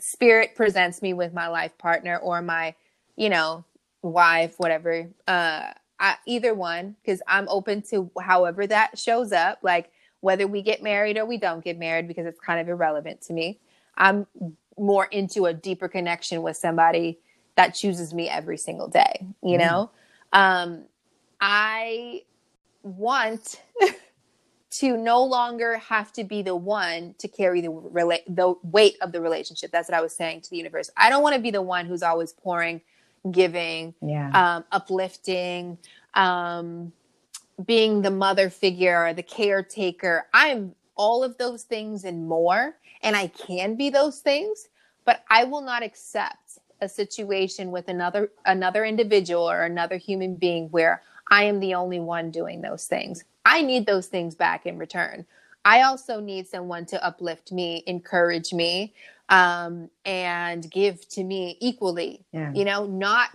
spirit 0.00 0.54
presents 0.54 1.02
me 1.02 1.12
with 1.12 1.34
my 1.34 1.48
life 1.48 1.76
partner 1.78 2.16
or 2.16 2.40
my 2.42 2.74
you 3.16 3.28
know, 3.28 3.64
wife, 4.02 4.54
whatever. 4.58 5.08
Uh, 5.28 5.66
I, 6.00 6.16
either 6.26 6.54
one, 6.54 6.96
because 7.02 7.22
I'm 7.28 7.48
open 7.48 7.82
to 7.90 8.10
however 8.20 8.66
that 8.66 8.98
shows 8.98 9.32
up. 9.32 9.58
Like 9.62 9.90
whether 10.20 10.46
we 10.46 10.62
get 10.62 10.82
married 10.82 11.18
or 11.18 11.26
we 11.26 11.36
don't 11.36 11.64
get 11.64 11.78
married, 11.78 12.08
because 12.08 12.26
it's 12.26 12.40
kind 12.40 12.60
of 12.60 12.68
irrelevant 12.68 13.20
to 13.22 13.32
me. 13.32 13.60
I'm 13.96 14.26
more 14.82 15.06
into 15.06 15.46
a 15.46 15.54
deeper 15.54 15.88
connection 15.88 16.42
with 16.42 16.56
somebody 16.56 17.18
that 17.56 17.74
chooses 17.74 18.12
me 18.12 18.28
every 18.28 18.58
single 18.58 18.88
day. 18.88 19.26
You 19.42 19.56
Mm. 19.56 19.60
know, 19.60 19.90
um, 20.32 20.84
I 21.40 22.22
want 22.82 23.60
to 24.70 24.96
no 24.96 25.22
longer 25.22 25.76
have 25.78 26.12
to 26.14 26.24
be 26.24 26.42
the 26.42 26.56
one 26.56 27.14
to 27.18 27.28
carry 27.28 27.60
the 27.60 27.68
rela- 27.68 28.24
the 28.26 28.54
weight 28.62 28.96
of 29.02 29.12
the 29.12 29.20
relationship. 29.20 29.70
That's 29.70 29.88
what 29.88 29.96
I 29.96 30.00
was 30.00 30.14
saying 30.16 30.42
to 30.42 30.50
the 30.50 30.56
universe. 30.56 30.90
I 30.96 31.10
don't 31.10 31.22
want 31.22 31.36
to 31.36 31.42
be 31.42 31.50
the 31.50 31.62
one 31.62 31.86
who's 31.86 32.02
always 32.02 32.32
pouring, 32.32 32.80
giving, 33.30 33.94
Yeah. 34.00 34.30
um, 34.34 34.64
uplifting, 34.72 35.78
um, 36.14 36.92
being 37.66 38.02
the 38.02 38.10
mother 38.10 38.50
figure 38.50 39.06
or 39.06 39.12
the 39.14 39.22
caretaker. 39.22 40.26
I'm 40.32 40.74
all 40.96 41.22
of 41.22 41.36
those 41.38 41.64
things 41.64 42.04
and 42.04 42.26
more, 42.28 42.76
and 43.02 43.14
I 43.16 43.26
can 43.28 43.76
be 43.76 43.90
those 43.90 44.20
things, 44.20 44.68
but 45.04 45.24
I 45.30 45.44
will 45.44 45.62
not 45.62 45.82
accept 45.82 46.58
a 46.80 46.88
situation 46.88 47.70
with 47.70 47.88
another 47.88 48.30
another 48.44 48.84
individual 48.84 49.48
or 49.48 49.62
another 49.62 49.96
human 49.96 50.34
being 50.34 50.68
where 50.70 51.02
I 51.28 51.44
am 51.44 51.60
the 51.60 51.74
only 51.74 52.00
one 52.00 52.30
doing 52.30 52.60
those 52.60 52.86
things. 52.86 53.24
I 53.44 53.62
need 53.62 53.86
those 53.86 54.06
things 54.06 54.34
back 54.34 54.66
in 54.66 54.78
return. 54.78 55.24
I 55.64 55.82
also 55.82 56.20
need 56.20 56.48
someone 56.48 56.86
to 56.86 57.04
uplift 57.04 57.52
me, 57.52 57.84
encourage 57.86 58.52
me, 58.52 58.94
um, 59.28 59.88
and 60.04 60.68
give 60.70 61.08
to 61.10 61.22
me 61.22 61.56
equally. 61.60 62.24
Yeah. 62.32 62.52
You 62.52 62.64
know, 62.64 62.86
not 62.86 63.30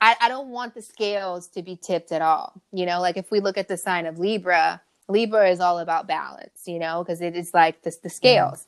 I, 0.00 0.16
I 0.20 0.28
don't 0.28 0.48
want 0.48 0.74
the 0.74 0.82
scales 0.82 1.48
to 1.48 1.62
be 1.62 1.76
tipped 1.76 2.12
at 2.12 2.22
all. 2.22 2.60
You 2.72 2.86
know, 2.86 3.00
like 3.00 3.16
if 3.16 3.30
we 3.30 3.40
look 3.40 3.58
at 3.58 3.68
the 3.68 3.76
sign 3.76 4.06
of 4.06 4.18
Libra, 4.18 4.80
Libra 5.08 5.48
is 5.48 5.60
all 5.60 5.78
about 5.78 6.06
balance, 6.06 6.62
you 6.66 6.78
know, 6.78 7.02
because 7.02 7.20
it 7.20 7.34
is 7.34 7.52
like 7.52 7.82
this 7.82 7.96
the 7.96 8.10
scales. 8.10 8.66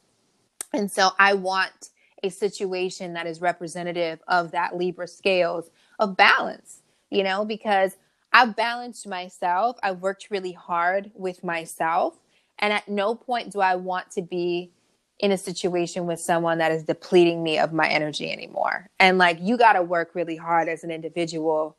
And 0.73 0.91
so 0.91 1.11
I 1.19 1.35
want 1.35 1.91
a 2.23 2.31
situation 2.31 3.13
that 3.15 3.27
is 3.27 3.41
representative 3.41 4.21
of 4.29 4.53
that 4.53 4.77
Libra 4.77 5.07
scales 5.07 5.71
of 5.99 6.17
balance, 6.17 6.83
you 7.11 7.23
know, 7.23 7.45
because 7.45 7.97
I've 8.33 8.57
balanced 8.57 9.07
myself. 9.07 9.77
I've 9.83 10.01
worked 10.01 10.31
really 10.31 10.53
hard 10.53 11.11
with 11.15 11.45
myself. 11.45 12.19
And 12.59 12.73
at 12.73 12.89
no 12.89 13.15
point 13.15 13.53
do 13.53 13.61
I 13.61 13.77
want 13.77 14.11
to 14.13 14.23
be 14.23 14.73
in 15.19 15.33
a 15.33 15.39
situation 15.39 16.07
with 16.07 16.21
someone 16.21 16.59
that 16.59 16.73
is 16.73 16.83
depleting 16.83 17.43
me 17.43 17.59
of 17.59 17.73
my 17.73 17.89
energy 17.89 18.31
anymore. 18.31 18.91
And 19.01 19.17
like, 19.17 19.39
you 19.41 19.57
got 19.57 19.75
to 19.75 19.83
work 19.83 20.15
really 20.15 20.37
hard 20.37 20.69
as 20.69 20.85
an 20.85 20.91
individual 20.91 21.77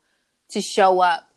to 0.50 0.60
show 0.60 1.00
up 1.00 1.28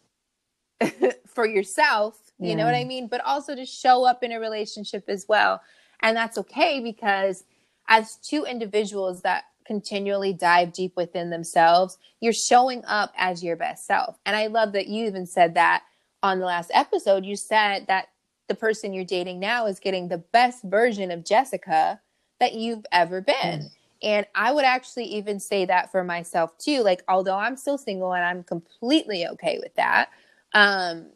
for 1.28 1.45
yourself. 1.45 2.18
You 2.39 2.56
know 2.56 2.66
what 2.66 2.74
I 2.74 2.86
mean? 2.86 3.06
But 3.08 3.22
also 3.22 3.54
to 3.56 3.68
show 3.68 4.04
up 4.04 4.24
in 4.24 4.32
a 4.32 4.39
relationship 4.39 5.04
as 5.08 5.28
well. 5.30 5.62
And 6.02 6.18
that's 6.18 6.39
okay 6.39 6.80
because 6.80 7.43
as 7.92 8.16
two 8.16 8.46
individuals 8.46 9.22
that 9.22 9.44
continually 9.66 10.32
dive 10.32 10.72
deep 10.72 10.94
within 10.96 11.30
themselves, 11.30 11.98
you're 12.22 12.32
showing 12.32 12.84
up 12.86 13.14
as 13.18 13.44
your 13.44 13.58
best 13.58 13.86
self. 13.86 14.18
And 14.26 14.34
I 14.34 14.48
love 14.48 14.72
that 14.72 14.88
you 14.88 15.06
even 15.06 15.28
said 15.28 15.56
that 15.56 15.84
on 16.24 16.39
the 16.39 16.46
last 16.46 16.72
episode. 16.74 17.26
You 17.26 17.36
said 17.36 17.88
that 17.88 18.08
the 18.48 18.56
person 18.56 18.94
you're 18.94 19.04
dating 19.04 19.42
now 19.42 19.66
is 19.66 19.82
getting 19.82 20.08
the 20.08 20.20
best 20.20 20.64
version 20.64 21.12
of 21.12 21.26
Jessica 21.26 22.00
that 22.39 22.54
you've 22.54 22.86
ever 22.94 23.20
been. 23.20 23.70
And 24.02 24.26
I 24.36 24.54
would 24.54 24.66
actually 24.66 25.06
even 25.06 25.42
say 25.42 25.66
that 25.66 25.92
for 25.92 26.04
myself 26.04 26.58
too. 26.58 26.84
Like, 26.84 27.04
although 27.10 27.38
I'm 27.38 27.58
still 27.58 27.78
single 27.78 28.14
and 28.14 28.24
I'm 28.24 28.44
completely 28.44 29.28
okay 29.28 29.60
with 29.62 29.76
that, 29.76 30.10
um, 30.54 31.08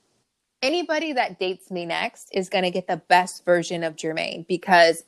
anybody 0.62 1.14
that 1.14 1.40
dates 1.40 1.72
me 1.72 1.86
next 1.86 2.30
is 2.34 2.50
going 2.50 2.66
to 2.66 2.72
get 2.72 2.88
the 2.88 3.02
best 3.08 3.46
version 3.46 3.84
of 3.84 3.96
Jermaine 3.96 4.46
because 4.48 5.04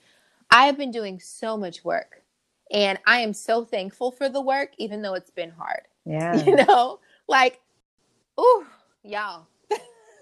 I 0.51 0.65
have 0.65 0.77
been 0.77 0.91
doing 0.91 1.19
so 1.19 1.57
much 1.57 1.83
work 1.83 2.23
and 2.71 2.99
I 3.05 3.19
am 3.19 3.33
so 3.33 3.63
thankful 3.63 4.11
for 4.11 4.29
the 4.29 4.41
work, 4.41 4.71
even 4.77 5.01
though 5.01 5.13
it's 5.13 5.31
been 5.31 5.51
hard. 5.51 5.81
Yeah. 6.09 6.41
You 6.41 6.55
know, 6.55 6.99
like, 7.27 7.59
ooh, 8.39 8.65
y'all, 9.03 9.45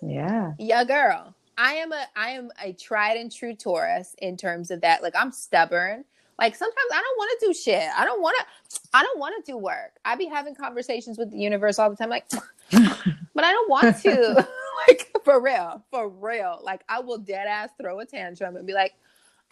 Yeah. 0.02 0.54
yeah, 0.60 0.84
girl. 0.84 1.36
I 1.60 1.74
am 1.76 1.92
a 1.92 2.06
I 2.16 2.32
am 2.32 2.50
a 2.60 2.74
tried 2.74 3.18
and 3.18 3.32
true 3.32 3.56
Taurus 3.56 4.16
in 4.18 4.36
terms 4.36 4.72
of 4.72 4.82
that. 4.82 5.04
Like 5.04 5.14
I'm 5.16 5.32
stubborn. 5.32 6.04
Like 6.40 6.56
sometimes 6.56 6.90
I 6.92 7.02
don't 7.02 7.18
want 7.18 7.40
to 7.40 7.46
do 7.46 7.54
shit. 7.54 7.88
I 7.96 8.04
don't 8.04 8.20
want 8.20 8.36
to. 8.40 8.80
I 8.96 9.04
don't 9.04 9.20
want 9.20 9.46
to 9.46 9.52
do 9.52 9.58
work. 9.58 9.92
I 10.04 10.16
be 10.16 10.26
having 10.26 10.56
conversations 10.56 11.20
with 11.20 11.30
the 11.30 11.38
universe 11.38 11.78
all 11.78 11.90
the 11.90 11.96
time. 11.96 12.10
Like, 12.10 12.28
but 12.72 13.44
I 13.44 13.52
don't 13.52 13.70
want 13.70 13.98
to. 14.02 14.48
like 14.88 15.12
for 15.24 15.40
real, 15.40 15.84
for 15.92 16.10
real. 16.10 16.60
Like 16.64 16.84
I 16.90 17.00
will 17.00 17.20
dead 17.20 17.48
ass 17.48 17.70
throw 17.80 18.00
a 18.00 18.06
tantrum 18.06 18.56
and 18.56 18.66
be 18.68 18.74
like, 18.74 18.94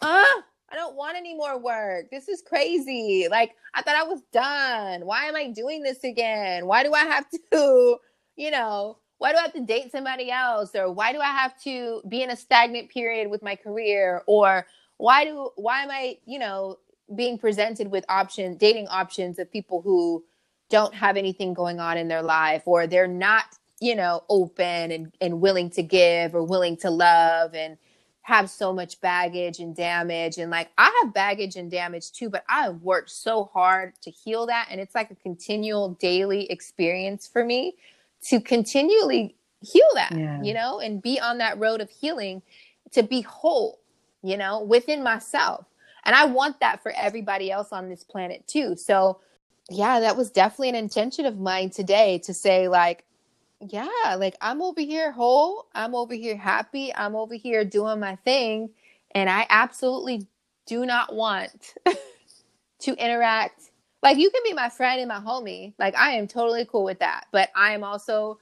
uh, 0.02 0.24
I 0.74 0.76
don't 0.76 0.96
want 0.96 1.16
any 1.16 1.34
more 1.36 1.56
work. 1.56 2.10
This 2.10 2.28
is 2.28 2.42
crazy. 2.42 3.28
Like 3.30 3.54
I 3.74 3.82
thought 3.82 3.94
I 3.94 4.02
was 4.02 4.22
done. 4.32 5.06
Why 5.06 5.26
am 5.26 5.36
I 5.36 5.52
doing 5.52 5.84
this 5.84 6.02
again? 6.02 6.66
Why 6.66 6.82
do 6.82 6.92
I 6.92 7.04
have 7.04 7.26
to, 7.52 7.96
you 8.34 8.50
know, 8.50 8.98
why 9.18 9.30
do 9.30 9.38
I 9.38 9.42
have 9.42 9.52
to 9.52 9.64
date 9.64 9.92
somebody 9.92 10.32
else? 10.32 10.74
Or 10.74 10.92
why 10.92 11.12
do 11.12 11.20
I 11.20 11.26
have 11.26 11.56
to 11.62 12.02
be 12.08 12.24
in 12.24 12.30
a 12.30 12.36
stagnant 12.36 12.90
period 12.90 13.30
with 13.30 13.40
my 13.40 13.54
career? 13.54 14.22
Or 14.26 14.66
why 14.96 15.24
do 15.24 15.50
why 15.54 15.84
am 15.84 15.92
I, 15.92 16.18
you 16.26 16.40
know, 16.40 16.78
being 17.14 17.38
presented 17.38 17.92
with 17.92 18.04
options, 18.08 18.56
dating 18.56 18.88
options 18.88 19.38
of 19.38 19.52
people 19.52 19.80
who 19.80 20.24
don't 20.70 20.94
have 20.94 21.16
anything 21.16 21.54
going 21.54 21.78
on 21.78 21.98
in 21.98 22.08
their 22.08 22.22
life 22.22 22.62
or 22.66 22.88
they're 22.88 23.06
not, 23.06 23.44
you 23.80 23.94
know, 23.94 24.24
open 24.28 24.90
and, 24.90 25.14
and 25.20 25.40
willing 25.40 25.70
to 25.70 25.84
give 25.84 26.34
or 26.34 26.42
willing 26.42 26.76
to 26.78 26.90
love 26.90 27.54
and 27.54 27.76
have 28.24 28.48
so 28.48 28.72
much 28.72 29.02
baggage 29.02 29.58
and 29.58 29.76
damage. 29.76 30.38
And 30.38 30.50
like 30.50 30.70
I 30.78 30.90
have 31.02 31.12
baggage 31.12 31.56
and 31.56 31.70
damage 31.70 32.10
too, 32.10 32.30
but 32.30 32.42
I 32.48 32.62
have 32.62 32.80
worked 32.80 33.10
so 33.10 33.50
hard 33.52 33.92
to 34.00 34.10
heal 34.10 34.46
that. 34.46 34.68
And 34.70 34.80
it's 34.80 34.94
like 34.94 35.10
a 35.10 35.14
continual 35.14 35.90
daily 36.00 36.50
experience 36.50 37.28
for 37.28 37.44
me 37.44 37.74
to 38.28 38.40
continually 38.40 39.36
heal 39.60 39.86
that, 39.94 40.12
Yeah. 40.16 40.42
you 40.42 40.54
know, 40.54 40.80
and 40.80 41.02
be 41.02 41.20
on 41.20 41.36
that 41.38 41.58
road 41.58 41.82
of 41.82 41.90
healing 41.90 42.40
to 42.92 43.02
be 43.02 43.20
whole, 43.20 43.78
you 44.22 44.38
know, 44.38 44.62
within 44.62 45.02
myself. 45.02 45.66
And 46.04 46.16
I 46.16 46.24
want 46.24 46.60
that 46.60 46.82
for 46.82 46.92
everybody 46.92 47.50
else 47.52 47.72
on 47.72 47.90
this 47.90 48.04
planet 48.04 48.46
too. 48.46 48.74
So, 48.76 49.20
yeah, 49.68 50.00
that 50.00 50.16
was 50.16 50.30
definitely 50.30 50.70
an 50.70 50.76
intention 50.76 51.26
of 51.26 51.38
mine 51.38 51.68
today 51.68 52.20
to 52.20 52.32
say, 52.32 52.68
like, 52.68 53.04
yeah, 53.60 54.16
like 54.18 54.36
I'm 54.40 54.62
over 54.62 54.80
here 54.80 55.12
whole, 55.12 55.66
I'm 55.74 55.94
over 55.94 56.14
here 56.14 56.36
happy, 56.36 56.94
I'm 56.94 57.16
over 57.16 57.34
here 57.34 57.64
doing 57.64 58.00
my 58.00 58.16
thing. 58.16 58.70
And 59.14 59.30
I 59.30 59.46
absolutely 59.48 60.26
do 60.66 60.84
not 60.86 61.14
want 61.14 61.74
to 62.80 62.94
interact. 62.94 63.70
Like, 64.02 64.18
you 64.18 64.30
can 64.30 64.42
be 64.44 64.52
my 64.52 64.68
friend 64.68 65.00
and 65.00 65.08
my 65.08 65.20
homie. 65.20 65.72
Like, 65.78 65.96
I 65.96 66.12
am 66.12 66.26
totally 66.28 66.66
cool 66.66 66.84
with 66.84 66.98
that. 66.98 67.26
But 67.32 67.50
I 67.56 67.72
am 67.72 67.84
also, 67.84 68.38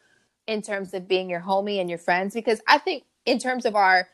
in 0.47 0.63
terms 0.63 0.95
of 0.95 1.07
being 1.07 1.31
your 1.31 1.41
homie 1.41 1.81
and 1.81 1.89
your 1.89 1.99
friends, 1.99 2.35
because 2.35 2.61
I 2.67 2.79
think, 2.79 3.05
in 3.27 3.39
terms 3.39 3.65
of 3.65 3.77
our 3.77 4.09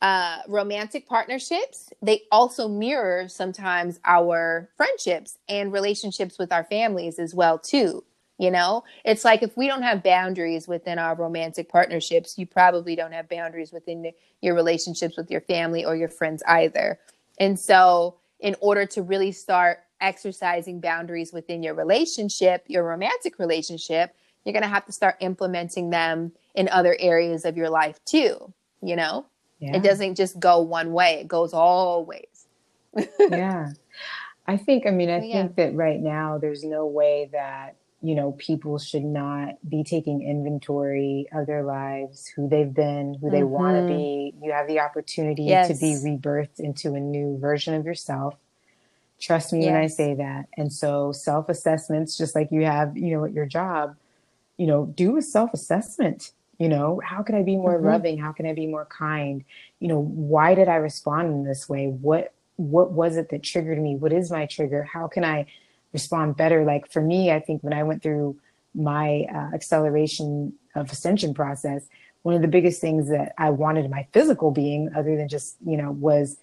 uh, 0.00 0.38
romantic 0.46 1.08
partnerships, 1.08 1.90
they 2.02 2.22
also 2.30 2.68
mirror 2.68 3.28
sometimes 3.28 3.98
our 4.04 4.68
friendships 4.76 5.38
and 5.48 5.72
relationships 5.72 6.38
with 6.38 6.52
our 6.52 6.64
families 6.64 7.18
as 7.18 7.34
well 7.34 7.58
too. 7.58 8.04
You 8.38 8.50
know, 8.50 8.82
it's 9.04 9.24
like 9.24 9.42
if 9.44 9.56
we 9.56 9.68
don't 9.68 9.82
have 9.82 10.02
boundaries 10.02 10.66
within 10.66 10.98
our 10.98 11.14
romantic 11.14 11.68
partnerships, 11.68 12.36
you 12.36 12.46
probably 12.46 12.96
don't 12.96 13.12
have 13.12 13.28
boundaries 13.28 13.70
within 13.72 14.10
your 14.40 14.54
relationships 14.56 15.16
with 15.16 15.30
your 15.30 15.40
family 15.42 15.84
or 15.84 15.94
your 15.94 16.08
friends 16.08 16.42
either. 16.48 16.98
And 17.38 17.58
so, 17.58 18.16
in 18.40 18.56
order 18.60 18.86
to 18.86 19.02
really 19.02 19.30
start 19.32 19.78
exercising 20.00 20.80
boundaries 20.80 21.32
within 21.32 21.62
your 21.62 21.74
relationship, 21.74 22.64
your 22.66 22.82
romantic 22.84 23.38
relationship, 23.38 24.14
you're 24.44 24.52
going 24.52 24.62
to 24.62 24.68
have 24.68 24.84
to 24.86 24.92
start 24.92 25.16
implementing 25.20 25.90
them 25.90 26.32
in 26.56 26.68
other 26.68 26.96
areas 26.98 27.44
of 27.44 27.56
your 27.56 27.70
life 27.70 28.04
too. 28.04 28.52
You 28.82 28.96
know, 28.96 29.26
Yeah. 29.60 29.76
it 29.76 29.82
doesn't 29.82 30.16
just 30.16 30.40
go 30.40 30.60
one 30.60 30.92
way, 30.92 31.20
it 31.20 31.28
goes 31.28 31.54
all 31.54 32.04
ways. 32.04 32.46
yeah. 33.20 33.70
I 34.46 34.56
think, 34.56 34.86
I 34.86 34.90
mean, 34.90 35.08
I 35.08 35.20
Yeah. 35.22 35.42
think 35.44 35.56
that 35.56 35.74
right 35.74 36.00
now 36.00 36.36
there's 36.38 36.64
no 36.64 36.86
way 36.86 37.28
that, 37.32 37.76
you 38.04 38.14
know, 38.14 38.32
people 38.32 38.78
should 38.78 39.04
not 39.04 39.56
be 39.68 39.84
taking 39.84 40.22
inventory 40.22 41.26
of 41.32 41.46
their 41.48 41.64
lives, 41.64 42.28
who 42.28 42.48
they've 42.48 42.72
been, 42.74 43.14
who 43.14 43.30
they 43.30 43.44
want 43.44 43.76
Mhm. 43.76 43.80
to 43.80 43.94
be. 43.94 44.34
You 44.42 44.52
have 44.52 44.68
the 44.68 44.80
opportunity 44.80 45.44
Yes. 45.48 45.68
to 45.68 45.74
be 45.74 45.96
rebirthed 45.96 46.60
into 46.60 46.94
a 46.94 47.00
new 47.00 47.38
version 47.38 47.74
of 47.74 47.86
yourself. 47.86 48.36
Trust 49.20 49.52
me 49.54 49.64
when 49.64 49.76
I 49.76 49.88
say 49.88 50.14
that. 50.14 50.48
And 50.56 50.72
so 50.72 51.12
self 51.12 51.48
assessments, 51.48 52.16
just 52.18 52.34
like 52.34 52.52
you 52.52 52.64
have, 52.66 52.96
you 52.96 53.16
know, 53.16 53.24
at 53.24 53.32
your 53.32 53.46
job, 53.46 53.96
you 54.58 54.66
know, 54.66 54.86
do 54.86 55.16
a 55.16 55.22
self 55.22 55.54
assessment. 55.54 56.32
You 56.58 56.68
know, 56.68 57.00
how 57.04 57.22
can 57.22 57.34
I 57.36 57.42
be 57.42 57.56
more 57.56 57.80
Mhm. 57.80 57.84
loving? 57.84 58.18
How 58.18 58.32
can 58.32 58.46
I 58.46 58.54
be 58.54 58.66
more 58.66 58.86
kind? 58.86 59.44
You 59.80 59.88
know, 59.88 60.00
why 60.00 60.54
did 60.54 60.68
I 60.68 60.76
respond 60.76 61.28
in 61.32 61.44
this 61.44 61.68
way? 61.68 61.88
What 61.88 62.34
what 62.56 62.92
was 62.92 63.16
it 63.16 63.30
that 63.30 63.42
triggered 63.42 63.80
me? 63.82 63.96
What 63.96 64.12
is 64.12 64.30
my 64.30 64.46
trigger? 64.46 64.84
How 64.84 65.08
can 65.08 65.24
I 65.24 65.46
respond 65.94 66.36
better? 66.36 66.64
Like 66.64 66.92
for 66.92 67.00
me, 67.00 67.30
I 67.30 67.40
think 67.40 67.64
when 67.64 67.72
I 67.72 67.82
went 67.84 68.02
through 68.02 68.36
my 68.74 69.24
uh, 69.34 69.54
acceleration 69.54 70.52
of 70.74 70.90
ascension 70.92 71.32
process, 71.32 71.86
one 72.22 72.34
of 72.34 72.42
the 72.42 72.48
biggest 72.48 72.80
things 72.80 73.08
that 73.08 73.32
I 73.38 73.50
wanted 73.50 73.84
in 73.86 73.90
my 73.90 74.06
physical 74.12 74.50
being, 74.50 74.90
other 74.94 75.16
than 75.16 75.28
just, 75.28 75.56
you 75.64 75.76
know, 75.76 75.92
was 75.92 76.36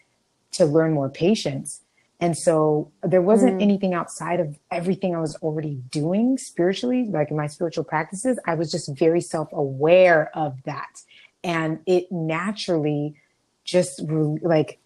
to 0.54 0.66
learn 0.66 0.94
more 0.94 1.10
patience. 1.10 1.82
And 2.20 2.38
so 2.38 2.92
there 3.02 3.22
wasn't 3.22 3.58
Mm. 3.58 3.62
anything 3.64 3.94
outside 3.94 4.40
of 4.40 4.58
everything 4.70 5.16
I 5.16 5.20
was 5.20 5.36
already 5.38 5.76
doing 5.90 6.38
spiritually, 6.38 7.06
like 7.10 7.32
in 7.32 7.38
my 7.38 7.48
spiritual 7.48 7.84
practices. 7.84 8.40
I 8.46 8.54
was 8.54 8.72
just 8.72 8.96
very 8.96 9.22
self 9.22 9.50
aware 9.52 10.30
of 10.38 10.62
that. 10.64 11.02
And 11.44 11.80
it 11.88 12.12
naturally 12.12 13.16
just 13.64 14.02
like 14.44 14.80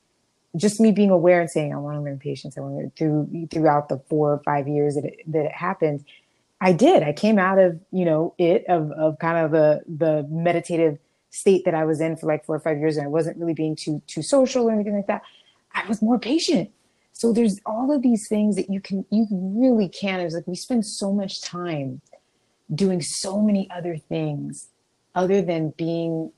just 0.56 0.80
me 0.80 0.92
being 0.92 1.10
aware 1.10 1.42
and 1.42 1.50
saying, 1.50 1.74
I 1.74 1.78
want 1.78 1.98
to 1.98 2.02
learn 2.02 2.20
patience. 2.20 2.58
I 2.58 2.62
want 2.62 2.80
to 2.80 2.98
through 2.98 3.48
throughout 3.52 3.90
the 3.90 4.00
four 4.10 4.34
or 4.34 4.42
five 4.44 4.68
years 4.68 4.96
that 4.96 5.06
it, 5.06 5.20
that 5.28 5.46
it 5.46 5.52
happened. 5.52 6.06
I 6.62 6.72
did. 6.72 7.04
I 7.04 7.14
came 7.14 7.38
out 7.38 7.60
of, 7.60 7.80
you 7.92 8.06
know, 8.06 8.34
it 8.38 8.66
of, 8.68 8.92
of 8.92 9.20
kind 9.20 9.46
of 9.46 9.52
the, 9.52 9.82
the 9.88 10.26
meditative 10.30 10.98
state 11.30 11.66
that 11.66 11.76
I 11.76 11.84
was 11.84 12.00
in 12.00 12.16
for 12.16 12.28
like 12.28 12.46
four 12.46 12.56
or 12.56 12.60
five 12.60 12.78
years. 12.78 12.96
And 12.96 13.06
I 13.06 13.10
wasn't 13.10 13.38
really 13.38 13.54
being 13.54 13.76
too, 13.76 14.02
too 14.08 14.22
social 14.22 14.70
or 14.70 14.72
anything 14.72 14.96
like 14.96 15.08
that. 15.08 15.22
I 15.74 15.86
was 15.88 16.02
more 16.02 16.18
patient. 16.18 16.72
So 17.12 17.34
there's 17.34 17.60
all 17.66 17.94
of 17.94 18.02
these 18.02 18.28
things 18.28 18.56
that 18.56 18.70
you 18.70 18.80
can, 18.80 19.06
you 19.10 19.28
really 19.32 19.90
can. 19.90 20.20
It 20.20 20.26
was 20.26 20.34
like, 20.34 20.48
we 20.48 20.56
spend 20.56 20.86
so 20.86 21.12
much 21.12 21.42
time 21.42 22.02
doing 22.74 23.02
so 23.02 23.42
many 23.42 23.70
other 23.70 23.98
things 23.98 24.70
other 25.14 25.42
than 25.42 25.74
being 25.78 26.32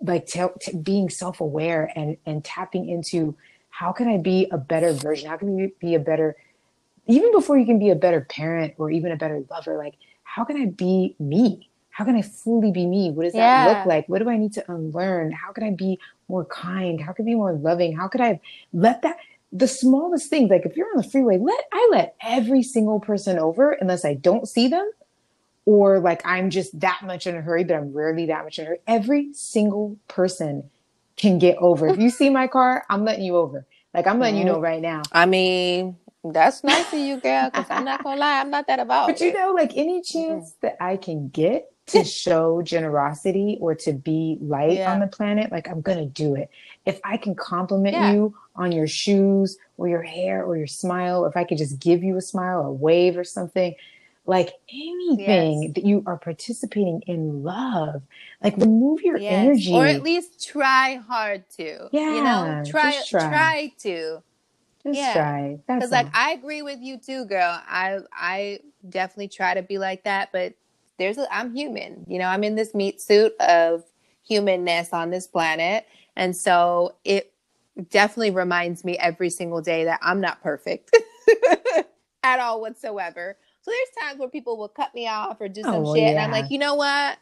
like 0.00 0.26
t- 0.26 0.42
t- 0.60 0.76
being 0.76 1.08
self-aware 1.08 1.90
and 1.96 2.16
and 2.26 2.44
tapping 2.44 2.88
into 2.88 3.36
how 3.70 3.92
can 3.92 4.08
i 4.08 4.16
be 4.16 4.48
a 4.50 4.58
better 4.58 4.92
version? 4.92 5.28
How 5.28 5.36
can 5.36 5.54
we 5.54 5.72
be 5.80 5.94
a 5.94 5.98
better 5.98 6.36
even 7.06 7.30
before 7.32 7.58
you 7.58 7.66
can 7.66 7.78
be 7.78 7.90
a 7.90 7.94
better 7.94 8.22
parent 8.22 8.74
or 8.78 8.90
even 8.90 9.12
a 9.12 9.16
better 9.16 9.42
lover 9.50 9.76
like 9.76 9.94
how 10.24 10.44
can 10.44 10.56
i 10.56 10.66
be 10.66 11.16
me? 11.18 11.70
How 11.90 12.04
can 12.04 12.16
i 12.16 12.22
fully 12.22 12.72
be 12.72 12.86
me? 12.86 13.10
What 13.10 13.24
does 13.24 13.34
yeah. 13.34 13.66
that 13.66 13.78
look 13.78 13.86
like? 13.86 14.08
What 14.08 14.22
do 14.22 14.28
i 14.28 14.36
need 14.36 14.52
to 14.54 14.72
unlearn? 14.72 15.32
How 15.32 15.52
can 15.52 15.64
i 15.64 15.70
be 15.70 15.98
more 16.28 16.44
kind? 16.44 17.00
How 17.00 17.12
can 17.12 17.24
i 17.24 17.26
be 17.26 17.34
more 17.34 17.54
loving? 17.54 17.96
How 17.96 18.08
could 18.08 18.20
i 18.20 18.40
let 18.72 19.02
that 19.02 19.16
the 19.52 19.68
smallest 19.68 20.28
things 20.28 20.50
like 20.50 20.66
if 20.66 20.76
you're 20.76 20.88
on 20.88 20.96
the 20.96 21.08
freeway 21.08 21.38
let 21.38 21.64
i 21.72 21.88
let 21.92 22.16
every 22.20 22.62
single 22.62 22.98
person 22.98 23.38
over 23.38 23.72
unless 23.72 24.04
i 24.04 24.12
don't 24.12 24.48
see 24.48 24.68
them 24.68 24.90
or 25.66 25.98
like 25.98 26.24
I'm 26.24 26.48
just 26.48 26.80
that 26.80 27.02
much 27.04 27.26
in 27.26 27.36
a 27.36 27.42
hurry, 27.42 27.64
but 27.64 27.74
I'm 27.74 27.92
rarely 27.92 28.26
that 28.26 28.44
much 28.44 28.58
in 28.58 28.64
a 28.64 28.68
hurry. 28.68 28.78
Every 28.86 29.32
single 29.34 29.98
person 30.08 30.70
can 31.16 31.38
get 31.38 31.58
over. 31.58 31.88
If 31.88 31.98
you 31.98 32.08
see 32.08 32.30
my 32.30 32.46
car, 32.46 32.84
I'm 32.88 33.04
letting 33.04 33.24
you 33.24 33.36
over. 33.36 33.66
Like 33.92 34.06
I'm 34.06 34.18
letting 34.18 34.36
mm-hmm. 34.36 34.46
you 34.46 34.52
know 34.52 34.60
right 34.60 34.80
now. 34.80 35.02
I 35.12 35.26
mean, 35.26 35.96
that's 36.22 36.62
nice 36.62 36.92
of 36.92 37.00
you, 37.00 37.18
girl. 37.20 37.50
Because 37.50 37.66
I'm 37.68 37.84
not 37.84 38.04
gonna 38.04 38.20
lie, 38.20 38.40
I'm 38.40 38.50
not 38.50 38.66
that 38.68 38.78
about. 38.78 39.08
But 39.08 39.20
you 39.20 39.32
know, 39.32 39.52
like 39.52 39.72
any 39.76 40.02
chance 40.02 40.50
mm-hmm. 40.50 40.66
that 40.66 40.76
I 40.80 40.96
can 40.96 41.28
get 41.28 41.72
to 41.86 42.04
show 42.04 42.62
generosity 42.62 43.58
or 43.60 43.74
to 43.76 43.92
be 43.92 44.38
light 44.40 44.78
yeah. 44.78 44.92
on 44.92 45.00
the 45.00 45.06
planet, 45.06 45.50
like 45.50 45.68
I'm 45.68 45.80
gonna 45.80 46.06
do 46.06 46.34
it. 46.34 46.50
If 46.84 47.00
I 47.04 47.16
can 47.16 47.34
compliment 47.34 47.94
yeah. 47.94 48.12
you 48.12 48.34
on 48.54 48.70
your 48.70 48.86
shoes 48.86 49.56
or 49.78 49.88
your 49.88 50.02
hair 50.02 50.44
or 50.44 50.56
your 50.56 50.66
smile, 50.66 51.24
or 51.24 51.28
if 51.28 51.36
I 51.36 51.44
could 51.44 51.58
just 51.58 51.80
give 51.80 52.04
you 52.04 52.16
a 52.16 52.22
smile, 52.22 52.62
a 52.62 52.72
wave 52.72 53.16
or 53.16 53.24
something, 53.24 53.74
like 54.26 54.52
anything 54.68 55.62
yes. 55.62 55.74
that 55.74 55.84
you 55.84 56.02
are 56.06 56.16
participating 56.16 57.02
in 57.06 57.42
love 57.42 58.02
like 58.42 58.56
remove 58.56 59.00
your 59.02 59.16
yes. 59.16 59.32
energy 59.32 59.72
or 59.72 59.86
at 59.86 60.02
least 60.02 60.44
try 60.46 60.96
hard 61.06 61.48
to 61.48 61.88
yeah 61.92 62.14
you 62.14 62.22
know 62.22 62.62
try 62.68 63.00
try. 63.08 63.28
try 63.28 63.72
to 63.78 64.22
just 64.82 64.98
yeah. 64.98 65.12
try 65.14 65.58
because 65.66 65.90
like 65.90 66.08
i 66.12 66.32
agree 66.32 66.62
with 66.62 66.80
you 66.80 66.98
too 66.98 67.24
girl 67.24 67.60
i 67.68 67.98
i 68.12 68.58
definitely 68.88 69.28
try 69.28 69.54
to 69.54 69.62
be 69.62 69.78
like 69.78 70.04
that 70.04 70.30
but 70.32 70.54
there's 70.98 71.18
a 71.18 71.34
i'm 71.34 71.54
human 71.54 72.04
you 72.08 72.18
know 72.18 72.26
i'm 72.26 72.44
in 72.44 72.54
this 72.54 72.74
meat 72.74 73.00
suit 73.00 73.32
of 73.40 73.84
humanness 74.22 74.92
on 74.92 75.10
this 75.10 75.26
planet 75.26 75.86
and 76.16 76.36
so 76.36 76.94
it 77.04 77.32
definitely 77.90 78.30
reminds 78.30 78.84
me 78.84 78.96
every 78.98 79.30
single 79.30 79.60
day 79.60 79.84
that 79.84 80.00
i'm 80.02 80.20
not 80.20 80.42
perfect 80.42 80.96
at 82.22 82.40
all 82.40 82.60
whatsoever 82.60 83.36
so 83.66 83.72
there's 83.72 84.06
times 84.06 84.20
where 84.20 84.28
people 84.28 84.56
will 84.56 84.68
cut 84.68 84.94
me 84.94 85.08
off 85.08 85.40
or 85.40 85.48
do 85.48 85.60
some 85.60 85.84
oh, 85.84 85.92
shit, 85.92 86.04
yeah. 86.04 86.10
and 86.10 86.18
I'm 86.20 86.30
like, 86.30 86.52
you 86.52 86.58
know 86.58 86.76
what? 86.76 87.18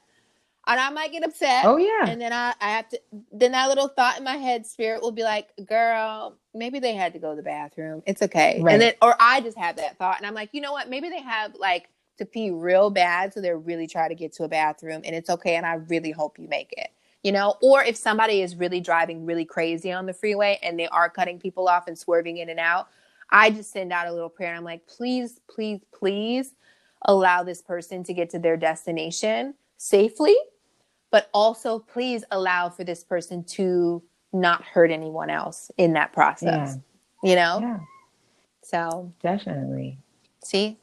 And 0.67 0.79
I 0.79 0.91
might 0.91 1.11
get 1.11 1.25
upset. 1.25 1.65
Oh 1.65 1.79
yeah. 1.79 2.07
And 2.07 2.21
then 2.21 2.35
I, 2.35 2.53
I 2.61 2.71
have 2.73 2.89
to. 2.91 3.01
Then 3.33 3.53
that 3.53 3.69
little 3.69 3.89
thought 3.89 4.19
in 4.19 4.25
my 4.25 4.37
head, 4.37 4.67
spirit 4.67 5.01
will 5.01 5.13
be 5.13 5.23
like, 5.23 5.49
"Girl, 5.67 6.37
maybe 6.53 6.81
they 6.81 6.95
had 6.95 7.15
to 7.15 7.19
go 7.19 7.31
to 7.31 7.37
the 7.37 7.43
bathroom. 7.43 8.03
It's 8.07 8.21
okay." 8.21 8.61
Right. 8.61 8.75
And 8.75 8.83
then, 8.83 8.93
or 9.01 9.17
I 9.19 9.41
just 9.41 9.57
have 9.57 9.77
that 9.77 9.97
thought, 9.97 10.19
and 10.19 10.27
I'm 10.27 10.35
like, 10.35 10.51
you 10.53 10.61
know 10.61 10.73
what? 10.73 10.91
Maybe 10.91 11.09
they 11.09 11.23
have 11.23 11.55
like 11.55 11.89
to 12.19 12.27
pee 12.27 12.51
real 12.51 12.91
bad, 12.91 13.33
so 13.33 13.41
they're 13.41 13.59
really 13.59 13.87
trying 13.87 14.11
to 14.11 14.15
get 14.15 14.35
to 14.35 14.45
a 14.45 14.49
bathroom, 14.49 15.01
and 15.03 15.17
it's 15.17 15.31
okay. 15.31 15.57
And 15.57 15.65
I 15.65 15.75
really 15.75 16.11
hope 16.11 16.39
you 16.39 16.47
make 16.47 16.75
it. 16.77 16.91
You 17.23 17.33
know, 17.33 17.57
or 17.63 17.83
if 17.83 17.97
somebody 17.97 18.43
is 18.43 18.55
really 18.55 18.81
driving 18.81 19.25
really 19.25 19.47
crazy 19.47 19.91
on 19.91 20.05
the 20.05 20.13
freeway 20.13 20.59
and 20.63 20.79
they 20.79 20.89
are 20.89 21.09
cutting 21.09 21.39
people 21.39 21.69
off 21.69 21.89
and 21.89 21.99
swerving 21.99 22.37
in 22.37 22.51
and 22.51 22.61
out, 22.61 22.89
I 23.35 23.51
just 23.51 23.73
send 23.73 23.93
out 23.93 24.07
a 24.07 24.13
little 24.13 24.29
prayer 24.29 24.51
and 24.51 24.59
I'm 24.59 24.65
like, 24.65 24.87
please, 24.87 25.41
please, 25.51 25.81
please 25.93 26.55
allow 27.03 27.43
this 27.43 27.61
person 27.61 28.05
to 28.05 28.15
get 28.15 28.31
to 28.31 28.39
their 28.39 28.57
destination 28.57 29.55
safely, 29.77 30.37
but 31.11 31.31
also 31.35 31.81
please 31.81 32.23
allow 32.31 32.71
for 32.71 32.85
this 32.85 33.03
person 33.03 33.43
to 33.45 34.01
not 34.33 34.63
hurt 34.63 34.93
anyone 34.93 35.31
else 35.31 35.73
in 35.79 35.95
that 35.95 36.13
process. 36.13 36.79
Yeah. 37.25 37.31
You 37.31 37.37
know? 37.37 37.59
Yeah. 37.61 37.79
So 38.63 39.13
definitely. 39.21 39.99
See? 40.45 40.79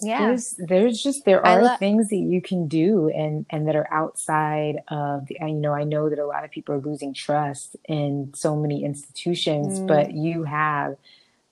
Yeah. 0.00 0.28
There's, 0.28 0.54
there's 0.56 1.02
just 1.02 1.24
there 1.24 1.44
are 1.44 1.64
lo- 1.64 1.76
things 1.78 2.10
that 2.10 2.16
you 2.16 2.40
can 2.40 2.68
do 2.68 3.10
and 3.10 3.44
and 3.50 3.66
that 3.66 3.74
are 3.74 3.92
outside 3.92 4.76
of 4.86 5.26
the 5.26 5.36
you 5.40 5.54
know, 5.54 5.74
I 5.74 5.82
know 5.82 6.08
that 6.08 6.20
a 6.20 6.26
lot 6.26 6.44
of 6.44 6.52
people 6.52 6.76
are 6.76 6.80
losing 6.80 7.12
trust 7.12 7.74
in 7.86 8.32
so 8.36 8.54
many 8.54 8.84
institutions, 8.84 9.80
mm. 9.80 9.88
but 9.88 10.14
you 10.14 10.44
have 10.44 10.96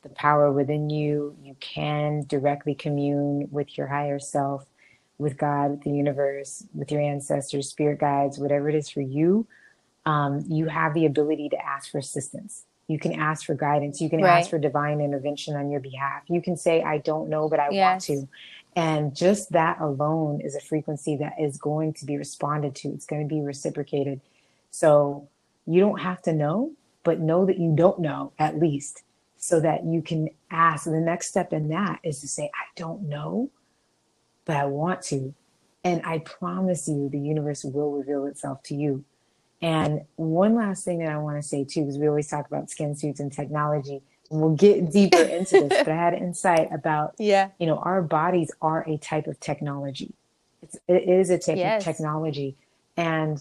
the 0.09 0.15
power 0.15 0.53
within 0.53 0.91
you. 0.91 1.37
You 1.43 1.57
can 1.61 2.25
directly 2.27 2.75
commune 2.75 3.49
with 3.51 3.77
your 3.77 3.87
higher 3.87 4.19
self, 4.19 4.65
with 5.19 5.37
God, 5.37 5.71
with 5.71 5.83
the 5.83 5.91
universe, 5.91 6.65
with 6.75 6.91
your 6.91 7.01
ancestors, 7.01 7.69
spirit 7.69 8.01
guides, 8.01 8.39
whatever 8.39 8.69
it 8.69 8.75
is 8.75 8.89
for 8.89 9.01
you. 9.01 9.47
Um, 10.07 10.45
you 10.49 10.67
have 10.67 10.95
the 10.95 11.07
ability 11.07 11.51
to 11.51 11.65
ask 11.65 11.91
for 11.91 11.99
assistance. 11.99 12.65
You 12.87 12.99
can 12.99 13.13
ask 13.13 13.45
for 13.45 13.55
guidance. 13.55 14.01
You 14.01 14.09
can 14.09 14.23
right. 14.23 14.41
ask 14.41 14.49
for 14.49 14.59
divine 14.59 15.01
intervention 15.01 15.55
on 15.55 15.71
your 15.71 15.81
behalf. 15.81 16.23
You 16.29 16.41
can 16.41 16.57
say, 16.57 16.83
I 16.83 16.99
don't 16.99 17.29
know, 17.29 17.49
but 17.49 17.61
I 17.61 17.69
yes. 17.71 18.09
want 18.09 18.21
to. 18.21 18.29
And 18.75 19.15
just 19.15 19.53
that 19.53 19.81
alone 19.81 20.41
is 20.41 20.55
a 20.55 20.61
frequency 20.61 21.17
that 21.17 21.35
is 21.39 21.59
going 21.59 21.93
to 21.95 22.07
be 22.07 22.17
responded 22.17 22.75
to. 22.77 22.89
It's 22.89 23.05
going 23.05 23.29
to 23.29 23.35
be 23.35 23.43
reciprocated. 23.43 24.21
So 24.71 25.29
you 25.67 25.81
don't 25.81 26.01
have 26.01 26.23
to 26.23 26.33
know, 26.33 26.73
but 27.03 27.21
know 27.21 27.45
that 27.45 27.59
you 27.59 27.75
don't 27.77 27.99
know 27.99 28.33
at 28.39 28.59
least 28.59 29.03
so 29.39 29.61
that 29.61 29.85
you 29.85 30.03
can 30.03 30.29
ask. 30.51 30.87
And 30.87 30.95
the 30.95 31.01
next 31.01 31.29
step 31.29 31.53
in 31.53 31.69
that 31.69 32.01
is 32.03 32.21
to 32.21 32.29
say, 32.29 32.51
I 32.55 32.67
don't 32.77 33.09
know, 33.09 33.51
but 34.45 34.57
I 34.57 34.67
want 34.67 35.03
to. 35.03 35.35
And 35.85 36.03
I 36.05 36.19
promise 36.19 36.89
you, 36.89 37.09
the 37.09 37.21
universe 37.21 37.65
will 37.65 37.93
reveal 37.93 38.27
itself 38.27 38.63
to 38.65 38.75
you. 38.75 39.05
And 39.63 40.03
one 40.17 40.55
last 40.55 40.85
thing 40.85 40.99
that 40.99 41.09
I 41.09 41.19
want 41.19 41.41
to 41.41 41.43
say 41.43 41.65
too, 41.65 41.83
because 41.83 41.99
we 41.99 42.09
always 42.09 42.29
talk 42.29 42.47
about 42.47 42.69
skin 42.69 42.97
suits 42.97 43.21
and 43.21 43.33
technology. 43.33 44.03
And 44.31 44.41
we'll 44.41 44.57
get 44.57 44.91
deeper 44.91 45.23
into 45.23 45.69
this, 45.69 45.85
but 45.85 45.89
I 45.89 45.97
had 45.97 46.15
insight 46.15 46.69
about, 46.73 47.15
yeah, 47.19 47.51
you 47.59 47.67
know, 47.67 47.79
our 47.79 48.03
bodies 48.03 48.51
are 48.61 48.87
a 48.89 48.99
type 48.99 49.27
of 49.27 49.41
technology. 49.41 50.13
It's, 50.63 50.77
it 50.87 51.09
is 51.09 51.31
a 51.31 51.39
type 51.39 51.57
yes. 51.57 51.81
of 51.81 51.85
technology, 51.85 52.57
and 52.97 53.41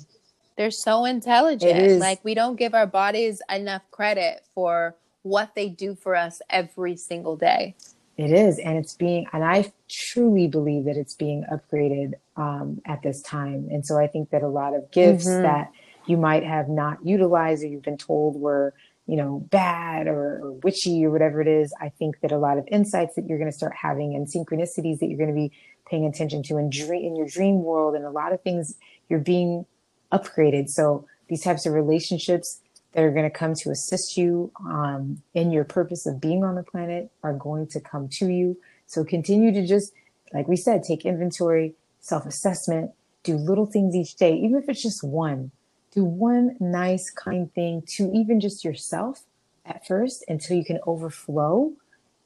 they're 0.56 0.72
so 0.72 1.06
intelligent. 1.06 2.00
Like 2.00 2.24
we 2.24 2.36
don't 2.36 2.56
give 2.56 2.74
our 2.74 2.88
bodies 2.88 3.42
enough 3.50 3.82
credit 3.92 4.46
for 4.56 4.96
what 5.28 5.56
they 5.56 5.70
do 5.70 5.96
for 5.96 6.16
us 6.16 6.42
every 6.50 6.96
single 6.96 7.36
day. 7.36 7.76
It 8.18 8.32
is, 8.32 8.58
and 8.58 8.78
it's 8.78 8.96
being, 8.96 9.28
and 9.32 9.44
I 9.44 9.72
truly 9.90 10.48
believe 10.48 10.86
that 10.86 10.98
it's 10.98 11.14
being 11.14 11.46
upgraded 11.52 12.14
um, 12.36 12.82
at 12.86 13.04
this 13.04 13.22
time. 13.22 13.68
And 13.72 13.86
so 13.86 14.00
I 14.00 14.08
think 14.08 14.32
that 14.32 14.42
a 14.42 14.48
lot 14.48 14.74
of 14.74 14.90
gifts 14.90 15.28
mm-hmm. 15.28 15.44
that 15.44 15.72
you 16.08 16.18
might 16.18 16.44
have 16.44 16.68
not 16.68 17.06
utilized 17.06 17.64
or 17.64 17.68
you've 17.68 17.84
been 17.84 17.98
told 17.98 18.42
were, 18.42 18.74
you 19.06 19.18
know, 19.18 19.46
bad 19.52 20.08
or, 20.08 20.40
or 20.42 20.52
witchy 20.64 21.06
or 21.06 21.12
whatever 21.12 21.42
it 21.42 21.48
is, 21.48 21.72
I 21.80 21.90
think 21.90 22.20
that 22.22 22.32
a 22.32 22.40
lot 22.40 22.58
of 22.58 22.68
insights 22.72 23.14
that 23.16 23.28
you're 23.28 23.38
going 23.38 23.52
to 23.52 23.56
start 23.56 23.74
having 23.80 24.16
and 24.16 24.28
synchronicities 24.28 24.98
that 25.00 25.08
you're 25.08 25.18
going 25.18 25.30
to 25.30 25.36
be 25.36 25.52
paying 25.88 26.06
attention 26.06 26.42
to 26.44 26.58
in, 26.58 26.72
dream, 26.72 27.06
in 27.06 27.16
your 27.16 27.28
dream 27.28 27.62
world 27.62 27.96
and 27.96 28.04
a 28.04 28.10
lot 28.10 28.34
of 28.34 28.42
things 28.42 28.76
you're 29.10 29.20
being 29.20 29.66
upgraded. 30.12 30.70
So 30.70 31.06
these 31.30 31.44
types 31.44 31.66
of 31.66 31.74
relationships 31.74 32.62
that 32.98 33.04
are 33.04 33.12
going 33.12 33.30
to 33.30 33.38
come 33.38 33.54
to 33.54 33.70
assist 33.70 34.18
you 34.18 34.52
um, 34.66 35.22
in 35.36 35.52
your 35.52 35.64
purpose 35.64 36.08
of 36.08 36.20
being 36.20 36.44
on 36.44 36.56
the 36.56 36.64
planet 36.64 37.12
are 37.22 37.34
going 37.34 37.68
to 37.68 37.80
come 37.80 38.10
to 38.10 38.28
you. 38.28 38.58
So 38.88 39.04
continue 39.04 39.54
to 39.54 39.68
just, 39.68 39.94
like 40.34 40.48
we 40.48 40.56
said, 40.56 40.82
take 40.82 41.06
inventory, 41.06 41.76
self 42.00 42.26
assessment, 42.26 42.90
do 43.22 43.36
little 43.36 43.68
things 43.68 43.96
each 43.96 44.16
day, 44.16 44.34
even 44.34 44.56
if 44.56 44.68
it's 44.68 44.82
just 44.82 45.04
one. 45.04 45.52
Do 45.92 46.04
one 46.04 46.58
nice, 46.60 47.12
kind 47.12 47.54
thing 47.54 47.84
to 47.98 48.12
even 48.16 48.40
just 48.40 48.66
yourself 48.66 49.26
at 49.64 49.86
first 49.86 50.26
until 50.28 50.58
you 50.58 50.66
can 50.66 50.80
overflow 50.88 51.74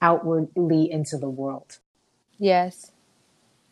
outwardly 0.02 0.90
into 0.90 1.18
the 1.18 1.30
world. 1.30 1.80
Yes, 2.40 2.94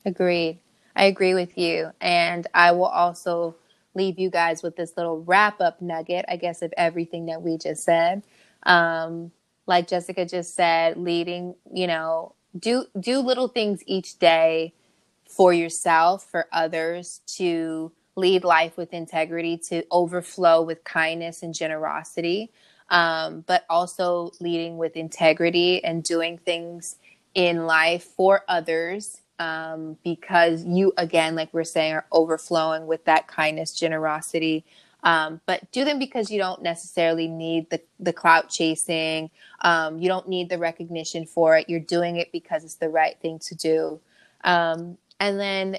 agreed. 0.06 0.60
I 0.97 1.06
agree 1.06 1.34
with 1.34 1.58
you. 1.58 1.91
And 2.02 2.45
I 2.54 2.74
will 2.74 2.86
also 2.86 3.56
leave 3.96 4.20
you 4.20 4.30
guys 4.30 4.64
with 4.64 4.76
this 4.76 4.94
little 4.98 5.22
wrap 5.24 5.62
up 5.62 5.82
nugget, 5.82 6.26
I 6.28 6.38
guess, 6.38 6.62
of 6.62 6.74
everything 6.78 7.26
that 7.28 7.42
we 7.42 7.58
just 7.58 7.84
said. 7.84 8.24
Um, 8.64 9.32
like 9.68 9.88
Jessica 9.88 10.26
just 10.26 10.56
said, 10.56 10.98
leading, 10.98 11.56
you 11.74 11.88
know, 11.88 12.36
do 12.58 12.86
do 13.00 13.20
little 13.20 13.48
things 13.48 13.82
each 13.86 14.18
day 14.20 14.74
for 15.28 15.54
yourself, 15.54 16.26
for 16.30 16.48
others 16.52 17.22
to 17.38 17.92
lead 18.16 18.44
life 18.44 18.76
with 18.78 18.94
integrity, 18.94 19.58
to 19.58 19.86
overflow 19.92 20.62
with 20.62 20.84
kindness 20.84 21.44
and 21.44 21.54
generosity, 21.54 22.52
um, 22.90 23.44
but 23.48 23.64
also 23.70 24.32
leading 24.40 24.78
with 24.78 24.98
integrity 24.98 25.84
and 25.84 26.04
doing 26.04 26.38
things 26.38 26.98
in 27.36 27.66
life 27.68 28.04
for 28.04 28.42
others 28.48 29.19
um, 29.40 29.98
because 30.04 30.66
you, 30.66 30.94
again, 30.98 31.34
like 31.34 31.54
we're 31.54 31.64
saying, 31.64 31.94
are 31.94 32.06
overflowing 32.12 32.86
with 32.86 33.06
that 33.06 33.28
kindness, 33.28 33.74
generosity. 33.74 34.66
Um, 35.04 35.40
but 35.46 35.72
do 35.72 35.86
them 35.86 35.98
because 35.98 36.30
you 36.30 36.38
don't 36.38 36.62
necessarily 36.62 37.28
need 37.28 37.70
the, 37.70 37.82
the 38.00 38.12
clout 38.12 38.50
chasing. 38.50 39.32
Um, 39.62 39.98
you 39.98 40.10
don't 40.10 40.28
need 40.28 40.50
the 40.50 40.58
recognition 40.58 41.26
for 41.26 41.58
it. 41.58 41.70
You're 41.70 41.80
doing 41.80 42.18
it 42.18 42.34
because 42.34 42.66
it's 42.66 42.76
the 42.76 42.90
right 42.90 43.18
thing 43.22 43.40
to 43.40 43.56
do. 43.56 44.00
Um, 44.44 44.98
and 45.22 45.40
then 45.40 45.78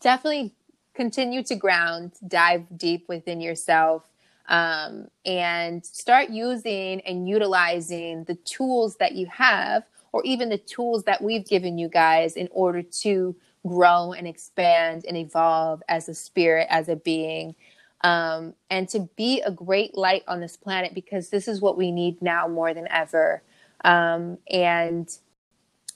definitely 0.00 0.52
continue 0.94 1.44
to 1.44 1.54
ground, 1.54 2.12
dive 2.26 2.64
deep 2.76 3.08
within 3.08 3.40
yourself, 3.40 4.08
um, 4.48 5.08
and 5.24 5.84
start 5.86 6.30
using 6.30 7.00
and 7.02 7.28
utilizing 7.28 8.24
the 8.24 8.34
tools 8.34 8.96
that 8.96 9.12
you 9.12 9.26
have 9.26 9.84
or 10.18 10.22
even 10.24 10.48
the 10.48 10.58
tools 10.58 11.04
that 11.04 11.22
we've 11.22 11.46
given 11.46 11.78
you 11.78 11.88
guys 11.88 12.34
in 12.34 12.48
order 12.50 12.82
to 12.82 13.36
grow 13.64 14.12
and 14.12 14.26
expand 14.26 15.04
and 15.06 15.16
evolve 15.16 15.80
as 15.88 16.08
a 16.08 16.14
spirit, 16.14 16.66
as 16.70 16.88
a 16.88 16.96
being, 16.96 17.54
um, 18.02 18.52
and 18.68 18.88
to 18.88 19.08
be 19.14 19.40
a 19.42 19.52
great 19.52 19.96
light 19.96 20.24
on 20.26 20.40
this 20.40 20.56
planet 20.56 20.92
because 20.92 21.30
this 21.30 21.46
is 21.46 21.60
what 21.60 21.78
we 21.78 21.92
need 21.92 22.20
now 22.20 22.48
more 22.48 22.74
than 22.74 22.88
ever. 22.90 23.44
Um, 23.84 24.38
and 24.50 25.08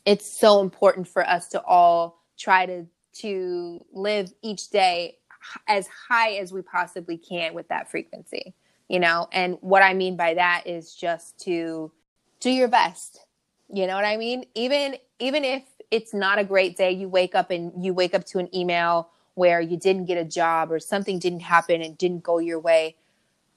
it's 0.07 0.27
so 0.27 0.61
important 0.61 1.09
for 1.09 1.29
us 1.29 1.49
to 1.49 1.61
all 1.63 2.23
try 2.39 2.65
to 2.67 2.87
to 3.15 3.85
live 3.93 4.33
each 4.41 4.71
day 4.71 5.19
as 5.67 5.89
high 6.09 6.35
as 6.35 6.53
we 6.53 6.63
possibly 6.63 7.19
can 7.19 7.53
with 7.53 7.69
that 7.69 7.91
frequency 7.91 8.55
you 8.89 8.99
know 8.99 9.29
and 9.33 9.59
what 9.61 9.83
i 9.83 9.93
mean 9.93 10.17
by 10.17 10.33
that 10.33 10.63
is 10.65 10.95
just 10.95 11.39
to 11.39 11.93
do 12.41 12.51
your 12.51 12.69
best 12.69 13.27
you 13.73 13.87
know 13.87 13.95
what 13.97 14.05
I 14.05 14.17
mean? 14.17 14.45
Even 14.55 14.97
even 15.19 15.45
if 15.45 15.65
it's 15.91 16.13
not 16.13 16.39
a 16.39 16.45
great 16.45 16.77
day, 16.77 16.91
you 16.91 17.09
wake 17.09 17.35
up 17.35 17.51
and 17.51 17.85
you 17.85 17.95
wake 17.95 18.15
up 18.15 18.25
to 18.27 18.39
an 18.39 18.55
email 18.55 19.09
where 19.35 19.61
you 19.61 19.79
didn't 19.79 20.05
get 20.05 20.19
a 20.19 20.25
job 20.25 20.71
or 20.71 20.79
something 20.79 21.19
didn't 21.19 21.41
happen 21.41 21.81
and 21.81 21.97
didn't 21.97 22.23
go 22.23 22.39
your 22.39 22.61
way. 22.61 22.97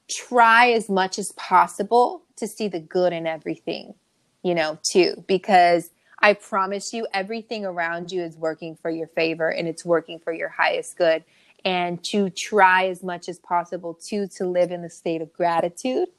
Try 0.10 0.72
as 0.72 0.90
much 0.90 1.20
as 1.20 1.34
possible 1.34 2.24
to 2.38 2.48
see 2.48 2.68
the 2.68 2.80
good 2.80 3.12
in 3.12 3.28
everything, 3.28 3.94
you 4.42 4.56
know, 4.56 4.80
too, 4.90 5.24
because 5.28 5.90
I 6.20 6.34
promise 6.34 6.94
you 6.94 7.08
everything 7.14 7.66
around 7.66 8.12
you 8.12 8.22
is 8.22 8.38
working 8.38 8.76
for 8.76 8.90
your 8.90 9.08
favor 9.08 9.50
and 9.50 9.68
it's 9.68 9.84
working 9.84 10.20
for 10.20 10.32
your 10.32 10.50
highest 10.50 10.98
good. 10.98 11.24
And 11.66 12.02
to 12.06 12.30
try 12.30 12.88
as 12.88 13.04
much 13.04 13.28
as 13.28 13.40
possible 13.40 13.96
to 14.06 14.28
to 14.28 14.46
live 14.46 14.72
in 14.72 14.82
the 14.82 14.90
state 14.90 15.22
of 15.22 15.34
gratitude. 15.34 16.10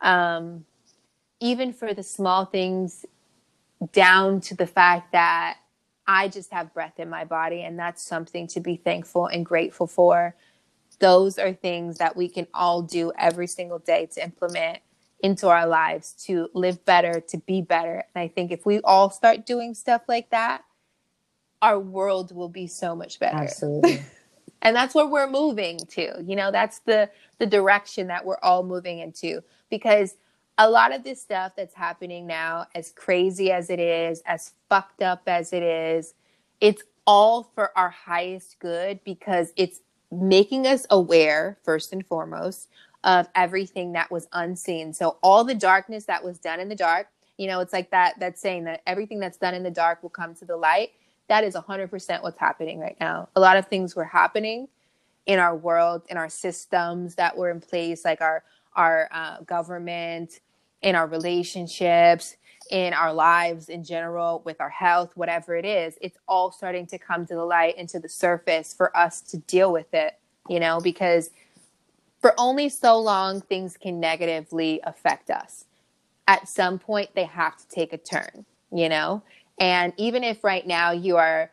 Um, 0.00 0.66
even 1.40 1.72
for 1.72 1.94
the 1.94 2.02
small 2.02 2.44
things 2.44 3.04
down 3.92 4.40
to 4.42 4.54
the 4.54 4.66
fact 4.66 5.12
that 5.12 5.58
I 6.06 6.28
just 6.28 6.52
have 6.52 6.74
breath 6.74 6.98
in 6.98 7.08
my 7.08 7.24
body, 7.24 7.62
and 7.62 7.78
that's 7.78 8.02
something 8.02 8.46
to 8.48 8.60
be 8.60 8.76
thankful 8.76 9.26
and 9.26 9.44
grateful 9.44 9.86
for. 9.86 10.36
Those 11.00 11.38
are 11.38 11.52
things 11.52 11.98
that 11.98 12.16
we 12.16 12.28
can 12.28 12.46
all 12.54 12.82
do 12.82 13.12
every 13.18 13.46
single 13.46 13.78
day 13.78 14.06
to 14.14 14.22
implement 14.22 14.78
into 15.20 15.48
our 15.48 15.66
lives 15.66 16.12
to 16.26 16.48
live 16.52 16.84
better, 16.84 17.18
to 17.18 17.38
be 17.38 17.62
better. 17.62 18.04
And 18.14 18.22
I 18.22 18.28
think 18.28 18.52
if 18.52 18.66
we 18.66 18.80
all 18.80 19.10
start 19.10 19.46
doing 19.46 19.74
stuff 19.74 20.02
like 20.06 20.30
that, 20.30 20.62
our 21.62 21.80
world 21.80 22.34
will 22.34 22.50
be 22.50 22.66
so 22.66 22.94
much 22.94 23.18
better. 23.18 23.38
Absolutely. 23.38 24.02
and 24.62 24.76
that's 24.76 24.94
where 24.94 25.06
we're 25.06 25.30
moving 25.30 25.78
to. 25.92 26.22
You 26.22 26.36
know, 26.36 26.50
that's 26.50 26.80
the 26.80 27.08
the 27.38 27.46
direction 27.46 28.08
that 28.08 28.24
we're 28.26 28.38
all 28.42 28.64
moving 28.64 28.98
into 28.98 29.42
because 29.70 30.16
a 30.58 30.70
lot 30.70 30.94
of 30.94 31.02
this 31.02 31.20
stuff 31.20 31.52
that's 31.56 31.74
happening 31.74 32.26
now, 32.26 32.66
as 32.74 32.92
crazy 32.92 33.50
as 33.50 33.70
it 33.70 33.80
is, 33.80 34.22
as 34.26 34.52
fucked 34.68 35.02
up 35.02 35.22
as 35.26 35.52
it 35.52 35.62
is, 35.62 36.14
it's 36.60 36.82
all 37.06 37.50
for 37.54 37.76
our 37.76 37.90
highest 37.90 38.58
good 38.60 39.00
because 39.04 39.52
it's 39.56 39.80
making 40.12 40.66
us 40.66 40.86
aware, 40.90 41.58
first 41.64 41.92
and 41.92 42.06
foremost, 42.06 42.68
of 43.02 43.28
everything 43.34 43.92
that 43.92 44.10
was 44.10 44.28
unseen. 44.32 44.92
So 44.92 45.18
all 45.22 45.44
the 45.44 45.54
darkness 45.54 46.04
that 46.06 46.24
was 46.24 46.38
done 46.38 46.60
in 46.60 46.68
the 46.68 46.76
dark, 46.76 47.08
you 47.36 47.48
know, 47.48 47.60
it's 47.60 47.72
like 47.72 47.90
that 47.90 48.18
that 48.20 48.38
saying 48.38 48.64
that 48.64 48.80
everything 48.86 49.18
that's 49.18 49.36
done 49.36 49.54
in 49.54 49.62
the 49.62 49.70
dark 49.70 50.02
will 50.02 50.10
come 50.10 50.34
to 50.36 50.44
the 50.44 50.56
light. 50.56 50.92
That 51.28 51.42
is 51.42 51.54
100% 51.54 52.22
what's 52.22 52.38
happening 52.38 52.78
right 52.78 52.96
now. 53.00 53.28
A 53.34 53.40
lot 53.40 53.56
of 53.56 53.66
things 53.66 53.96
were 53.96 54.04
happening 54.04 54.68
in 55.26 55.38
our 55.38 55.56
world, 55.56 56.02
in 56.08 56.16
our 56.16 56.28
systems 56.28 57.16
that 57.16 57.36
were 57.36 57.50
in 57.50 57.60
place, 57.60 58.04
like 58.04 58.20
our 58.20 58.44
our 58.76 59.08
uh, 59.12 59.40
government, 59.42 60.40
in 60.84 60.94
our 60.94 61.06
relationships, 61.06 62.36
in 62.70 62.92
our 62.92 63.12
lives 63.12 63.68
in 63.68 63.82
general, 63.82 64.42
with 64.44 64.60
our 64.60 64.68
health, 64.68 65.10
whatever 65.16 65.56
it 65.56 65.64
is, 65.64 65.96
it's 66.00 66.18
all 66.28 66.52
starting 66.52 66.86
to 66.86 66.98
come 66.98 67.26
to 67.26 67.34
the 67.34 67.44
light 67.44 67.74
and 67.78 67.88
to 67.88 67.98
the 67.98 68.08
surface 68.08 68.72
for 68.72 68.94
us 68.96 69.22
to 69.22 69.38
deal 69.38 69.72
with 69.72 69.92
it, 69.94 70.18
you 70.48 70.60
know, 70.60 70.80
because 70.80 71.30
for 72.20 72.34
only 72.38 72.68
so 72.68 72.98
long 73.00 73.40
things 73.40 73.76
can 73.76 73.98
negatively 73.98 74.80
affect 74.84 75.30
us. 75.30 75.64
At 76.28 76.48
some 76.48 76.78
point, 76.78 77.10
they 77.14 77.24
have 77.24 77.56
to 77.56 77.68
take 77.68 77.92
a 77.92 77.98
turn, 77.98 78.44
you 78.70 78.88
know? 78.88 79.22
And 79.58 79.92
even 79.96 80.22
if 80.22 80.44
right 80.44 80.66
now 80.66 80.90
you 80.92 81.16
are 81.16 81.50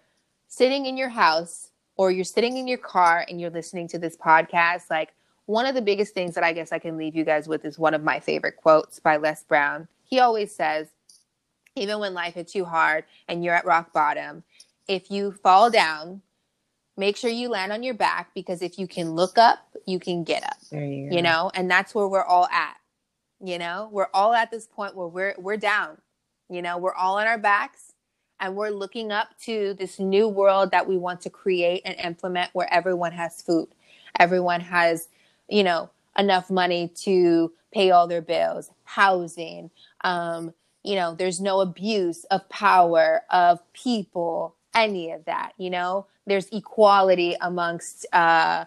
sitting 0.47 0.86
in 0.86 0.97
your 0.97 1.09
house 1.09 1.71
or 1.95 2.11
you're 2.11 2.25
sitting 2.25 2.57
in 2.57 2.67
your 2.67 2.77
car 2.77 3.25
and 3.29 3.39
you're 3.39 3.49
listening 3.49 3.88
to 3.89 3.99
this 3.99 4.17
podcast, 4.17 4.89
like 4.89 5.13
one 5.46 5.66
of 5.66 5.76
the 5.76 5.82
biggest 5.82 6.14
things 6.14 6.36
that 6.36 6.44
I 6.44 6.54
guess 6.54 6.72
I 6.72 6.80
can 6.80 6.98
leave 6.98 7.16
you 7.16 7.26
guys 7.26 7.48
with 7.48 7.66
is 7.66 7.80
one 7.80 7.94
of 7.94 8.04
my 8.04 8.20
favorite 8.20 8.58
quotes 8.58 9.00
by 9.00 9.18
Les 9.18 9.44
Brown. 9.44 9.88
He 10.04 10.20
always 10.20 10.54
says, 10.54 10.88
even 11.76 12.00
when 12.00 12.14
life 12.14 12.34
hits 12.34 12.54
you 12.54 12.66
hard 12.66 13.06
and 13.28 13.44
you're 13.44 13.56
at 13.56 13.66
rock 13.66 13.94
bottom, 13.94 14.44
if 14.88 15.10
you 15.10 15.32
fall 15.32 15.70
down, 15.70 16.22
make 16.98 17.16
sure 17.16 17.30
you 17.30 17.50
land 17.50 17.72
on 17.72 17.84
your 17.84 17.94
back 17.94 18.34
because 18.34 18.62
if 18.62 18.78
you 18.78 18.88
can 18.88 19.12
look 19.12 19.38
up, 19.38 19.60
you 19.86 20.00
can 20.00 20.24
get 20.24 20.44
up. 20.44 20.58
You. 20.72 21.10
You 21.12 21.22
know, 21.22 21.52
and 21.54 21.70
that's 21.70 21.96
where 21.96 22.08
we're 22.08 22.24
all 22.24 22.48
at. 22.48 22.76
You 23.44 23.58
know, 23.58 23.89
we're 23.92 24.10
all 24.14 24.34
at 24.34 24.52
this 24.52 24.68
point 24.68 24.96
where 24.96 25.08
we're 25.08 25.36
we're 25.38 25.58
down. 25.58 25.98
You 26.50 26.62
know, 26.62 26.78
we're 26.78 26.94
all 26.94 27.18
on 27.18 27.28
our 27.28 27.38
backs 27.38 27.94
and 28.39 28.56
we're 28.56 28.70
looking 28.70 29.12
up 29.12 29.30
to 29.44 29.74
this 29.76 30.00
new 30.00 30.28
world 30.28 30.72
that 30.72 30.88
we 30.88 30.98
want 30.98 31.22
to 31.22 31.30
create 31.30 31.82
and 31.86 31.96
implement 32.00 32.50
where 32.54 32.72
everyone 32.72 33.14
has 33.14 33.42
food. 33.42 33.70
Everyone 34.20 34.60
has 34.60 35.08
you 35.52 35.64
know, 35.64 35.89
enough 36.18 36.49
money 36.49 36.88
to 36.88 37.52
pay 37.74 37.91
all 37.91 38.08
their 38.08 38.22
bills, 38.22 38.72
housing. 38.86 39.70
Um, 40.04 40.54
you 40.84 40.95
know, 40.95 41.14
there's 41.14 41.39
no 41.39 41.60
abuse 41.60 42.24
of 42.26 42.47
power, 42.49 43.22
of 43.30 43.60
people, 43.74 44.56
any 44.74 45.12
of 45.12 45.26
that. 45.26 45.52
You 45.58 45.70
know, 45.70 46.08
there's 46.26 46.47
equality 46.49 47.36
amongst, 47.41 48.06
uh, 48.14 48.66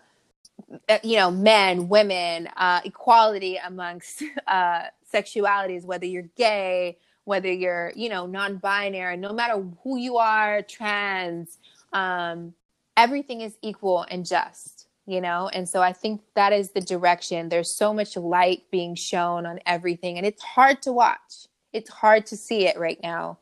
uh 0.89 0.99
you 1.03 1.17
know, 1.17 1.31
men, 1.31 1.89
women, 1.89 2.49
uh, 2.57 2.81
equality 2.85 3.57
amongst 3.57 4.23
uh, 4.47 4.83
sexualities, 5.13 5.85
whether 5.85 6.07
you're 6.07 6.31
gay, 6.37 6.99
whether 7.25 7.51
you're, 7.51 7.93
you 7.97 8.11
know, 8.11 8.27
non 8.27 8.59
binary, 8.59 9.17
no 9.17 9.33
matter 9.33 9.65
who 9.83 9.97
you 9.97 10.19
are, 10.19 10.63
trans, 10.63 11.59
um, 11.93 12.55
everything 12.97 13.41
is 13.41 13.57
equal 13.63 14.07
and 14.11 14.27
just 14.27 14.74
you 15.07 15.21
know? 15.21 15.49
And 15.53 15.69
so 15.69 15.83
i 15.83 15.93
think 15.93 16.23
that 16.35 16.53
is 16.53 16.71
the 16.71 16.81
direction. 16.81 17.49
There's 17.49 17.71
so 17.71 17.93
much 17.93 18.17
light 18.17 18.65
being 18.71 18.95
shown 18.95 19.47
on 19.47 19.61
everything 19.67 20.17
and 20.17 20.27
it's 20.27 20.43
hard 20.43 20.83
to 20.83 20.93
watch. 20.93 21.49
It's 21.73 21.91
hard 21.91 22.27
to 22.27 22.37
see 22.37 22.67
it 22.67 22.79
right 22.79 23.01
now. 23.03 23.39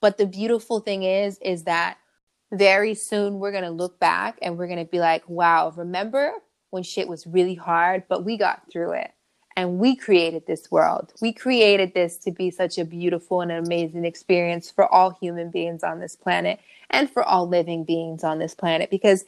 But 0.00 0.18
the 0.18 0.26
beautiful 0.26 0.80
thing 0.80 1.02
is 1.02 1.38
is 1.38 1.64
that 1.64 1.98
very 2.52 2.94
soon 2.94 3.38
we're 3.38 3.50
going 3.50 3.64
to 3.64 3.70
look 3.70 3.98
back 3.98 4.38
and 4.40 4.56
we're 4.56 4.68
going 4.68 4.84
to 4.84 4.90
be 4.90 5.00
like 5.00 5.28
wow 5.28 5.72
remember 5.76 6.32
when 6.70 6.84
shit 6.84 7.08
was 7.08 7.26
really 7.26 7.56
hard 7.56 8.04
but 8.08 8.24
we 8.24 8.36
got 8.36 8.62
through 8.70 8.92
it 8.92 9.10
and 9.56 9.78
we 9.78 9.96
created 9.96 10.46
this 10.46 10.70
world. 10.70 11.14
We 11.20 11.32
created 11.32 11.94
this 11.94 12.18
to 12.18 12.30
be 12.30 12.50
such 12.50 12.76
a 12.76 12.84
beautiful 12.84 13.40
and 13.40 13.50
amazing 13.50 14.04
experience 14.04 14.70
for 14.70 14.86
all 14.92 15.16
human 15.18 15.50
beings 15.50 15.82
on 15.82 15.98
this 15.98 16.14
planet 16.14 16.60
and 16.90 17.10
for 17.10 17.22
all 17.24 17.48
living 17.48 17.82
beings 17.84 18.22
on 18.22 18.38
this 18.38 18.54
planet. 18.54 18.90
Because 18.90 19.24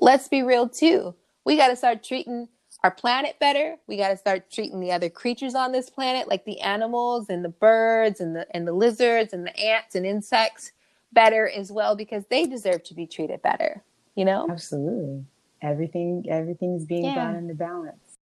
let's 0.00 0.28
be 0.28 0.42
real 0.42 0.68
too. 0.68 1.14
We 1.44 1.56
got 1.56 1.68
to 1.68 1.76
start 1.76 2.02
treating 2.02 2.48
our 2.82 2.90
planet 2.90 3.38
better. 3.38 3.76
We 3.86 3.96
got 3.96 4.08
to 4.08 4.16
start 4.16 4.50
treating 4.50 4.80
the 4.80 4.92
other 4.92 5.10
creatures 5.10 5.54
on 5.54 5.72
this 5.72 5.90
planet, 5.90 6.28
like 6.28 6.44
the 6.44 6.60
animals 6.60 7.26
and 7.28 7.44
the 7.44 7.50
birds 7.50 8.20
and 8.20 8.34
the 8.34 8.46
and 8.54 8.66
the 8.66 8.72
lizards 8.72 9.32
and 9.32 9.46
the 9.46 9.58
ants 9.58 9.94
and 9.94 10.06
insects, 10.06 10.72
better 11.12 11.48
as 11.48 11.70
well 11.70 11.94
because 11.94 12.24
they 12.30 12.46
deserve 12.46 12.82
to 12.84 12.94
be 12.94 13.06
treated 13.06 13.42
better. 13.42 13.82
You 14.14 14.24
know, 14.24 14.48
absolutely. 14.50 15.24
Everything 15.62 16.24
everything's 16.28 16.84
being 16.84 17.04
yeah. 17.04 17.14
brought 17.14 17.36
into 17.36 17.54
balance. 17.54 18.18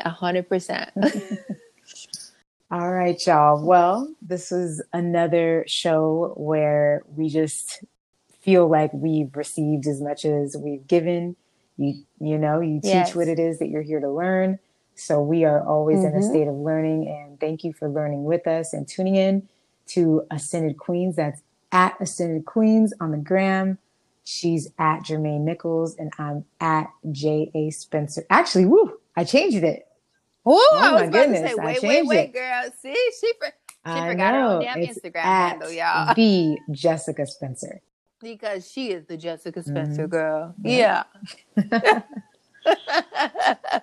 A 0.00 0.10
hundred 0.10 0.48
percent. 0.48 0.90
All 2.70 2.92
right, 2.92 3.24
y'all. 3.26 3.64
Well, 3.64 4.12
this 4.20 4.50
was 4.50 4.82
another 4.92 5.64
show 5.68 6.32
where 6.36 7.02
we 7.14 7.28
just 7.28 7.84
feel 8.44 8.68
like 8.68 8.92
we've 8.92 9.34
received 9.36 9.86
as 9.86 10.00
much 10.00 10.24
as 10.24 10.56
we've 10.56 10.86
given. 10.86 11.36
You 11.76 12.02
you 12.20 12.38
know, 12.38 12.60
you 12.60 12.80
teach 12.80 12.92
Yes. 12.92 13.14
what 13.14 13.28
it 13.28 13.38
is 13.38 13.58
that 13.58 13.68
you're 13.68 13.82
here 13.82 14.00
to 14.00 14.10
learn. 14.10 14.58
So 14.94 15.20
we 15.20 15.44
are 15.44 15.66
always 15.66 16.04
in 16.04 16.14
a 16.14 16.18
Mhm. 16.20 16.28
state 16.30 16.46
of 16.46 16.54
learning 16.54 17.08
and 17.08 17.40
thank 17.40 17.64
you 17.64 17.72
for 17.72 17.88
learning 17.88 18.24
with 18.24 18.46
us 18.46 18.72
and 18.72 18.86
tuning 18.86 19.16
in 19.16 19.48
to 19.86 20.24
Ascended 20.30 20.78
Queens. 20.78 21.16
That's 21.16 21.42
at 21.72 21.96
Ascended 22.00 22.44
Queens 22.46 22.94
on 23.00 23.10
the 23.10 23.16
gram. 23.18 23.78
She's 24.22 24.68
at 24.78 25.00
Jermaine 25.00 25.40
Nichols 25.40 25.96
and 25.96 26.12
I'm 26.18 26.44
at 26.60 26.88
J.A. 27.10 27.70
Spencer. 27.70 28.24
Actually, 28.30 28.66
woo, 28.66 28.98
I 29.16 29.24
changed 29.24 29.56
it. 29.64 29.86
Whoa, 30.44 30.58
Oh 30.60 30.78
I 30.80 31.02
was 31.02 31.10
goodness, 31.10 31.40
say, 31.40 31.54
wait, 31.56 31.64
wait, 31.64 31.80
changed 31.80 32.08
wait, 32.08 32.18
it. 32.28 32.32
girl. 32.32 32.62
See, 32.80 32.94
she 33.20 33.32
for, 33.40 33.48
I 33.84 34.10
forgot 34.12 34.34
her 34.34 34.40
own 34.40 34.62
damn 34.62 34.78
It's 34.82 34.98
Instagram 34.98 35.20
handle, 35.22 35.70
y'all. 35.72 36.14
The 36.14 36.56
Jessica 36.70 37.26
Spencer. 37.26 37.80
Because 38.24 38.68
she 38.70 38.90
is 38.90 39.06
the 39.06 39.16
Jessica 39.16 39.62
Spencer 39.62 40.08
Mhm. 40.08 40.10
girl. 40.10 40.54
Yeah. 40.64 41.04
Yeah. 41.84 42.02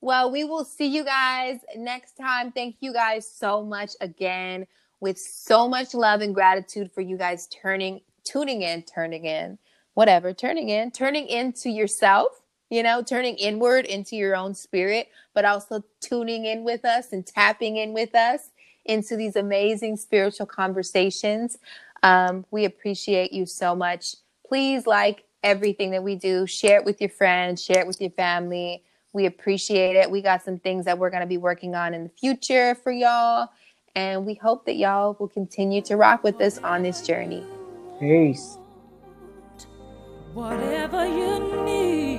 well, 0.00 0.30
we 0.30 0.44
will 0.44 0.64
see 0.64 0.86
you 0.86 1.04
guys 1.04 1.60
next 1.76 2.18
time. 2.18 2.52
Thank 2.52 2.76
you 2.80 2.92
guys 2.92 3.26
so 3.30 3.62
much 3.62 3.92
again 4.00 4.66
with 5.00 5.18
so 5.18 5.68
much 5.68 5.94
love 5.94 6.20
and 6.20 6.34
gratitude 6.34 6.92
for 6.92 7.00
you 7.00 7.16
guys 7.16 7.46
turning 7.48 8.00
tuning 8.24 8.62
in, 8.62 8.82
turning 8.82 9.24
in, 9.24 9.58
whatever, 9.94 10.32
turning 10.32 10.68
in, 10.68 10.90
turning 10.92 11.26
into 11.26 11.70
yourself, 11.70 12.42
you 12.70 12.82
know, 12.82 13.02
turning 13.02 13.34
inward 13.36 13.84
into 13.86 14.14
your 14.16 14.36
own 14.36 14.54
spirit, 14.54 15.08
but 15.34 15.44
also 15.44 15.82
tuning 16.00 16.44
in 16.44 16.62
with 16.62 16.84
us 16.84 17.12
and 17.12 17.26
tapping 17.26 17.76
in 17.78 17.92
with 17.92 18.14
us 18.14 18.50
into 18.84 19.16
these 19.16 19.34
amazing 19.36 19.96
spiritual 19.96 20.46
conversations. 20.46 21.58
Um, 22.02 22.44
we 22.50 22.64
appreciate 22.64 23.32
you 23.32 23.46
so 23.46 23.74
much. 23.74 24.16
Please 24.46 24.86
like 24.86 25.24
everything 25.42 25.90
that 25.92 26.02
we 26.02 26.16
do. 26.16 26.46
Share 26.46 26.78
it 26.78 26.84
with 26.84 27.00
your 27.00 27.10
friends, 27.10 27.62
share 27.62 27.80
it 27.80 27.86
with 27.86 28.00
your 28.00 28.10
family. 28.10 28.82
We 29.12 29.26
appreciate 29.26 29.96
it. 29.96 30.10
We 30.10 30.22
got 30.22 30.42
some 30.42 30.58
things 30.58 30.86
that 30.86 30.98
we're 30.98 31.10
going 31.10 31.22
to 31.22 31.26
be 31.26 31.36
working 31.36 31.74
on 31.74 31.94
in 31.94 32.04
the 32.04 32.10
future 32.10 32.74
for 32.74 32.90
y'all. 32.90 33.48
And 33.94 34.24
we 34.24 34.34
hope 34.34 34.64
that 34.66 34.76
y'all 34.76 35.16
will 35.18 35.28
continue 35.28 35.82
to 35.82 35.96
rock 35.96 36.24
with 36.24 36.40
us 36.40 36.58
on 36.58 36.82
this 36.82 37.06
journey. 37.06 37.44
Peace. 38.00 38.56
Whatever 40.32 41.06
you 41.06 41.64
need. 41.64 42.11